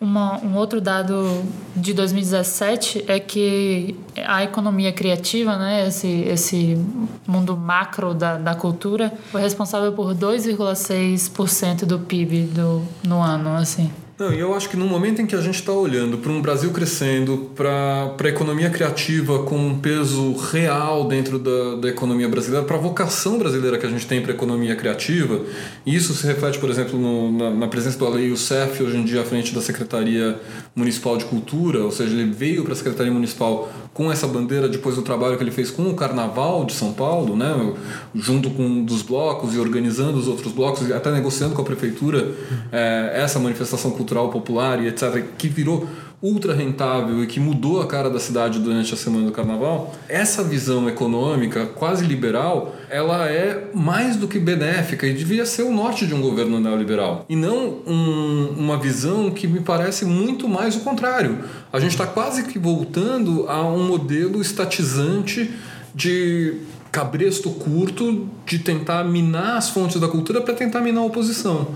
uma, 0.00 0.40
um 0.44 0.56
outro 0.56 0.80
dado 0.80 1.44
de 1.76 1.94
2017 1.94 3.04
é 3.06 3.20
que 3.20 3.96
a 4.26 4.42
economia 4.42 4.92
criativa, 4.92 5.56
né, 5.56 5.86
esse, 5.86 6.08
esse 6.22 6.76
mundo 7.24 7.56
macro 7.56 8.12
da, 8.12 8.36
da 8.36 8.56
cultura, 8.56 9.12
foi 9.30 9.40
responsável 9.40 9.92
por 9.92 10.12
2,6% 10.16 11.84
do 11.84 12.00
PIB 12.00 12.42
do, 12.46 12.82
no 13.06 13.22
ano. 13.22 13.54
Assim. 13.54 13.88
Não, 14.18 14.32
e 14.32 14.40
eu 14.40 14.54
acho 14.54 14.70
que 14.70 14.78
no 14.78 14.86
momento 14.86 15.20
em 15.20 15.26
que 15.26 15.34
a 15.34 15.42
gente 15.42 15.56
está 15.56 15.72
olhando 15.72 16.16
para 16.16 16.32
um 16.32 16.40
Brasil 16.40 16.70
crescendo, 16.70 17.50
para 17.54 18.14
a 18.18 18.28
economia 18.28 18.70
criativa 18.70 19.42
com 19.42 19.58
um 19.58 19.78
peso 19.78 20.34
real 20.50 21.06
dentro 21.06 21.38
da, 21.38 21.74
da 21.74 21.88
economia 21.88 22.26
brasileira, 22.26 22.64
para 22.64 22.76
a 22.76 22.80
vocação 22.80 23.38
brasileira 23.38 23.76
que 23.76 23.84
a 23.84 23.90
gente 23.90 24.06
tem 24.06 24.22
para 24.22 24.32
a 24.32 24.34
economia 24.34 24.74
criativa, 24.74 25.42
isso 25.84 26.14
se 26.14 26.26
reflete, 26.26 26.58
por 26.58 26.70
exemplo, 26.70 26.98
no, 26.98 27.30
na, 27.30 27.50
na, 27.50 27.68
presença 27.68 27.98
do 27.98 28.06
Alei 28.06 28.30
Youssef, 28.30 28.82
hoje 28.82 28.96
em 28.96 29.04
dia 29.04 29.20
à 29.20 29.24
frente 29.24 29.54
da 29.54 29.60
Secretaria 29.60 30.40
Municipal 30.74 31.18
de 31.18 31.26
Cultura, 31.26 31.80
ou 31.80 31.90
seja, 31.90 32.14
ele 32.14 32.32
veio 32.32 32.64
para 32.64 32.72
a 32.72 32.76
Secretaria 32.76 33.12
Municipal 33.12 33.70
com 33.92 34.10
essa 34.10 34.26
bandeira 34.26 34.66
depois 34.66 34.96
do 34.96 35.02
trabalho 35.02 35.36
que 35.36 35.42
ele 35.42 35.50
fez 35.50 35.70
com 35.70 35.90
o 35.90 35.94
Carnaval 35.94 36.64
de 36.64 36.72
São 36.72 36.94
Paulo, 36.94 37.36
né, 37.36 37.74
junto 38.14 38.48
com 38.48 38.62
um 38.62 38.84
dos 38.84 39.02
blocos 39.02 39.54
e 39.54 39.58
organizando 39.58 40.16
os 40.16 40.26
outros 40.26 40.52
blocos, 40.52 40.88
e 40.88 40.92
até 40.94 41.12
negociando 41.12 41.54
com 41.54 41.60
a 41.60 41.64
prefeitura 41.64 42.34
é, 42.72 43.12
essa 43.14 43.38
manifestação 43.38 43.90
cultural 43.90 44.05
cultural 44.06 44.28
popular 44.30 44.80
e 44.80 44.86
etc., 44.86 45.24
que 45.36 45.48
virou 45.48 45.88
ultra 46.22 46.54
rentável 46.54 47.22
e 47.22 47.26
que 47.26 47.38
mudou 47.38 47.82
a 47.82 47.86
cara 47.86 48.08
da 48.08 48.18
cidade 48.18 48.58
durante 48.58 48.94
a 48.94 48.96
semana 48.96 49.26
do 49.26 49.32
carnaval, 49.32 49.94
essa 50.08 50.42
visão 50.42 50.88
econômica 50.88 51.66
quase 51.66 52.06
liberal, 52.06 52.74
ela 52.88 53.28
é 53.28 53.68
mais 53.74 54.16
do 54.16 54.26
que 54.26 54.38
benéfica 54.38 55.06
e 55.06 55.12
devia 55.12 55.44
ser 55.44 55.62
o 55.62 55.72
norte 55.72 56.06
de 56.06 56.14
um 56.14 56.20
governo 56.22 56.58
neoliberal. 56.58 57.26
E 57.28 57.36
não 57.36 57.80
um, 57.86 58.54
uma 58.56 58.78
visão 58.78 59.30
que 59.30 59.46
me 59.46 59.60
parece 59.60 60.04
muito 60.06 60.48
mais 60.48 60.74
o 60.76 60.80
contrário. 60.80 61.44
A 61.70 61.78
gente 61.78 61.92
está 61.92 62.06
quase 62.06 62.44
que 62.44 62.58
voltando 62.58 63.46
a 63.48 63.62
um 63.62 63.86
modelo 63.86 64.40
estatizante 64.40 65.50
de 65.94 66.54
cabresto 66.90 67.50
curto 67.50 68.26
de 68.46 68.58
tentar 68.58 69.04
minar 69.04 69.58
as 69.58 69.68
fontes 69.68 70.00
da 70.00 70.08
cultura 70.08 70.40
para 70.40 70.54
tentar 70.54 70.80
minar 70.80 71.02
a 71.02 71.06
oposição. 71.06 71.68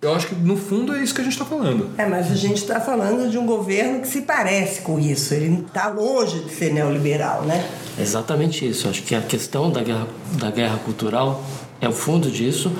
Eu 0.00 0.14
acho 0.14 0.28
que 0.28 0.34
no 0.36 0.56
fundo 0.56 0.94
é 0.94 1.02
isso 1.02 1.12
que 1.12 1.20
a 1.20 1.24
gente 1.24 1.32
está 1.32 1.44
falando. 1.44 1.90
É, 1.98 2.06
mas 2.06 2.30
a 2.30 2.36
gente 2.36 2.58
está 2.58 2.80
falando 2.80 3.28
de 3.28 3.36
um 3.36 3.44
governo 3.44 4.00
que 4.00 4.06
se 4.06 4.22
parece 4.22 4.82
com 4.82 4.96
isso. 4.98 5.34
Ele 5.34 5.64
está 5.66 5.88
longe 5.88 6.38
de 6.38 6.54
ser 6.54 6.72
neoliberal, 6.72 7.42
né? 7.42 7.68
Exatamente 7.98 8.68
isso. 8.68 8.88
Acho 8.88 9.02
que 9.02 9.14
a 9.14 9.20
questão 9.20 9.72
da 9.72 9.82
guerra, 9.82 10.06
da 10.34 10.52
guerra 10.52 10.78
cultural 10.84 11.42
é 11.80 11.88
o 11.88 11.92
fundo 11.92 12.30
disso. 12.30 12.72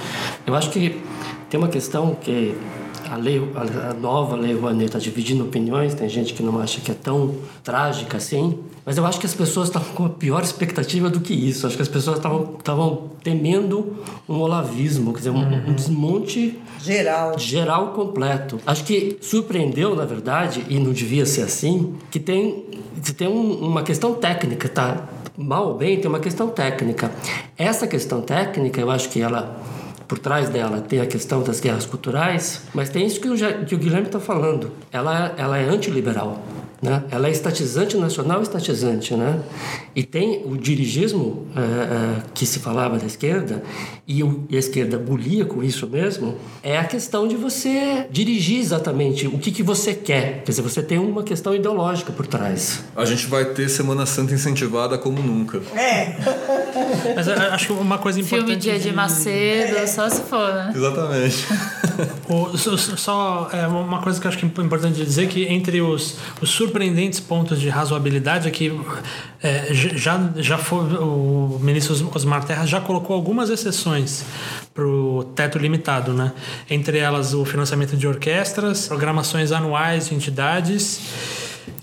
Eu 0.47 0.55
acho 0.55 0.71
que 0.71 1.03
tem 1.51 1.59
uma 1.59 1.69
questão 1.69 2.15
que 2.15 2.57
a, 3.11 3.17
lei, 3.17 3.41
a 3.91 3.95
nova 3.95 4.37
lei 4.37 4.55
Rouanet 4.55 4.87
está 4.87 4.99
dividindo 4.99 5.45
opiniões. 5.45 5.95
Tem 5.95 6.09
gente 6.09 6.35
que 6.35 6.43
não 6.43 6.61
acha 6.61 6.81
que 6.81 6.91
é 6.91 6.95
tão 6.95 7.35
trágica 7.63 8.17
assim. 8.17 8.59
Mas 8.85 8.97
eu 8.97 9.05
acho 9.05 9.21
que 9.21 9.27
as 9.27 9.35
pessoas 9.35 9.69
estavam 9.69 9.93
com 9.95 10.05
a 10.07 10.09
pior 10.09 10.43
expectativa 10.43 11.11
do 11.11 11.21
que 11.21 11.35
isso. 11.35 11.67
Acho 11.67 11.77
que 11.77 11.83
as 11.83 11.89
pessoas 11.89 12.19
estavam 12.19 13.11
temendo 13.23 13.99
um 14.29 14.41
olavismo, 14.41 15.13
quer 15.13 15.19
dizer, 15.19 15.31
um, 15.31 15.37
uhum. 15.37 15.69
um, 15.69 15.75
desmonte 15.75 16.59
geral. 16.81 17.39
geral 17.39 17.89
completo. 17.89 18.59
Acho 18.67 18.85
que 18.85 19.19
surpreendeu, 19.21 19.95
na 19.95 20.05
verdade, 20.05 20.65
e 20.69 20.79
não 20.79 20.93
devia 20.93 21.27
ser 21.27 21.43
assim, 21.43 21.95
que 22.11 22.19
tem, 22.19 22.65
que 23.05 23.13
tem 23.13 23.29
um, 23.29 23.53
uma 23.59 23.83
questão 23.83 24.15
técnica, 24.15 24.69
tá? 24.69 25.09
Mal 25.37 25.69
ou 25.69 25.75
bem, 25.75 25.99
tem 26.01 26.09
uma 26.09 26.21
questão 26.21 26.49
técnica. 26.49 27.13
Essa 27.57 27.87
questão 27.87 28.21
técnica, 28.21 28.81
eu 28.81 28.91
acho 28.91 29.09
que 29.11 29.21
ela 29.21 29.61
por 30.09 30.19
trás 30.19 30.49
dela 30.49 30.81
tem 30.81 31.01
a 31.01 31.07
questão 31.07 31.43
das 31.43 31.61
guerras 31.61 31.85
culturais, 31.85 32.63
mas 32.73 32.89
tem 32.89 33.07
isso 33.07 33.21
que 33.21 33.29
o, 33.29 33.37
que 33.67 33.75
o 33.75 33.79
Guilherme 33.79 34.07
está 34.07 34.19
falando. 34.19 34.73
Ela, 34.91 35.35
ela 35.37 35.59
é 35.59 35.69
antiliberal. 35.69 36.43
Né? 36.81 37.03
Ela 37.11 37.29
é 37.29 37.31
estatizante 37.31 37.97
nacional 37.97 38.41
estatizante. 38.41 39.15
Né? 39.15 39.41
E 39.95 40.03
tem 40.03 40.43
o 40.45 40.57
dirigismo 40.57 41.47
é, 41.57 41.61
é, 41.61 42.23
que 42.35 42.47
se 42.47 42.59
falava 42.61 42.99
da 42.99 43.07
esquerda, 43.07 43.63
e, 44.07 44.23
o, 44.23 44.47
e, 44.49 44.57
a 44.57 44.59
esquerda 44.59 44.97
bulia 44.97 45.45
com 45.45 45.63
isso 45.63 45.87
mesmo, 45.87 46.37
é 46.63 46.79
a 46.79 46.85
questão 46.85 47.29
de 47.29 47.37
você 47.37 48.07
dirigir 48.11 48.61
exatamente 48.61 49.27
o 49.27 49.39
que, 49.39 49.51
que 49.51 49.63
você 49.63 49.93
quer. 49.93 50.43
Quer 50.45 50.51
dizer, 50.51 50.63
você 50.63 50.83
tem 50.83 50.99
uma 50.99 51.23
questão 51.23 51.55
ideológica 51.55 52.13
por 52.13 52.27
trás. 52.27 52.85
A 52.97 53.05
gente 53.05 53.27
vai 53.27 53.45
ter 53.47 53.69
Semana 53.69 54.07
Santa 54.07 54.33
incentivada 54.33 54.97
como 54.97 55.21
nunca. 55.21 55.61
É. 55.77 56.17
Mas 57.15 57.29
acho 57.29 57.67
que 57.67 57.73
uma 57.73 57.99
coisa 57.99 58.21
importante. 58.21 58.47
Filme 58.47 58.57
Dia 58.57 58.79
de 58.79 58.93
Macedo, 58.93 59.77
é. 59.77 59.87
só 59.87 60.09
se 60.09 60.23
for, 60.23 60.55
né? 60.55 60.73
Exatamente. 60.75 61.47
o, 62.29 62.57
só, 62.57 62.77
só 62.77 63.51
é, 63.53 63.67
uma 63.67 64.01
coisa 64.01 64.21
que 64.21 64.27
eu 64.27 64.29
acho 64.29 64.39
que 64.39 64.45
é 64.45 64.65
importante 64.65 65.05
dizer 65.05 65.29
que 65.29 65.45
entre 65.45 65.81
os, 65.81 66.17
os 66.41 66.51
surpreendentes 66.51 67.21
pontos 67.21 67.61
de 67.61 67.69
razoabilidade 67.69 68.49
é 68.49 68.51
que 68.51 68.73
é, 69.43 69.73
já, 69.73 70.31
já 70.37 70.59
foi, 70.59 70.79
o 70.97 71.59
ministro 71.61 72.11
Osmar 72.15 72.45
Terra 72.45 72.67
já 72.67 72.81
colocou 72.81 73.15
algumas 73.15 73.51
exceções 73.51 74.25
para 74.75 74.87
o 74.87 75.25
teto 75.35 75.59
limitado, 75.59 76.13
né? 76.13 76.33
Entre 76.69 76.99
elas 76.99 77.35
o 77.35 77.45
financiamento 77.45 77.97
de 77.97 78.07
orquestras, 78.07 78.87
programações 78.87 79.53
anuais 79.53 80.09
de 80.09 80.15
entidades. 80.15 81.01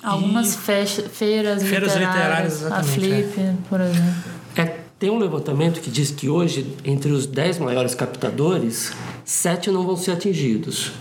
Algumas 0.02 0.56
feiras, 0.56 0.94
feiras 1.12 1.64
literárias, 1.64 2.62
literárias 2.62 2.66
a 2.66 2.84
Flip, 2.84 3.40
é. 3.40 3.54
por 3.70 3.82
exemplo. 3.82 4.14
É, 4.56 4.78
tem 4.98 5.10
um 5.10 5.18
levantamento 5.18 5.82
que 5.82 5.90
diz 5.90 6.12
que 6.12 6.30
hoje, 6.30 6.76
entre 6.86 7.12
os 7.12 7.26
10 7.26 7.60
maiores 7.60 7.94
captadores, 7.94 8.94
sete 9.26 9.72
não 9.72 9.86
vão 9.86 9.98
ser 9.98 10.12
atingidos. 10.12 10.92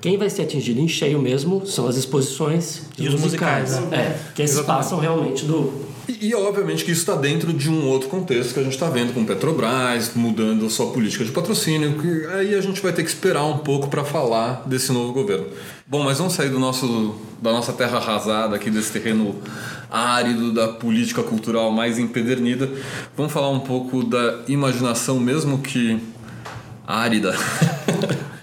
Quem 0.00 0.16
vai 0.16 0.30
ser 0.30 0.42
atingido 0.42 0.80
em 0.80 0.88
cheio 0.88 1.18
mesmo 1.18 1.66
são 1.66 1.88
as 1.88 1.96
exposições 1.96 2.82
e 2.96 3.08
os 3.08 3.20
musicais. 3.20 3.72
musicais 3.72 3.90
né? 3.90 3.96
É, 3.96 4.32
que 4.34 4.42
esses 4.42 4.60
passam 4.60 5.00
realmente 5.00 5.44
do. 5.44 5.92
E, 6.08 6.28
e, 6.28 6.34
obviamente 6.34 6.84
que 6.84 6.92
isso 6.92 7.00
está 7.00 7.16
dentro 7.16 7.52
de 7.52 7.70
um 7.70 7.88
outro 7.88 8.10
contexto 8.10 8.52
que 8.52 8.60
a 8.60 8.62
gente 8.62 8.74
está 8.74 8.90
vendo 8.90 9.14
com 9.14 9.24
Petrobras 9.24 10.12
mudando 10.14 10.66
a 10.66 10.70
sua 10.70 10.92
política 10.92 11.24
de 11.24 11.32
patrocínio, 11.32 11.98
que 11.98 12.26
aí 12.26 12.54
a 12.54 12.60
gente 12.60 12.80
vai 12.80 12.92
ter 12.92 13.02
que 13.02 13.08
esperar 13.08 13.44
um 13.44 13.58
pouco 13.58 13.88
para 13.88 14.04
falar 14.04 14.62
desse 14.66 14.92
novo 14.92 15.12
governo. 15.12 15.46
Bom, 15.86 16.04
mas 16.04 16.18
vamos 16.18 16.34
sair 16.34 16.50
do 16.50 16.58
nosso, 16.58 17.14
da 17.40 17.52
nossa 17.52 17.72
terra 17.72 17.96
arrasada 17.96 18.54
aqui, 18.54 18.70
desse 18.70 18.92
terreno 18.92 19.34
árido 19.90 20.52
da 20.52 20.68
política 20.68 21.22
cultural 21.22 21.70
mais 21.70 21.98
empedernida. 21.98 22.70
Vamos 23.16 23.32
falar 23.32 23.48
um 23.48 23.60
pouco 23.60 24.04
da 24.04 24.42
imaginação, 24.46 25.18
mesmo 25.18 25.58
que 25.58 25.98
árida. 26.86 27.34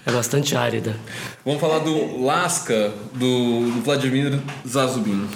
É 0.04 0.10
bastante 0.10 0.56
árida. 0.56 0.96
Vamos 1.44 1.60
falar 1.60 1.78
do 1.78 2.22
Lasca, 2.24 2.92
do, 3.14 3.80
Vladimir 3.82 4.40
Zazubin. 4.66 5.28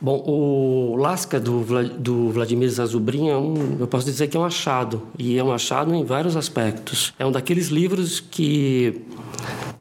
Bom, 0.00 0.22
o 0.26 0.96
Lasca 0.96 1.40
do, 1.40 1.64
do 1.98 2.30
Vladimir 2.30 2.68
Zazubin 2.68 3.28
é 3.28 3.36
um, 3.36 3.76
eu 3.80 3.86
posso 3.88 4.06
dizer 4.06 4.28
que 4.28 4.36
é 4.36 4.40
um 4.40 4.44
achado, 4.44 5.02
e 5.18 5.36
é 5.36 5.42
um 5.42 5.52
achado 5.52 5.92
em 5.94 6.04
vários 6.04 6.36
aspectos. 6.36 7.12
É 7.18 7.26
um 7.26 7.32
daqueles 7.32 7.68
livros 7.68 8.20
que 8.20 9.02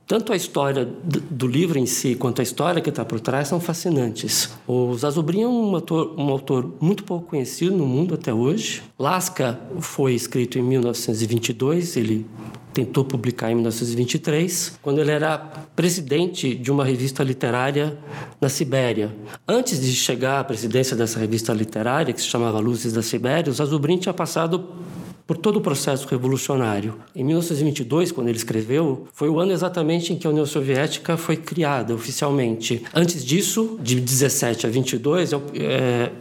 tanto 0.07 0.31
a 0.31 0.35
história 0.35 0.85
do 0.85 1.47
livro 1.47 1.79
em 1.79 1.85
si 1.85 2.15
quanto 2.15 2.39
a 2.39 2.43
história 2.43 2.81
que 2.81 2.89
está 2.89 3.03
por 3.03 3.19
trás 3.19 3.47
são 3.47 3.59
fascinantes. 3.59 4.51
O 4.67 4.95
Zazubrin 4.95 5.41
é 5.41 5.47
um 5.47 5.75
autor, 5.75 6.13
um 6.17 6.29
autor 6.29 6.75
muito 6.79 7.03
pouco 7.03 7.29
conhecido 7.29 7.75
no 7.75 7.85
mundo 7.85 8.13
até 8.13 8.33
hoje. 8.33 8.83
Lasca 8.97 9.59
foi 9.79 10.13
escrito 10.13 10.59
em 10.59 10.61
1922, 10.61 11.97
ele 11.97 12.25
tentou 12.75 13.05
publicar 13.05 13.49
em 13.51 13.55
1923, 13.55 14.79
quando 14.81 14.99
ele 14.99 15.09
era 15.09 15.37
presidente 15.37 16.53
de 16.53 16.69
uma 16.69 16.83
revista 16.83 17.23
literária 17.23 17.97
na 18.39 18.49
Sibéria. 18.49 19.15
Antes 19.47 19.79
de 19.79 19.93
chegar 19.93 20.41
à 20.41 20.43
presidência 20.43 20.95
dessa 20.95 21.17
revista 21.17 21.53
literária, 21.53 22.13
que 22.13 22.19
se 22.19 22.27
chamava 22.27 22.59
Luzes 22.59 22.91
da 22.91 23.01
Sibéria, 23.01 23.49
o 23.49 23.53
Zazubrin 23.53 23.97
tinha 23.97 24.13
passado 24.13 24.65
por 25.28 25.38
todo 25.38 25.57
o 25.57 25.61
processo 25.61 26.07
revolucionário. 26.07 26.95
Em 27.15 27.23
1922, 27.23 28.11
quando 28.11 28.28
ele 28.28 28.38
escreveu, 28.38 29.07
foi 29.13 29.30
o 29.30 29.39
ano 29.39 29.51
exatamente 29.51 30.13
em 30.13 30.17
que 30.17 30.28
a 30.28 30.30
União 30.30 30.45
Soviética 30.45 31.17
foi 31.17 31.36
criada 31.36 31.93
oficialmente. 31.93 32.84
Antes 32.93 33.26
disso, 33.26 33.80
de 33.82 33.99
17 33.99 34.67
a 34.67 34.69
22, 34.69 35.32
é, 35.34 36.11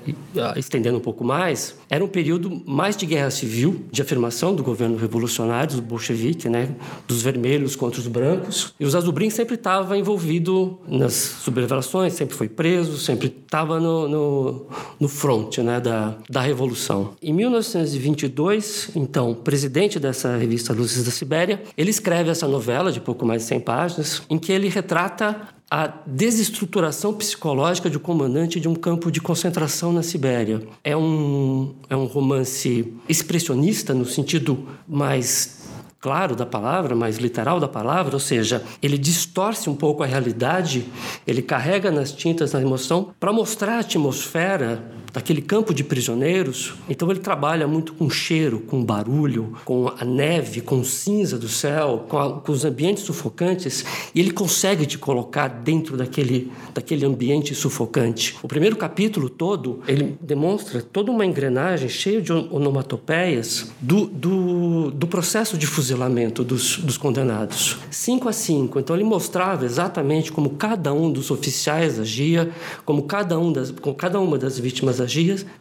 estendendo 0.56 0.96
um 0.96 1.00
pouco 1.00 1.22
mais, 1.22 1.76
era 1.90 2.04
um 2.04 2.08
período 2.08 2.62
mais 2.66 2.96
de 2.96 3.04
guerra 3.04 3.30
civil, 3.30 3.84
de 3.90 4.00
afirmação 4.00 4.54
do 4.54 4.62
governo 4.62 4.96
revolucionário, 4.96 5.76
do 5.76 5.82
bolchevique, 5.82 6.48
né, 6.48 6.74
dos 7.06 7.22
vermelhos 7.22 7.76
contra 7.76 8.00
os 8.00 8.06
brancos. 8.06 8.72
E 8.80 8.84
o 8.84 8.90
Zazubrin 8.90 9.30
sempre 9.30 9.54
estava 9.54 9.98
envolvido 9.98 10.78
nas 10.88 11.12
sublevações, 11.14 12.14
sempre 12.14 12.34
foi 12.34 12.48
preso, 12.48 12.98
sempre 12.98 13.26
estava 13.26 13.78
no, 13.78 14.08
no, 14.08 14.66
no 14.98 15.08
front 15.08 15.58
né, 15.58 15.80
da, 15.80 16.16
da 16.28 16.40
revolução. 16.40 17.12
Em 17.22 17.32
1922, 17.32 18.93
então 18.94 19.34
presidente 19.34 19.98
dessa 19.98 20.36
revista 20.36 20.72
Luzes 20.72 21.04
da 21.04 21.10
Sibéria, 21.10 21.62
ele 21.76 21.90
escreve 21.90 22.30
essa 22.30 22.46
novela 22.46 22.92
de 22.92 23.00
pouco 23.00 23.24
mais 23.24 23.42
de 23.42 23.48
100 23.48 23.60
páginas, 23.60 24.22
em 24.28 24.38
que 24.38 24.52
ele 24.52 24.68
retrata 24.68 25.54
a 25.70 25.86
desestruturação 26.06 27.12
psicológica 27.14 27.90
de 27.90 27.96
um 27.96 28.00
comandante 28.00 28.60
de 28.60 28.68
um 28.68 28.74
campo 28.74 29.10
de 29.10 29.20
concentração 29.20 29.92
na 29.92 30.02
Sibéria. 30.02 30.62
É 30.84 30.96
um, 30.96 31.74
é 31.88 31.96
um 31.96 32.04
romance 32.04 32.92
expressionista 33.08 33.92
no 33.94 34.04
sentido 34.04 34.68
mais 34.86 35.64
claro 36.04 36.36
da 36.36 36.44
palavra, 36.44 36.94
mais 36.94 37.16
literal 37.16 37.58
da 37.58 37.66
palavra, 37.66 38.14
ou 38.14 38.20
seja, 38.20 38.62
ele 38.82 38.98
distorce 38.98 39.70
um 39.70 39.74
pouco 39.74 40.02
a 40.02 40.06
realidade, 40.06 40.86
ele 41.26 41.40
carrega 41.40 41.90
nas 41.90 42.12
tintas 42.12 42.52
da 42.52 42.60
emoção 42.60 43.14
para 43.18 43.32
mostrar 43.32 43.76
a 43.76 43.78
atmosfera 43.78 44.84
daquele 45.14 45.40
campo 45.40 45.72
de 45.72 45.84
prisioneiros. 45.84 46.74
Então 46.88 47.08
ele 47.08 47.20
trabalha 47.20 47.68
muito 47.68 47.94
com 47.94 48.10
cheiro, 48.10 48.58
com 48.58 48.84
barulho, 48.84 49.54
com 49.64 49.88
a 49.96 50.04
neve, 50.04 50.60
com 50.60 50.82
cinza 50.82 51.38
do 51.38 51.48
céu, 51.48 52.04
com, 52.08 52.18
a, 52.18 52.40
com 52.40 52.50
os 52.50 52.64
ambientes 52.64 53.04
sufocantes, 53.04 53.84
e 54.12 54.18
ele 54.18 54.32
consegue 54.32 54.84
te 54.84 54.98
colocar 54.98 55.46
dentro 55.46 55.96
daquele, 55.96 56.50
daquele 56.74 57.06
ambiente 57.06 57.54
sufocante. 57.54 58.36
O 58.42 58.48
primeiro 58.48 58.74
capítulo 58.74 59.28
todo, 59.30 59.80
ele 59.86 60.18
demonstra 60.20 60.82
toda 60.82 61.12
uma 61.12 61.24
engrenagem 61.24 61.88
cheia 61.88 62.20
de 62.20 62.32
onomatopeias 62.32 63.72
do, 63.80 64.06
do, 64.06 64.90
do 64.90 65.06
processo 65.06 65.56
de 65.56 65.66
fuzilamento 65.66 66.42
dos, 66.42 66.78
dos 66.78 66.98
condenados. 66.98 67.78
Cinco 67.88 68.28
a 68.28 68.32
cinco. 68.32 68.80
Então 68.80 68.96
ele 68.96 69.04
mostrava 69.04 69.64
exatamente 69.64 70.32
como 70.32 70.50
cada 70.50 70.92
um 70.92 71.12
dos 71.12 71.30
oficiais 71.30 72.00
agia, 72.00 72.50
como 72.84 73.04
cada, 73.04 73.38
um 73.38 73.52
das, 73.52 73.70
como 73.70 73.94
cada 73.94 74.18
uma 74.18 74.36
das 74.36 74.58
vítimas 74.58 75.03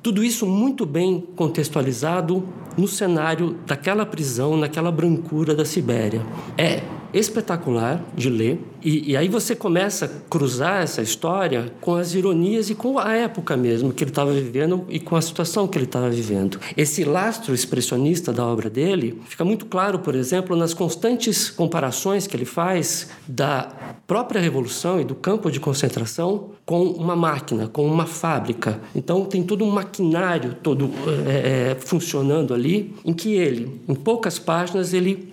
Tudo 0.02 0.24
isso 0.24 0.46
muito 0.46 0.86
bem 0.86 1.24
contextualizado 1.36 2.44
no 2.78 2.88
cenário 2.88 3.58
daquela 3.66 4.06
prisão, 4.06 4.58
naquela 4.58 4.92
brancura 4.92 5.54
da 5.56 5.66
Sibéria. 5.66 6.22
É 6.58 6.82
espetacular 7.14 8.02
de 8.16 8.30
ler. 8.30 8.60
E, 8.84 9.12
e, 9.12 9.18
aí 9.18 9.30
você 9.30 9.56
começa 9.56 10.06
a 10.06 10.10
cruzar 10.30 10.82
essa 10.82 11.02
história 11.02 11.72
com 11.80 11.96
as 11.96 12.14
ironias 12.14 12.70
e 12.70 12.76
com 12.76 13.00
a 13.00 13.14
época 13.14 13.56
mesmo 13.56 13.94
que 13.94 14.04
ele 14.04 14.12
estava 14.12 14.34
vivendo 14.34 14.86
e 14.90 15.00
com 15.00 15.16
a 15.16 15.22
situação 15.22 15.68
que 15.68 15.78
ele 15.78 15.86
estava 15.86 16.10
vivendo. 16.10 16.60
Esse 16.76 17.04
lastro 17.04 17.54
expressionista 17.54 18.34
da 18.34 18.46
obra 18.46 18.70
dele 18.70 19.22
fica 19.26 19.46
muito 19.46 19.66
claro, 19.66 20.00
por 20.00 20.16
exemplo, 20.16 20.56
nas 20.56 20.74
constantes 20.74 21.50
comparações 21.50 22.28
que 22.28 22.36
ele 22.36 22.46
faz 22.46 23.10
da 23.28 23.72
própria 24.06 24.42
revolução 24.42 25.00
e 25.00 25.04
do 25.04 25.16
campo 25.16 25.50
de 25.50 25.60
concentração 25.60 26.52
com 26.66 26.84
uma 26.84 27.16
máquina, 27.16 27.68
com 27.68 27.86
uma 27.86 28.06
fábrica. 28.06 28.80
Então 28.96 29.26
tem 29.26 29.44
todo 29.44 29.64
um 29.64 29.72
maquinário 29.72 30.56
todo 30.62 30.90
é, 31.28 31.76
funcionando 31.80 32.54
ali, 32.54 32.94
em 33.04 33.14
que 33.14 33.34
ele, 33.34 33.82
em 33.88 33.96
poucas 33.96 34.40
páginas, 34.40 34.94
ele 34.94 35.33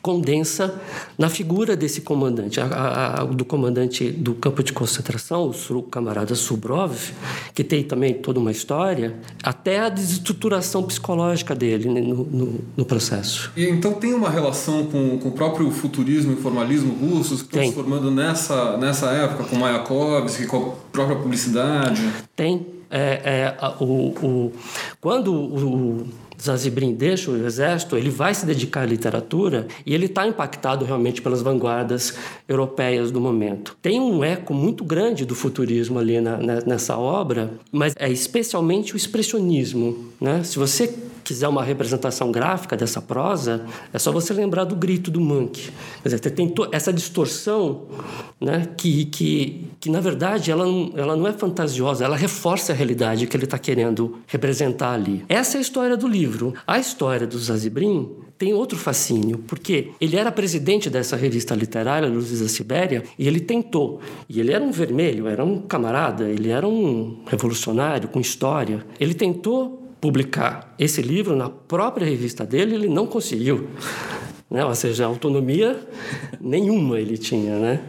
condensa 0.00 0.80
na 1.18 1.28
figura 1.28 1.76
desse 1.76 2.00
comandante, 2.00 2.60
a, 2.60 3.20
a, 3.20 3.24
do 3.24 3.44
comandante 3.44 4.10
do 4.10 4.34
campo 4.34 4.62
de 4.62 4.72
concentração, 4.72 5.52
o 5.70 5.82
camarada 5.82 6.34
Subrov, 6.34 7.12
que 7.54 7.64
tem 7.64 7.82
também 7.82 8.14
toda 8.14 8.38
uma 8.38 8.50
história, 8.50 9.14
até 9.42 9.80
a 9.80 9.88
desestruturação 9.88 10.82
psicológica 10.82 11.54
dele 11.54 11.88
né, 11.88 12.00
no, 12.00 12.24
no, 12.24 12.60
no, 12.76 12.84
processo. 12.84 13.50
E 13.56 13.64
então 13.66 13.94
tem 13.94 14.14
uma 14.14 14.30
relação 14.30 14.86
com, 14.86 15.18
com 15.18 15.28
o 15.28 15.32
próprio 15.32 15.70
futurismo 15.70 16.32
e 16.32 16.36
formalismo 16.36 16.94
russos 16.94 17.42
que 17.42 17.48
estão 17.48 17.64
se 17.64 17.72
formando 17.72 18.10
nessa, 18.10 18.76
nessa 18.76 19.10
época, 19.10 19.44
com 19.44 19.56
Mayakovsky, 19.56 20.46
com 20.46 20.56
a 20.56 20.70
própria 20.92 21.16
publicidade? 21.16 22.02
Tem. 22.36 22.66
É, 22.90 23.54
é, 23.60 23.74
o, 23.80 23.84
o, 23.84 24.52
quando 25.00 25.32
o, 25.32 26.06
Zazibrin 26.40 26.94
deixa 26.94 27.30
o 27.30 27.46
exército, 27.46 27.96
ele 27.96 28.10
vai 28.10 28.34
se 28.34 28.44
dedicar 28.46 28.82
à 28.82 28.86
literatura 28.86 29.66
e 29.84 29.94
ele 29.94 30.06
está 30.06 30.26
impactado 30.26 30.84
realmente 30.84 31.22
pelas 31.22 31.42
vanguardas 31.42 32.14
europeias 32.48 33.10
do 33.10 33.20
momento. 33.20 33.76
Tem 33.80 34.00
um 34.00 34.22
eco 34.24 34.54
muito 34.54 34.84
grande 34.84 35.24
do 35.24 35.34
futurismo 35.34 35.98
ali 35.98 36.20
na, 36.20 36.38
nessa 36.38 36.96
obra, 36.96 37.52
mas 37.70 37.94
é 37.98 38.10
especialmente 38.10 38.94
o 38.94 38.96
expressionismo. 38.96 40.12
Né? 40.20 40.42
Se 40.42 40.58
você 40.58 40.92
quiser 41.24 41.48
uma 41.48 41.64
representação 41.64 42.30
gráfica 42.30 42.76
dessa 42.76 43.00
prosa, 43.00 43.64
é 43.92 43.98
só 43.98 44.12
você 44.12 44.32
lembrar 44.32 44.64
do 44.64 44.76
grito 44.76 45.10
do 45.10 45.20
Monk. 45.20 45.70
Quer 46.02 46.08
dizer, 46.08 46.30
tem 46.30 46.52
essa 46.70 46.92
distorção 46.92 47.86
né, 48.40 48.68
que, 48.76 49.06
que, 49.06 49.66
que, 49.80 49.90
na 49.90 50.00
verdade, 50.00 50.50
ela, 50.50 50.66
ela 50.94 51.16
não 51.16 51.26
é 51.26 51.32
fantasiosa, 51.32 52.04
ela 52.04 52.16
reforça 52.16 52.72
a 52.72 52.74
realidade 52.74 53.26
que 53.26 53.36
ele 53.36 53.44
está 53.44 53.58
querendo 53.58 54.18
representar 54.26 54.92
ali. 54.92 55.24
Essa 55.28 55.56
é 55.56 55.58
a 55.58 55.62
história 55.62 55.96
do 55.96 56.06
livro. 56.06 56.54
A 56.66 56.78
história 56.78 57.26
do 57.26 57.38
Zazibrim 57.38 58.10
tem 58.36 58.52
outro 58.52 58.76
fascínio, 58.76 59.38
porque 59.46 59.92
ele 60.00 60.16
era 60.16 60.30
presidente 60.30 60.90
dessa 60.90 61.16
revista 61.16 61.54
literária, 61.54 62.08
Luzes 62.08 62.40
da 62.40 62.48
Sibéria, 62.48 63.04
e 63.18 63.26
ele 63.26 63.40
tentou. 63.40 64.00
E 64.28 64.40
ele 64.40 64.52
era 64.52 64.62
um 64.62 64.72
vermelho, 64.72 65.28
era 65.28 65.44
um 65.44 65.60
camarada, 65.62 66.28
ele 66.28 66.50
era 66.50 66.66
um 66.66 67.22
revolucionário 67.26 68.08
com 68.08 68.20
história. 68.20 68.84
Ele 68.98 69.14
tentou 69.14 69.83
publicar 70.04 70.74
esse 70.78 71.00
livro 71.00 71.34
na 71.34 71.48
própria 71.48 72.06
revista 72.06 72.44
dele, 72.44 72.74
ele 72.74 72.88
não 72.90 73.06
conseguiu. 73.06 73.68
Né? 74.50 74.62
Ou 74.62 74.74
seja, 74.74 75.06
autonomia 75.06 75.80
nenhuma 76.38 77.00
ele 77.00 77.16
tinha. 77.16 77.58
Né? 77.58 77.80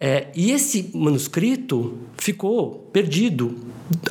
É, 0.00 0.26
e 0.34 0.50
esse 0.50 0.90
manuscrito 0.92 1.94
ficou 2.18 2.90
perdido 2.92 3.56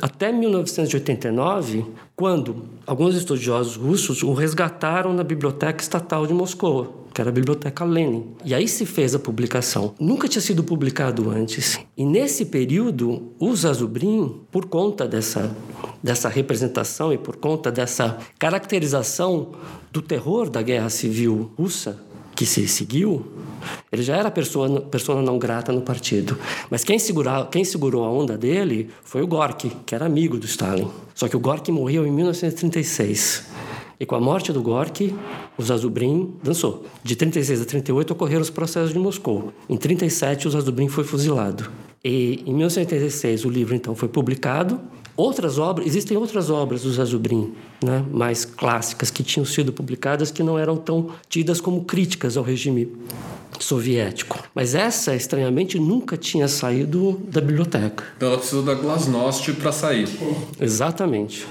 até 0.00 0.32
1989, 0.32 1.84
quando 2.16 2.64
alguns 2.86 3.14
estudiosos 3.14 3.76
russos 3.76 4.22
o 4.22 4.32
resgataram 4.32 5.12
na 5.12 5.22
Biblioteca 5.22 5.82
Estatal 5.82 6.26
de 6.26 6.32
Moscou 6.32 7.03
que 7.14 7.20
era 7.20 7.30
a 7.30 7.32
Biblioteca 7.32 7.84
Lenin. 7.84 8.34
E 8.44 8.52
aí 8.52 8.66
se 8.66 8.84
fez 8.84 9.14
a 9.14 9.18
publicação. 9.20 9.94
Nunca 10.00 10.26
tinha 10.26 10.42
sido 10.42 10.64
publicado 10.64 11.30
antes. 11.30 11.78
E 11.96 12.04
nesse 12.04 12.46
período, 12.46 13.32
o 13.38 13.54
Zazubrin, 13.54 14.40
por 14.50 14.66
conta 14.66 15.06
dessa, 15.06 15.56
dessa 16.02 16.28
representação 16.28 17.12
e 17.12 17.16
por 17.16 17.36
conta 17.36 17.70
dessa 17.70 18.18
caracterização 18.36 19.52
do 19.92 20.02
terror 20.02 20.50
da 20.50 20.60
guerra 20.60 20.90
civil 20.90 21.52
russa, 21.56 22.02
que 22.34 22.44
se 22.44 22.66
seguiu, 22.66 23.24
ele 23.92 24.02
já 24.02 24.16
era 24.16 24.28
pessoa, 24.28 24.80
pessoa 24.80 25.22
não 25.22 25.38
grata 25.38 25.70
no 25.70 25.82
partido. 25.82 26.36
Mas 26.68 26.82
quem, 26.82 26.98
segurou 26.98 27.46
quem 27.46 27.64
segurou 27.64 28.04
a 28.04 28.10
onda 28.10 28.36
dele 28.36 28.90
foi 29.04 29.22
o 29.22 29.26
Gorky, 29.26 29.70
que 29.86 29.94
era 29.94 30.04
amigo 30.04 30.36
do 30.36 30.46
Stalin. 30.46 30.90
Só 31.14 31.28
que 31.28 31.36
o 31.36 31.40
Gorky 31.40 31.70
morreu 31.70 32.04
em 32.04 32.10
1936. 32.10 33.44
E 34.04 34.06
com 34.06 34.16
a 34.16 34.20
morte 34.20 34.52
do 34.52 34.60
Gorky, 34.60 35.14
o 35.56 35.62
Zazubrin 35.62 36.34
dançou. 36.42 36.84
De 37.02 37.16
36 37.16 37.62
a 37.62 37.64
38 37.64 38.10
ocorreram 38.12 38.42
os 38.42 38.50
processos 38.50 38.92
de 38.92 38.98
Moscou. 38.98 39.50
Em 39.66 39.78
37, 39.78 40.46
o 40.46 40.50
Zazubrin 40.50 40.88
foi 40.88 41.04
fuzilado. 41.04 41.70
E 42.04 42.42
em 42.44 42.52
1986 42.52 43.46
o 43.46 43.48
livro 43.48 43.74
então 43.74 43.94
foi 43.94 44.06
publicado. 44.06 44.78
Outras 45.16 45.58
obras, 45.58 45.86
existem 45.86 46.18
outras 46.18 46.50
obras 46.50 46.82
do 46.82 46.92
Zazubrin, 46.92 47.54
né, 47.82 48.04
mais 48.12 48.44
clássicas 48.44 49.10
que 49.10 49.22
tinham 49.22 49.46
sido 49.46 49.72
publicadas 49.72 50.30
que 50.30 50.42
não 50.42 50.58
eram 50.58 50.76
tão 50.76 51.08
tidas 51.26 51.58
como 51.58 51.82
críticas 51.84 52.36
ao 52.36 52.44
regime 52.44 52.92
soviético. 53.58 54.38
Mas 54.54 54.74
essa, 54.74 55.16
estranhamente, 55.16 55.78
nunca 55.78 56.14
tinha 56.18 56.46
saído 56.46 57.22
da 57.26 57.40
biblioteca. 57.40 58.04
Então 58.18 58.28
ela 58.28 58.36
precisou 58.36 58.62
da 58.62 58.74
Glasnost 58.74 59.50
para 59.54 59.72
sair. 59.72 60.10
Exatamente 60.60 61.46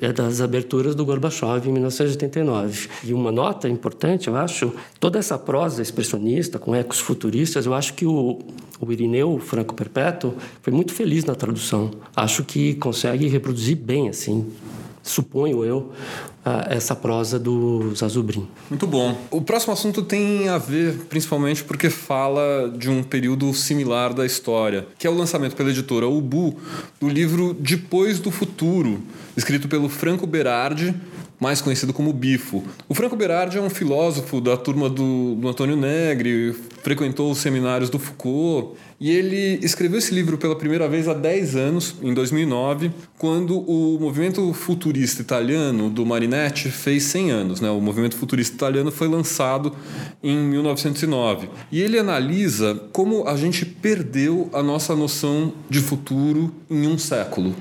é 0.00 0.12
das 0.12 0.40
aberturas 0.40 0.94
do 0.94 1.04
Gorbachev 1.04 1.68
em 1.68 1.72
1989. 1.72 2.88
E 3.04 3.14
uma 3.14 3.32
nota 3.32 3.68
importante, 3.68 4.28
eu 4.28 4.36
acho, 4.36 4.72
toda 5.00 5.18
essa 5.18 5.38
prosa 5.38 5.82
expressionista 5.82 6.58
com 6.58 6.74
ecos 6.74 6.98
futuristas, 6.98 7.66
eu 7.66 7.74
acho 7.74 7.94
que 7.94 8.06
o, 8.06 8.38
o 8.80 8.92
Irineu 8.92 9.38
Franco 9.38 9.74
Perpétuo 9.74 10.34
foi 10.62 10.72
muito 10.72 10.92
feliz 10.92 11.24
na 11.24 11.34
tradução. 11.34 11.90
Acho 12.14 12.44
que 12.44 12.74
consegue 12.74 13.26
reproduzir 13.28 13.76
bem, 13.76 14.08
assim, 14.08 14.46
suponho 15.08 15.64
eu, 15.64 15.92
essa 16.68 16.94
prosa 16.96 17.38
do 17.38 17.94
Zazubrin. 17.94 18.48
Muito 18.70 18.86
bom. 18.86 19.16
O 19.30 19.40
próximo 19.40 19.72
assunto 19.72 20.02
tem 20.02 20.48
a 20.48 20.56
ver 20.56 20.94
principalmente 21.08 21.62
porque 21.64 21.90
fala 21.90 22.72
de 22.76 22.88
um 22.88 23.02
período 23.02 23.52
similar 23.52 24.14
da 24.14 24.24
história, 24.24 24.86
que 24.98 25.06
é 25.06 25.10
o 25.10 25.14
lançamento 25.14 25.54
pela 25.56 25.70
editora 25.70 26.06
Ubu 26.06 26.56
do 27.00 27.08
livro 27.08 27.54
Depois 27.58 28.18
do 28.18 28.30
Futuro, 28.30 29.02
escrito 29.36 29.68
pelo 29.68 29.88
Franco 29.88 30.26
Berardi, 30.26 30.94
mais 31.40 31.60
conhecido 31.60 31.92
como 31.92 32.12
Bifo. 32.12 32.64
O 32.88 32.94
Franco 32.94 33.16
Berardi 33.16 33.58
é 33.58 33.60
um 33.60 33.70
filósofo 33.70 34.40
da 34.40 34.56
turma 34.56 34.88
do, 34.88 35.34
do 35.34 35.48
Antônio 35.48 35.76
Negri, 35.76 36.54
frequentou 36.82 37.30
os 37.30 37.38
seminários 37.38 37.90
do 37.90 37.98
Foucault 37.98 38.76
e 39.00 39.10
ele 39.10 39.60
escreveu 39.62 39.98
esse 39.98 40.12
livro 40.12 40.36
pela 40.36 40.56
primeira 40.56 40.88
vez 40.88 41.06
há 41.06 41.14
10 41.14 41.54
anos, 41.54 41.94
em 42.02 42.12
2009, 42.12 42.90
quando 43.16 43.60
o 43.60 43.96
movimento 44.00 44.52
futurista 44.52 45.22
italiano 45.22 45.88
do 45.88 46.04
Marinetti 46.04 46.68
fez 46.68 47.04
100 47.04 47.30
anos. 47.30 47.60
Né? 47.60 47.70
O 47.70 47.80
movimento 47.80 48.16
futurista 48.16 48.56
italiano 48.56 48.90
foi 48.90 49.06
lançado 49.06 49.72
em 50.20 50.36
1909. 50.36 51.48
E 51.70 51.80
ele 51.80 51.96
analisa 51.96 52.74
como 52.92 53.28
a 53.28 53.36
gente 53.36 53.64
perdeu 53.64 54.50
a 54.52 54.64
nossa 54.64 54.96
noção 54.96 55.52
de 55.70 55.78
futuro 55.78 56.52
em 56.68 56.88
um 56.88 56.98
século. 56.98 57.54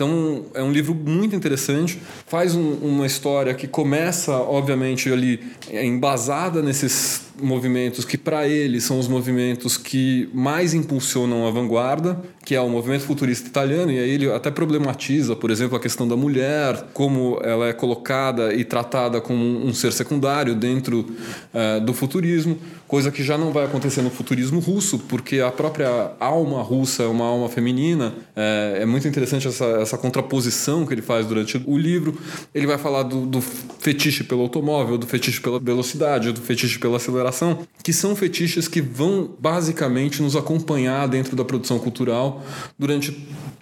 Então 0.00 0.46
é 0.54 0.62
um 0.62 0.72
livro 0.72 0.94
muito 0.94 1.36
interessante, 1.36 2.00
faz 2.26 2.54
um, 2.54 2.72
uma 2.76 3.04
história 3.04 3.52
que 3.52 3.68
começa, 3.68 4.32
obviamente, 4.32 5.12
ali 5.12 5.40
embasada 5.70 6.62
nesses 6.62 7.26
movimentos 7.38 8.06
que, 8.06 8.16
para 8.16 8.48
ele, 8.48 8.80
são 8.80 8.98
os 8.98 9.06
movimentos 9.06 9.76
que 9.76 10.30
mais 10.32 10.72
impulsionam 10.72 11.46
a 11.46 11.50
vanguarda, 11.50 12.18
que 12.46 12.54
é 12.54 12.60
o 12.62 12.68
movimento 12.70 13.04
futurista 13.04 13.46
italiano, 13.46 13.92
e 13.92 13.98
aí 13.98 14.08
ele 14.08 14.32
até 14.32 14.50
problematiza, 14.50 15.36
por 15.36 15.50
exemplo, 15.50 15.76
a 15.76 15.80
questão 15.80 16.08
da 16.08 16.16
mulher, 16.16 16.86
como 16.94 17.38
ela 17.42 17.68
é 17.68 17.72
colocada 17.74 18.54
e 18.54 18.64
tratada 18.64 19.20
como 19.20 19.44
um 19.44 19.74
ser 19.74 19.92
secundário 19.92 20.54
dentro 20.54 21.00
uh, 21.00 21.80
do 21.84 21.92
futurismo, 21.92 22.58
coisa 22.90 23.12
que 23.12 23.22
já 23.22 23.38
não 23.38 23.52
vai 23.52 23.66
acontecer 23.66 24.02
no 24.02 24.10
futurismo 24.10 24.58
russo, 24.58 24.98
porque 24.98 25.38
a 25.38 25.52
própria 25.52 26.10
alma 26.18 26.60
russa 26.60 27.04
é 27.04 27.06
uma 27.06 27.24
alma 27.24 27.48
feminina. 27.48 28.12
É, 28.34 28.78
é 28.80 28.84
muito 28.84 29.06
interessante 29.06 29.46
essa, 29.46 29.64
essa 29.80 29.96
contraposição 29.96 30.84
que 30.84 30.92
ele 30.92 31.00
faz 31.00 31.24
durante 31.24 31.62
o 31.64 31.78
livro. 31.78 32.18
Ele 32.52 32.66
vai 32.66 32.76
falar 32.76 33.04
do, 33.04 33.26
do 33.26 33.40
fetiche 33.40 34.24
pelo 34.24 34.42
automóvel, 34.42 34.98
do 34.98 35.06
fetiche 35.06 35.40
pela 35.40 35.60
velocidade, 35.60 36.32
do 36.32 36.40
fetiche 36.40 36.80
pela 36.80 36.96
aceleração, 36.96 37.60
que 37.80 37.92
são 37.92 38.16
fetiches 38.16 38.66
que 38.66 38.80
vão 38.80 39.30
basicamente 39.38 40.20
nos 40.20 40.34
acompanhar 40.34 41.06
dentro 41.06 41.36
da 41.36 41.44
produção 41.44 41.78
cultural 41.78 42.44
durante 42.76 43.16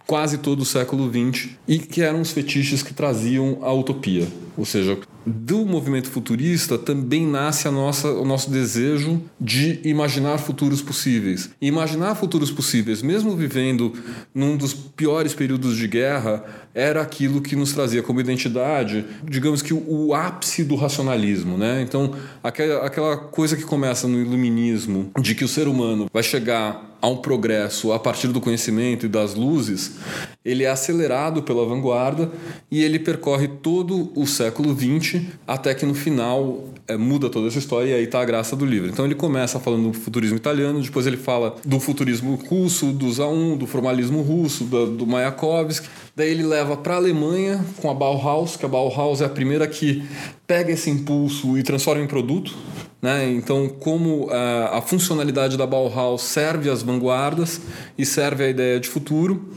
quase 0.06 0.38
todo 0.38 0.62
o 0.62 0.64
século 0.64 1.06
XX 1.06 1.50
e 1.68 1.78
que 1.78 2.00
eram 2.00 2.22
os 2.22 2.30
fetiches 2.30 2.82
que 2.82 2.94
traziam 2.94 3.58
a 3.60 3.70
utopia. 3.74 4.26
Ou 4.56 4.64
seja, 4.64 4.98
do 5.28 5.64
movimento 5.66 6.08
futurista 6.08 6.78
também 6.78 7.26
nasce 7.26 7.68
a 7.68 7.70
nossa, 7.70 8.08
o 8.10 8.24
nosso 8.24 8.50
desejo 8.50 9.22
de 9.40 9.80
imaginar 9.84 10.38
futuros 10.38 10.82
possíveis. 10.82 11.50
E 11.60 11.68
imaginar 11.68 12.14
futuros 12.14 12.50
possíveis, 12.50 13.02
mesmo 13.02 13.36
vivendo 13.36 13.92
num 14.34 14.56
dos 14.56 14.74
piores 14.74 15.34
períodos 15.34 15.76
de 15.76 15.86
guerra, 15.86 16.44
era 16.74 17.02
aquilo 17.02 17.40
que 17.40 17.56
nos 17.56 17.72
trazia 17.72 18.02
como 18.02 18.20
identidade, 18.20 19.04
digamos 19.24 19.62
que 19.62 19.74
o, 19.74 19.82
o 19.88 20.14
ápice 20.14 20.64
do 20.64 20.76
racionalismo. 20.76 21.56
Né? 21.58 21.82
Então, 21.82 22.14
aquela, 22.42 22.86
aquela 22.86 23.16
coisa 23.16 23.56
que 23.56 23.64
começa 23.64 24.08
no 24.08 24.20
iluminismo, 24.20 25.10
de 25.20 25.34
que 25.34 25.44
o 25.44 25.48
ser 25.48 25.68
humano 25.68 26.06
vai 26.12 26.22
chegar 26.22 26.87
a 27.00 27.08
um 27.08 27.16
progresso 27.16 27.92
a 27.92 27.98
partir 27.98 28.28
do 28.28 28.40
conhecimento 28.40 29.06
e 29.06 29.08
das 29.08 29.34
luzes, 29.34 29.96
ele 30.44 30.64
é 30.64 30.68
acelerado 30.68 31.42
pela 31.42 31.64
vanguarda 31.64 32.30
e 32.70 32.82
ele 32.82 32.98
percorre 32.98 33.46
todo 33.46 34.10
o 34.14 34.26
século 34.26 34.74
XX 34.74 35.22
até 35.46 35.74
que 35.74 35.86
no 35.86 35.94
final 35.94 36.64
é, 36.88 36.96
muda 36.96 37.28
toda 37.28 37.48
essa 37.48 37.58
história 37.58 37.90
e 37.90 37.94
aí 37.94 38.04
está 38.04 38.20
a 38.20 38.24
graça 38.24 38.56
do 38.56 38.64
livro. 38.64 38.88
Então 38.88 39.04
ele 39.04 39.14
começa 39.14 39.60
falando 39.60 39.90
do 39.90 39.92
futurismo 39.92 40.36
italiano, 40.36 40.80
depois 40.80 41.06
ele 41.06 41.16
fala 41.16 41.54
do 41.64 41.78
futurismo 41.78 42.34
russo, 42.48 42.92
do 42.92 43.12
Zaun, 43.12 43.56
do 43.56 43.66
formalismo 43.66 44.22
russo, 44.22 44.64
do, 44.64 45.06
Mayakovsky. 45.06 45.88
Daí 46.16 46.30
ele 46.30 46.42
leva 46.42 46.76
para 46.76 46.94
a 46.94 46.96
Alemanha 46.96 47.64
com 47.76 47.90
a 47.90 47.94
Bauhaus, 47.94 48.56
que 48.56 48.64
a 48.64 48.68
Bauhaus 48.68 49.20
é 49.20 49.26
a 49.26 49.28
primeira 49.28 49.66
que 49.68 50.02
pega 50.46 50.72
esse 50.72 50.90
impulso 50.90 51.58
e 51.58 51.62
transforma 51.62 52.02
em 52.02 52.06
produto. 52.06 52.56
Né? 53.00 53.30
Então, 53.30 53.68
como 53.68 54.28
a, 54.30 54.34
eh, 54.34 54.78
a 54.78 54.82
funcionalidade 54.82 55.56
da 55.56 55.66
Bauhaus 55.66 56.22
serve 56.22 56.68
às 56.68 56.82
vanguardas 56.82 57.60
e 57.96 58.04
serve 58.04 58.44
à 58.44 58.48
ideia 58.48 58.80
de 58.80 58.88
futuro, 58.88 59.52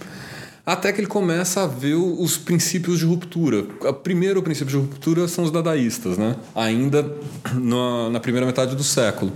até 0.66 0.94
que 0.94 1.02
ele 1.02 1.08
começa 1.08 1.64
a 1.64 1.68
ver 1.68 1.96
os 1.96 2.38
princípios 2.38 3.00
de 3.00 3.06
ruptura. 3.06 3.66
O 3.82 3.94
primeiro 3.94 4.44
princípio 4.44 4.72
de 4.72 4.78
ruptura 4.78 5.28
são 5.28 5.44
os 5.44 5.52
dadaístas, 5.52 6.18
né? 6.18 6.36
ainda 6.54 7.16
na, 7.56 8.12
na 8.12 8.20
primeira 8.20 8.46
metade 8.46 8.76
do 8.76 8.84
século. 8.84 9.32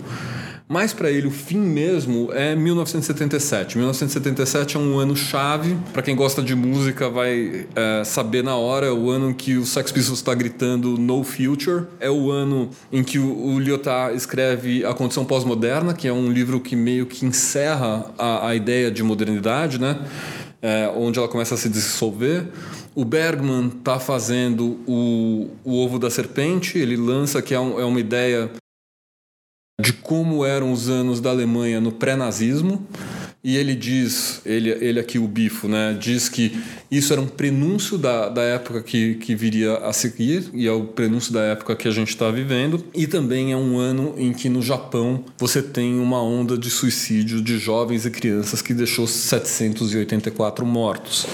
Mas 0.68 0.94
para 0.94 1.12
ele 1.12 1.28
o 1.28 1.32
fim 1.32 1.60
mesmo 1.60 2.30
é 2.34 2.56
1977. 2.56 3.78
1977 3.78 4.78
é 4.78 4.80
um 4.80 4.98
ano 4.98 5.16
chave. 5.16 5.78
Para 5.94 6.02
quem 6.02 6.16
gosta 6.16 6.42
de 6.42 6.56
música 6.56 7.08
vai 7.08 7.68
é, 7.76 8.04
saber 8.04 8.44
na 8.44 8.56
hora. 8.56 8.88
É 8.88 8.92
o 8.92 9.10
ano 9.12 9.30
em 9.30 9.34
que 9.34 9.58
o 9.58 9.66
Sex 9.66 9.92
Pistols 9.92 10.20
está 10.20 10.34
gritando 10.34 10.98
No 10.98 11.24
Future. 11.24 11.86
É 12.00 12.10
o 12.10 12.32
ano 12.32 12.72
em 12.92 13.04
que 13.04 13.20
o, 13.20 13.54
o 13.54 13.60
Lyotard 13.60 14.18
escreve 14.18 14.84
A 14.84 14.94
Condição 14.94 15.24
Pós-Moderna, 15.24 15.94
que 15.94 16.08
é 16.08 16.14
um 16.14 16.32
livro 16.32 16.60
que 16.60 16.76
meio 16.76 17.06
que 17.06 17.26
encerra 17.26 18.12
a, 18.18 18.50
a 18.50 18.56
ideia 18.56 18.90
de 18.90 19.04
modernidade, 19.04 19.80
né? 19.80 20.00
É, 20.64 20.92
onde 20.96 21.20
ela 21.20 21.28
começa 21.28 21.54
a 21.54 21.58
se 21.58 21.70
dissolver. 21.70 22.48
O 22.96 23.06
Bergman 23.06 23.68
está 23.68 24.00
fazendo 24.00 24.80
o, 24.88 25.52
o 25.64 25.78
Ovo 25.78 26.00
da 26.00 26.10
Serpente, 26.10 26.80
ele 26.80 26.96
lança 26.96 27.40
que 27.40 27.54
é, 27.54 27.60
um, 27.60 27.80
é 27.80 27.86
uma 27.86 28.00
ideia 28.00 28.50
de 29.80 29.92
como 29.92 30.46
eram 30.46 30.72
os 30.72 30.90
anos 30.90 31.20
da 31.20 31.30
Alemanha 31.30 31.82
no 31.82 31.92
pré-nazismo. 31.92 32.86
E 33.44 33.58
ele 33.58 33.76
diz, 33.76 34.42
ele, 34.44 34.72
ele 34.72 35.00
aqui, 35.00 35.20
o 35.20 35.28
Bifo, 35.28 35.68
né, 35.68 35.96
diz 36.00 36.28
que 36.28 36.60
isso 36.90 37.14
era 37.14 37.22
um 37.22 37.28
prenúncio 37.28 37.96
da, 37.96 38.28
da 38.28 38.42
época 38.42 38.82
que, 38.82 39.16
que 39.16 39.36
viria 39.36 39.76
a 39.78 39.94
seguir, 39.94 40.50
e 40.52 40.66
é 40.66 40.72
o 40.72 40.86
prenúncio 40.86 41.32
da 41.32 41.42
época 41.42 41.76
que 41.76 41.88
a 41.88 41.92
gente 41.92 42.08
está 42.08 42.32
vivendo. 42.32 42.84
E 42.92 43.06
também 43.06 43.52
é 43.52 43.56
um 43.56 43.78
ano 43.78 44.16
em 44.18 44.34
que 44.34 44.50
no 44.50 44.64
Japão 44.64 45.24
você 45.38 45.62
tem 45.62 46.00
uma 46.00 46.24
onda 46.24 46.58
de 46.58 46.72
suicídio 46.72 47.40
de 47.40 47.60
jovens 47.60 48.04
e 48.04 48.10
crianças 48.10 48.64
que 48.64 48.74
deixou 48.74 49.06
784 49.06 50.66
mortos. 50.66 51.28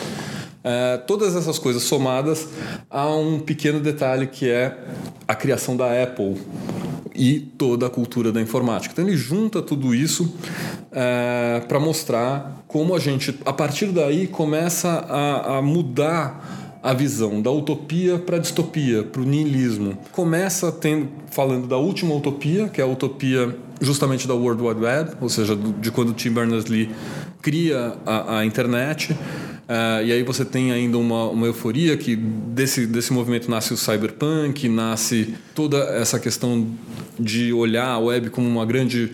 É, 0.64 0.98
todas 0.98 1.34
essas 1.36 1.58
coisas 1.58 1.84
somadas 1.84 2.48
há 2.89 3.08
um 3.16 3.39
pequeno 3.39 3.80
detalhe 3.80 4.28
que 4.28 4.50
é 4.50 4.78
a 5.26 5.34
criação 5.34 5.78
da 5.78 6.04
Apple 6.04 6.36
e 7.14 7.39
toda 7.39 7.88
a 7.88 7.89
cultura 7.89 8.32
da 8.32 8.41
informática. 8.41 8.93
Então 8.93 9.07
ele 9.07 9.18
junta 9.18 9.62
tudo 9.62 9.93
isso 9.93 10.34
é, 10.91 11.62
para 11.68 11.80
mostrar 11.80 12.64
como 12.68 12.95
a 12.95 12.99
gente, 12.99 13.38
a 13.45 13.53
partir 13.53 13.88
daí, 13.88 14.28
começa 14.28 14.89
a, 14.89 15.57
a 15.57 15.62
mudar 15.62 16.80
a 16.84 16.93
visão 16.93 17.41
da 17.41 17.51
utopia 17.51 18.18
para 18.18 18.38
a 18.38 18.39
distopia, 18.39 19.03
para 19.03 19.22
o 19.22 19.26
niilismo. 19.26 19.97
Começa 20.12 20.72
tendo, 20.72 21.09
falando 21.30 21.68
da 21.68 21.78
última 21.78 22.16
utopia, 22.16 22.68
que 22.70 22.82
é 22.82 22.84
a 22.84 22.88
utopia 22.88 23.55
justamente 23.80 24.28
da 24.28 24.34
World 24.34 24.62
Wide 24.64 24.80
Web, 24.80 25.12
ou 25.22 25.30
seja, 25.30 25.55
de 25.55 25.91
quando 25.91 26.14
Tim 26.14 26.32
Berners-Lee 26.32 26.89
cria 27.41 27.95
a, 28.05 28.39
a 28.39 28.45
internet. 28.45 29.16
Uh, 29.72 30.03
e 30.03 30.11
aí 30.11 30.22
você 30.22 30.43
tem 30.43 30.74
ainda 30.74 30.97
uma, 30.97 31.30
uma 31.30 31.47
euforia 31.47 31.95
que 31.95 32.13
desse, 32.13 32.86
desse 32.86 33.13
movimento 33.13 33.49
nasce 33.49 33.74
o 33.74 33.78
cyberpunk, 33.78 34.67
nasce 34.67 35.34
toda 35.55 35.78
essa 35.78 36.19
questão 36.19 36.67
de 37.17 37.53
olhar 37.53 37.88
a 37.88 37.97
web 37.97 38.30
como 38.32 38.49
uma 38.49 38.65
grande 38.65 39.13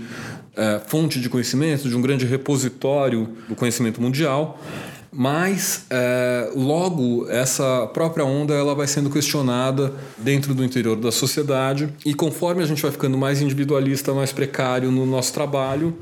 uh, 0.53 0.82
fonte 0.88 1.22
de 1.22 1.30
conhecimento, 1.30 1.88
de 1.88 1.95
um 1.95 2.01
grande 2.01 2.26
repositório 2.26 3.30
do 3.47 3.55
conhecimento 3.55 4.01
mundial. 4.01 4.60
Mas 5.12 5.86
uh, 5.91 6.60
logo 6.60 7.30
essa 7.30 7.86
própria 7.93 8.26
onda 8.26 8.55
ela 8.55 8.74
vai 8.74 8.88
sendo 8.88 9.12
questionada 9.12 9.93
dentro 10.18 10.55
do 10.55 10.64
interior 10.64 10.95
da 10.95 11.12
sociedade 11.12 11.88
e 12.03 12.16
conforme 12.16 12.64
a 12.64 12.66
gente 12.66 12.82
vai 12.82 12.89
ficando 12.89 13.16
mais 13.16 13.43
individualista, 13.43 14.12
mais 14.12 14.32
precário 14.32 14.89
no 14.89 15.05
nosso 15.05 15.32
trabalho, 15.34 15.95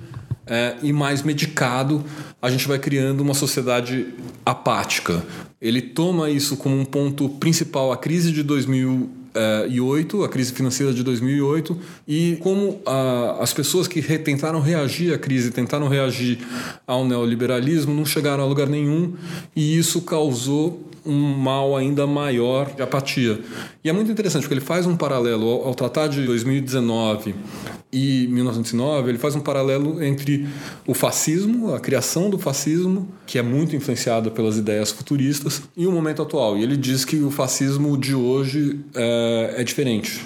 é, 0.48 0.76
e 0.84 0.94
mais 0.94 1.22
medicado, 1.22 2.04
a 2.42 2.50
gente 2.50 2.68
vai 2.68 2.78
criando 2.78 3.22
uma 3.22 3.34
sociedade 3.34 4.08
apática. 4.46 5.24
Ele 5.60 5.82
toma 5.82 6.30
isso 6.30 6.58
como 6.58 6.80
um 6.80 6.86
ponto 6.86 7.28
principal 7.30 7.92
a 7.92 7.98
crise 7.98 8.32
de 8.32 8.44
2008, 8.44 10.24
a 10.24 10.30
crise 10.30 10.54
financeira 10.54 10.94
de 10.94 11.04
2008, 11.04 11.78
e 12.08 12.38
como 12.42 12.80
a, 12.86 13.38
as 13.42 13.54
pessoas 13.54 13.88
que 13.88 14.00
re, 14.00 14.20
tentaram 14.20 14.60
reagir 14.62 15.14
à 15.14 15.18
crise, 15.18 15.50
tentaram 15.52 15.88
reagir 15.88 16.40
ao 16.86 17.06
neoliberalismo, 17.06 17.94
não 17.94 18.06
chegaram 18.06 18.44
a 18.44 18.48
lugar 18.48 18.68
nenhum, 18.68 19.14
e 19.56 19.78
isso 19.78 20.02
causou 20.02 20.92
um 21.06 21.38
mal 21.38 21.76
ainda 21.76 22.08
maior 22.08 22.74
de 22.74 22.82
apatia. 22.82 23.40
E 23.84 23.90
é 23.90 23.94
muito 23.94 24.12
interessante 24.12 24.44
porque 24.44 24.56
ele 24.56 24.62
faz 24.62 24.86
um 24.86 24.96
paralelo 24.96 25.48
ao, 25.48 25.68
ao 25.68 25.76
Tratado 25.76 26.14
de 26.14 26.26
2019 26.26 27.36
e 27.96 28.28
1909, 28.28 29.10
ele 29.10 29.18
faz 29.18 29.36
um 29.36 29.40
paralelo 29.40 30.04
entre 30.04 30.46
o 30.86 30.94
fascismo, 30.94 31.74
a 31.74 31.80
criação 31.80 32.30
do 32.30 32.38
fascismo, 32.38 33.08
que 33.26 33.40
é 33.40 33.42
muito 33.42 33.74
influenciada 33.74 34.30
pelas 34.30 34.58
ideias 34.58 34.92
futuristas, 34.92 35.62
e 35.78 35.88
o 35.88 35.92
momento 35.92 36.22
atual. 36.22 36.58
E 36.58 36.64
ele 36.64 36.76
diz 36.76 37.06
que 37.06 37.16
o 37.18 37.32
fascismo 37.32 37.98
de 37.98 38.14
hoje 38.14 38.82
é, 38.94 39.56
é 39.58 39.64
diferente. 39.64 40.22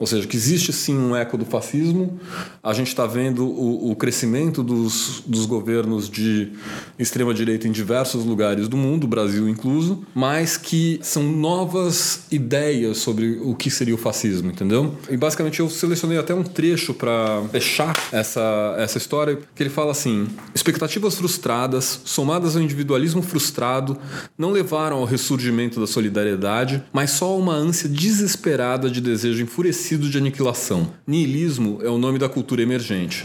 Ou 0.00 0.06
seja, 0.06 0.26
que 0.26 0.34
existe 0.34 0.72
sim 0.72 0.96
um 0.96 1.14
eco 1.14 1.36
do 1.36 1.44
fascismo. 1.44 2.18
A 2.62 2.72
gente 2.72 2.88
está 2.88 3.06
vendo 3.06 3.44
o, 3.44 3.90
o, 3.90 3.94
crescimento 3.94 4.62
dos, 4.62 5.22
dos 5.26 5.44
governos 5.44 6.08
de 6.08 6.52
extrema-direita 6.98 7.68
em 7.68 7.70
diversos 7.70 8.24
lugares 8.24 8.66
do 8.66 8.78
mundo, 8.78 9.06
Brasil 9.06 9.46
incluso, 9.46 10.02
mas 10.14 10.56
que 10.56 10.98
são 11.02 11.22
novas 11.22 12.22
ideias 12.30 12.96
sobre 12.96 13.40
o 13.42 13.54
que 13.54 13.70
seria 13.70 13.94
o 13.94 13.98
fascismo, 13.98 14.50
entendeu? 14.50 14.96
E 15.10 15.18
basicamente 15.18 15.60
eu 15.60 15.68
selecionei 15.68 16.16
até 16.16 16.34
um 16.34 16.44
trecho 16.44 16.94
para 16.94 17.42
fechar 17.52 17.94
essa, 18.10 18.74
essa 18.78 18.96
história, 18.96 19.38
que 19.54 19.62
ele 19.62 19.68
fala 19.68 19.90
assim: 19.90 20.28
expectativas 20.54 21.14
frustradas, 21.16 22.00
somadas 22.06 22.56
ao 22.56 22.62
individualismo 22.62 23.20
frustrado, 23.20 23.98
não 24.38 24.50
levaram 24.50 24.96
ao 24.96 25.04
ressurgimento 25.04 25.78
da 25.78 25.86
solidariedade, 25.86 26.82
mas 26.90 27.10
só 27.10 27.26
a 27.26 27.36
uma 27.36 27.52
ânsia 27.52 27.86
desesperada 27.86 28.88
de 28.88 29.02
desejo 29.02 29.42
enfurecido 29.42 29.89
de 29.98 30.18
aniquilação. 30.18 30.92
Nihilismo 31.06 31.80
é 31.82 31.88
o 31.88 31.98
nome 31.98 32.18
da 32.18 32.28
cultura 32.28 32.62
emergente. 32.62 33.24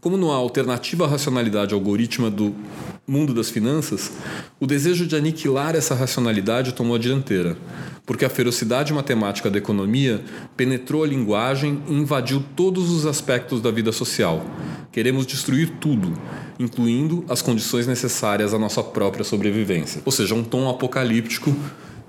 Como 0.00 0.16
não 0.16 0.32
há 0.32 0.36
alternativa 0.36 1.04
à 1.04 1.08
racionalidade 1.08 1.74
algorítmica 1.74 2.30
do 2.30 2.54
mundo 3.06 3.34
das 3.34 3.50
finanças, 3.50 4.12
o 4.58 4.66
desejo 4.66 5.06
de 5.06 5.14
aniquilar 5.14 5.76
essa 5.76 5.94
racionalidade 5.94 6.72
tomou 6.72 6.96
a 6.96 6.98
dianteira, 6.98 7.56
porque 8.04 8.24
a 8.24 8.30
ferocidade 8.30 8.92
matemática 8.92 9.50
da 9.50 9.58
economia 9.58 10.24
penetrou 10.56 11.04
a 11.04 11.06
linguagem 11.06 11.82
e 11.86 11.92
invadiu 11.92 12.42
todos 12.54 12.90
os 12.90 13.04
aspectos 13.04 13.60
da 13.60 13.70
vida 13.70 13.92
social. 13.92 14.44
Queremos 14.90 15.26
destruir 15.26 15.74
tudo, 15.80 16.18
incluindo 16.58 17.24
as 17.28 17.42
condições 17.42 17.86
necessárias 17.86 18.54
à 18.54 18.58
nossa 18.58 18.82
própria 18.82 19.24
sobrevivência. 19.24 20.00
Ou 20.04 20.12
seja, 20.12 20.34
um 20.34 20.42
tom 20.42 20.70
apocalíptico 20.70 21.54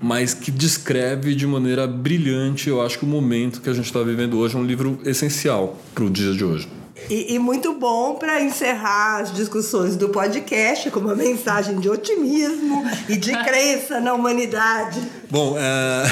mas 0.00 0.34
que 0.34 0.50
descreve 0.50 1.34
de 1.34 1.46
maneira 1.46 1.86
brilhante, 1.86 2.68
eu 2.68 2.80
acho 2.80 2.98
que 2.98 3.04
o 3.04 3.08
momento 3.08 3.60
que 3.60 3.68
a 3.68 3.72
gente 3.72 3.86
está 3.86 4.02
vivendo 4.02 4.38
hoje 4.38 4.56
é 4.56 4.58
um 4.58 4.64
livro 4.64 5.00
essencial 5.04 5.76
para 5.94 6.04
o 6.04 6.10
dia 6.10 6.32
de 6.32 6.44
hoje. 6.44 6.68
E, 7.08 7.34
e 7.34 7.38
muito 7.38 7.74
bom 7.74 8.16
para 8.16 8.42
encerrar 8.42 9.20
as 9.20 9.32
discussões 9.32 9.96
do 9.96 10.08
podcast 10.08 10.90
com 10.90 11.00
uma 11.00 11.14
mensagem 11.14 11.78
de 11.78 11.88
otimismo 11.88 12.84
e 13.08 13.16
de 13.16 13.32
crença 13.44 14.00
na 14.00 14.12
humanidade. 14.14 15.00
Bom, 15.30 15.56
é... 15.58 16.04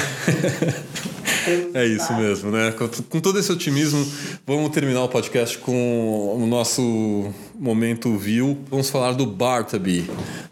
é 1.75 1.87
isso 1.87 2.13
mesmo, 2.15 2.51
né? 2.51 2.73
Com, 2.73 2.89
com 2.89 3.21
todo 3.21 3.39
esse 3.39 3.51
otimismo, 3.51 4.07
vamos 4.47 4.71
terminar 4.71 5.03
o 5.03 5.09
podcast 5.09 5.59
com 5.59 6.37
o 6.41 6.47
nosso 6.47 7.33
momento 7.59 8.17
viu. 8.17 8.59
Vamos 8.71 8.91
falar 8.91 9.13
do 9.13 9.27
Bartaby. 9.27 10.09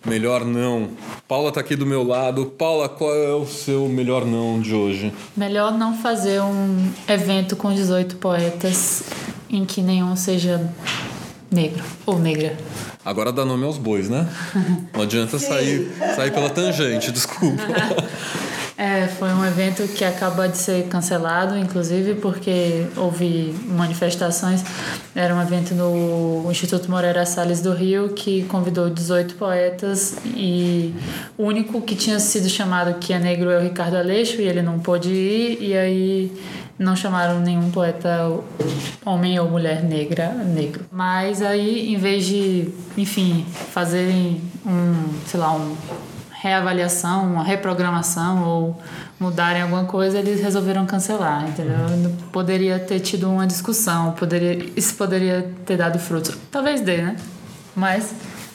Melhor 0.07 0.45
não. 0.45 0.91
Paula 1.29 1.53
tá 1.53 1.61
aqui 1.61 1.77
do 1.77 1.87
meu 1.87 2.03
lado. 2.03 2.47
Paula, 2.47 2.89
qual 2.89 3.15
é 3.15 3.35
o 3.35 3.47
seu 3.47 3.89
melhor 3.89 4.25
não 4.25 4.61
de 4.61 4.75
hoje? 4.75 5.13
Melhor 5.37 5.73
não 5.73 5.97
fazer 5.97 6.41
um 6.41 6.91
evento 7.09 7.57
com 7.57 7.73
18 7.73 8.17
poetas 8.17 9.05
em 9.49 9.65
que 9.65 9.81
nenhum 9.81 10.17
seja 10.17 10.71
negro 11.51 11.85
ou 12.05 12.19
negra. 12.19 12.57
Agora 13.05 13.31
dá 13.31 13.45
nome 13.45 13.65
aos 13.65 13.79
bois, 13.79 14.09
né? 14.09 14.29
Não 14.93 15.03
adianta 15.03 15.39
sair, 15.39 15.93
sair 16.17 16.33
pela 16.33 16.51
tangente, 16.51 17.13
desculpa. 17.13 17.63
É, 18.77 19.07
foi 19.07 19.29
um 19.29 19.45
evento 19.45 19.87
que 19.87 20.05
acaba 20.05 20.49
de 20.49 20.59
ser 20.59 20.89
cancelado, 20.89 21.57
inclusive 21.57 22.15
porque 22.15 22.87
houve 22.97 23.55
manifestações. 23.69 24.65
Era 25.15 25.33
um 25.35 25.41
evento 25.41 25.75
no 25.75 26.51
Instituto 26.51 26.91
Moreira 26.91 27.25
Salles 27.25 27.61
do 27.61 27.73
Rio 27.73 28.11
que 28.11 28.43
convidou 28.45 28.91
18 28.91 29.37
poetas 29.37 30.17
e 30.27 30.93
o 31.39 31.45
único 31.45 31.81
que 31.83 31.95
tinha 31.95 32.19
sido 32.19 32.49
chamado 32.49 32.99
que 32.99 33.13
é 33.13 33.19
negro 33.19 33.49
é 33.51 33.59
o 33.59 33.63
Ricardo 33.63 33.97
Aleixo 33.97 34.41
e 34.41 34.45
ele 34.45 34.61
não 34.61 34.81
pôde 34.81 35.09
ir 35.09 35.59
e 35.61 35.77
aí 35.77 36.33
não 36.77 36.97
chamaram 36.97 37.39
nenhum 37.39 37.71
poeta 37.71 38.29
homem 39.07 39.39
ou 39.39 39.49
mulher 39.49 39.85
negra 39.85 40.31
negro. 40.31 40.85
Mas 40.91 41.41
aí, 41.41 41.95
em 41.95 41.97
vez 41.97 42.27
de, 42.27 42.69
enfim, 42.99 43.47
fazerem 43.71 44.41
um, 44.67 45.13
sei 45.27 45.39
lá, 45.39 45.53
um 45.53 45.77
reavaliação, 46.45 47.25
uma 47.33 47.43
reprogramação 47.43 48.45
ou 48.45 48.83
mudarem 49.19 49.63
alguma 49.63 49.85
coisa, 49.85 50.19
eles 50.19 50.43
resolveram 50.43 50.85
cancelar, 50.85 51.49
entendeu? 51.49 51.75
Poderia 52.31 52.79
ter 52.79 53.01
tido 53.01 53.31
uma 53.31 53.47
discussão, 53.47 54.13
poderia, 54.13 54.71
isso 54.77 54.95
poderia 54.95 55.51
ter 55.65 55.79
dado 55.79 55.99
frutos. 55.99 56.37
Talvez 56.51 56.83
dê, 56.83 56.99
né? 56.99 57.17
Mas 57.75 58.13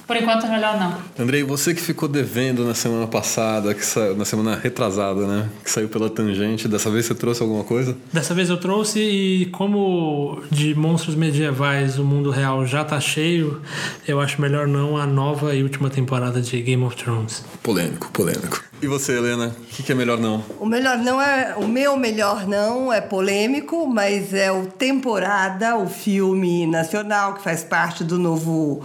por 0.10 0.18
enquanto 0.18 0.48
é 0.48 0.50
melhor 0.50 0.76
não. 0.80 1.24
Andrei, 1.24 1.44
você 1.44 1.72
que 1.72 1.80
ficou 1.80 2.10
devendo 2.10 2.66
na 2.66 2.74
semana 2.74 3.06
passada, 3.06 3.76
que 3.76 3.86
saiu, 3.86 4.16
na 4.16 4.26
semana 4.26 4.56
retrasada, 4.56 5.28
né? 5.28 5.48
Que 5.64 5.70
saiu 5.70 5.88
pela 5.88 6.10
tangente, 6.10 6.68
dessa 6.68 6.90
vez 6.90 7.06
você 7.06 7.14
trouxe 7.14 7.44
alguma 7.44 7.64
coisa? 7.64 7.96
Dessa 8.12 8.34
vez 8.34 8.50
eu 8.50 8.58
trouxe 8.58 9.00
e 9.00 9.46
como 9.52 10.42
de 10.50 10.74
monstros 10.74 11.14
medievais 11.14 12.00
o 12.00 12.04
mundo 12.04 12.32
real 12.32 12.66
já 12.66 12.84
tá 12.84 13.00
cheio, 13.00 13.62
eu 14.08 14.20
acho 14.20 14.42
melhor 14.42 14.68
não 14.68 14.98
a 14.98 15.06
nova 15.06 15.54
e 15.54 15.62
última 15.62 15.92
temporada 15.92 16.42
de 16.42 16.60
Game 16.60 16.84
of 16.84 16.96
Thrones. 16.96 17.46
Polêmico, 17.62 18.10
polêmico. 18.12 18.64
E 18.82 18.88
você, 18.88 19.18
Helena? 19.18 19.48
O 19.48 19.76
que, 19.76 19.84
que 19.84 19.92
é 19.92 19.96
melhor 19.96 20.18
não? 20.18 20.42
O 20.58 20.66
melhor 20.66 20.98
não 21.00 21.22
é. 21.22 21.54
O 21.58 21.68
meu 21.68 21.98
melhor 21.98 22.48
não 22.48 22.92
é 22.92 23.02
polêmico, 23.02 23.86
mas 23.86 24.34
é 24.34 24.50
o 24.52 24.68
Temporada, 24.68 25.76
o 25.76 25.88
filme 25.88 26.66
nacional 26.66 27.34
que 27.34 27.44
faz 27.44 27.62
parte 27.62 28.06
do 28.06 28.18
novo 28.18 28.82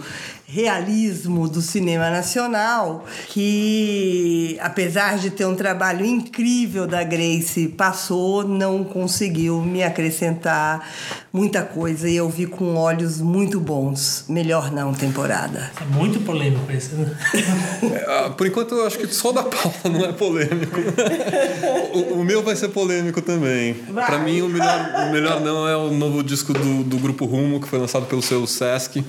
realismo 0.47 1.49
do 1.49 1.61
cinema 1.61 2.09
nacional, 2.09 3.05
que 3.27 4.57
apesar 4.61 5.17
de 5.17 5.31
ter 5.31 5.45
um 5.45 5.55
trabalho 5.55 6.05
incrível 6.05 6.85
da 6.85 7.03
Grace, 7.03 7.67
passou, 7.69 8.47
não 8.47 8.83
conseguiu 8.83 9.61
me 9.61 9.83
acrescentar 9.83 10.87
muita 11.33 11.63
coisa 11.63 12.07
e 12.07 12.15
eu 12.15 12.29
vi 12.29 12.45
com 12.45 12.75
olhos 12.75 13.19
muito 13.19 13.59
bons. 13.59 14.25
Melhor 14.29 14.71
não 14.71 14.93
temporada. 14.93 15.71
É 15.81 15.85
muito 15.85 16.19
polêmico 16.21 16.71
esse, 16.71 16.93
né? 16.95 17.11
É, 18.05 18.29
por 18.29 18.45
enquanto 18.45 18.75
eu 18.75 18.85
acho 18.85 18.97
que 18.99 19.07
só 19.07 19.31
da 19.31 19.43
Paula 19.43 19.75
não 19.85 20.05
é 20.05 20.11
polêmico. 20.13 20.79
o, 21.93 22.19
o, 22.19 22.23
meu 22.23 22.43
vai 22.43 22.55
ser 22.55 22.69
polêmico 22.69 23.21
também. 23.21 23.73
Para 23.73 24.19
mim 24.19 24.41
o 24.41 24.49
melhor, 24.49 25.07
o 25.07 25.11
melhor 25.11 25.41
não 25.41 25.67
é 25.67 25.75
o 25.75 25.91
novo 25.91 26.23
disco 26.23 26.53
do, 26.53 26.83
do 26.83 26.97
grupo 26.97 27.25
Rumo 27.25 27.59
que 27.59 27.67
foi 27.67 27.79
lançado 27.79 28.05
pelo 28.05 28.21
seu 28.21 28.45
Sesc. 28.45 29.03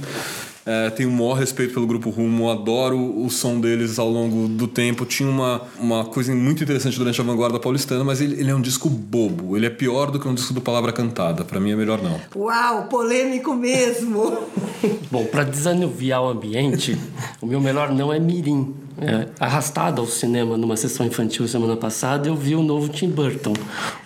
É, 0.67 0.91
tenho 0.91 1.09
o 1.09 1.13
maior 1.13 1.35
respeito 1.35 1.73
pelo 1.73 1.87
Grupo 1.87 2.11
Rumo, 2.11 2.51
adoro 2.51 2.99
o 2.99 3.31
som 3.31 3.61
deles 3.61 4.01
ao 4.01 4.11
longo 4.11 4.49
do 4.49 4.67
tempo. 4.67 5.07
Tinha 5.07 5.29
uma, 5.29 5.63
uma 5.79 6.05
coisa 6.05 6.35
muito 6.35 6.65
interessante 6.65 6.99
durante 6.99 7.21
a 7.21 7.25
vanguarda 7.25 7.61
paulistana, 7.61 8.03
mas 8.03 8.21
ele, 8.21 8.41
ele 8.41 8.51
é 8.51 8.55
um 8.55 8.61
disco 8.61 8.91
bobo. 8.91 9.57
Ele 9.57 9.67
é 9.67 9.71
pior 9.71 10.11
do 10.11 10.19
que 10.19 10.27
um 10.27 10.35
disco 10.35 10.53
do 10.53 10.61
Palavra 10.61 10.93
Cantada. 10.93 11.45
Para 11.45 11.61
mim 11.61 11.71
é 11.71 11.77
melhor 11.77 12.03
não. 12.03 12.21
Uau, 12.35 12.89
polêmico 12.89 13.55
mesmo! 13.55 14.39
Bom, 15.09 15.25
para 15.27 15.45
desanuviar 15.45 16.21
o 16.23 16.29
ambiente, 16.29 16.99
o 17.41 17.47
meu 17.47 17.61
melhor 17.61 17.93
não 17.93 18.13
é 18.13 18.19
Mirim. 18.19 18.75
É, 18.99 19.27
arrastado 19.39 20.01
ao 20.01 20.07
cinema 20.07 20.57
numa 20.57 20.77
sessão 20.77 21.05
infantil 21.05 21.47
semana 21.47 21.77
passada, 21.77 22.29
eu 22.29 22.35
vi 22.35 22.55
o 22.55 22.63
novo 22.63 22.89
Tim 22.89 23.11
Burton, 23.11 23.53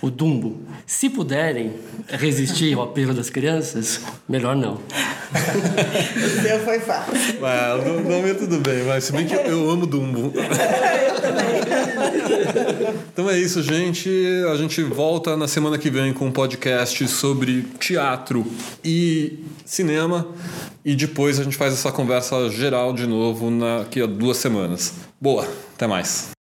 o 0.02 0.10
Dumbo. 0.10 0.58
Se 0.84 1.08
puderem 1.08 1.74
resistir 2.08 2.74
ao 2.74 2.82
apelo 2.82 3.14
das 3.14 3.30
crianças, 3.30 4.00
melhor 4.28 4.56
não. 4.56 4.74
o 5.30 6.42
seu 6.42 6.58
foi 6.60 6.80
fácil. 6.80 7.14
Ah, 7.44 7.78
o 7.80 8.08
nome 8.08 8.30
é 8.30 8.34
tudo 8.34 8.58
bem, 8.58 8.82
mas 8.82 9.04
se 9.04 9.12
bem 9.12 9.26
que 9.26 9.34
eu 9.34 9.70
amo 9.70 9.86
Dumbo. 9.86 10.32
eu 10.34 11.20
também. 11.20 11.60
Então 13.12 13.30
é 13.30 13.38
isso, 13.38 13.62
gente. 13.62 14.10
A 14.52 14.56
gente 14.56 14.82
volta 14.82 15.36
na 15.36 15.46
semana 15.46 15.78
que 15.78 15.90
vem 15.90 16.12
com 16.12 16.26
um 16.26 16.32
podcast 16.32 17.06
sobre 17.08 17.62
teatro 17.78 18.44
e 18.84 19.38
cinema. 19.64 20.26
E 20.90 20.96
depois 20.96 21.38
a 21.38 21.44
gente 21.44 21.56
faz 21.56 21.72
essa 21.72 21.92
conversa 21.92 22.50
geral 22.50 22.92
de 22.92 23.06
novo 23.06 23.48
daqui 23.60 24.02
a 24.02 24.06
duas 24.06 24.38
semanas. 24.38 24.94
Boa, 25.20 25.46
até 25.72 25.86
mais. 25.86 26.32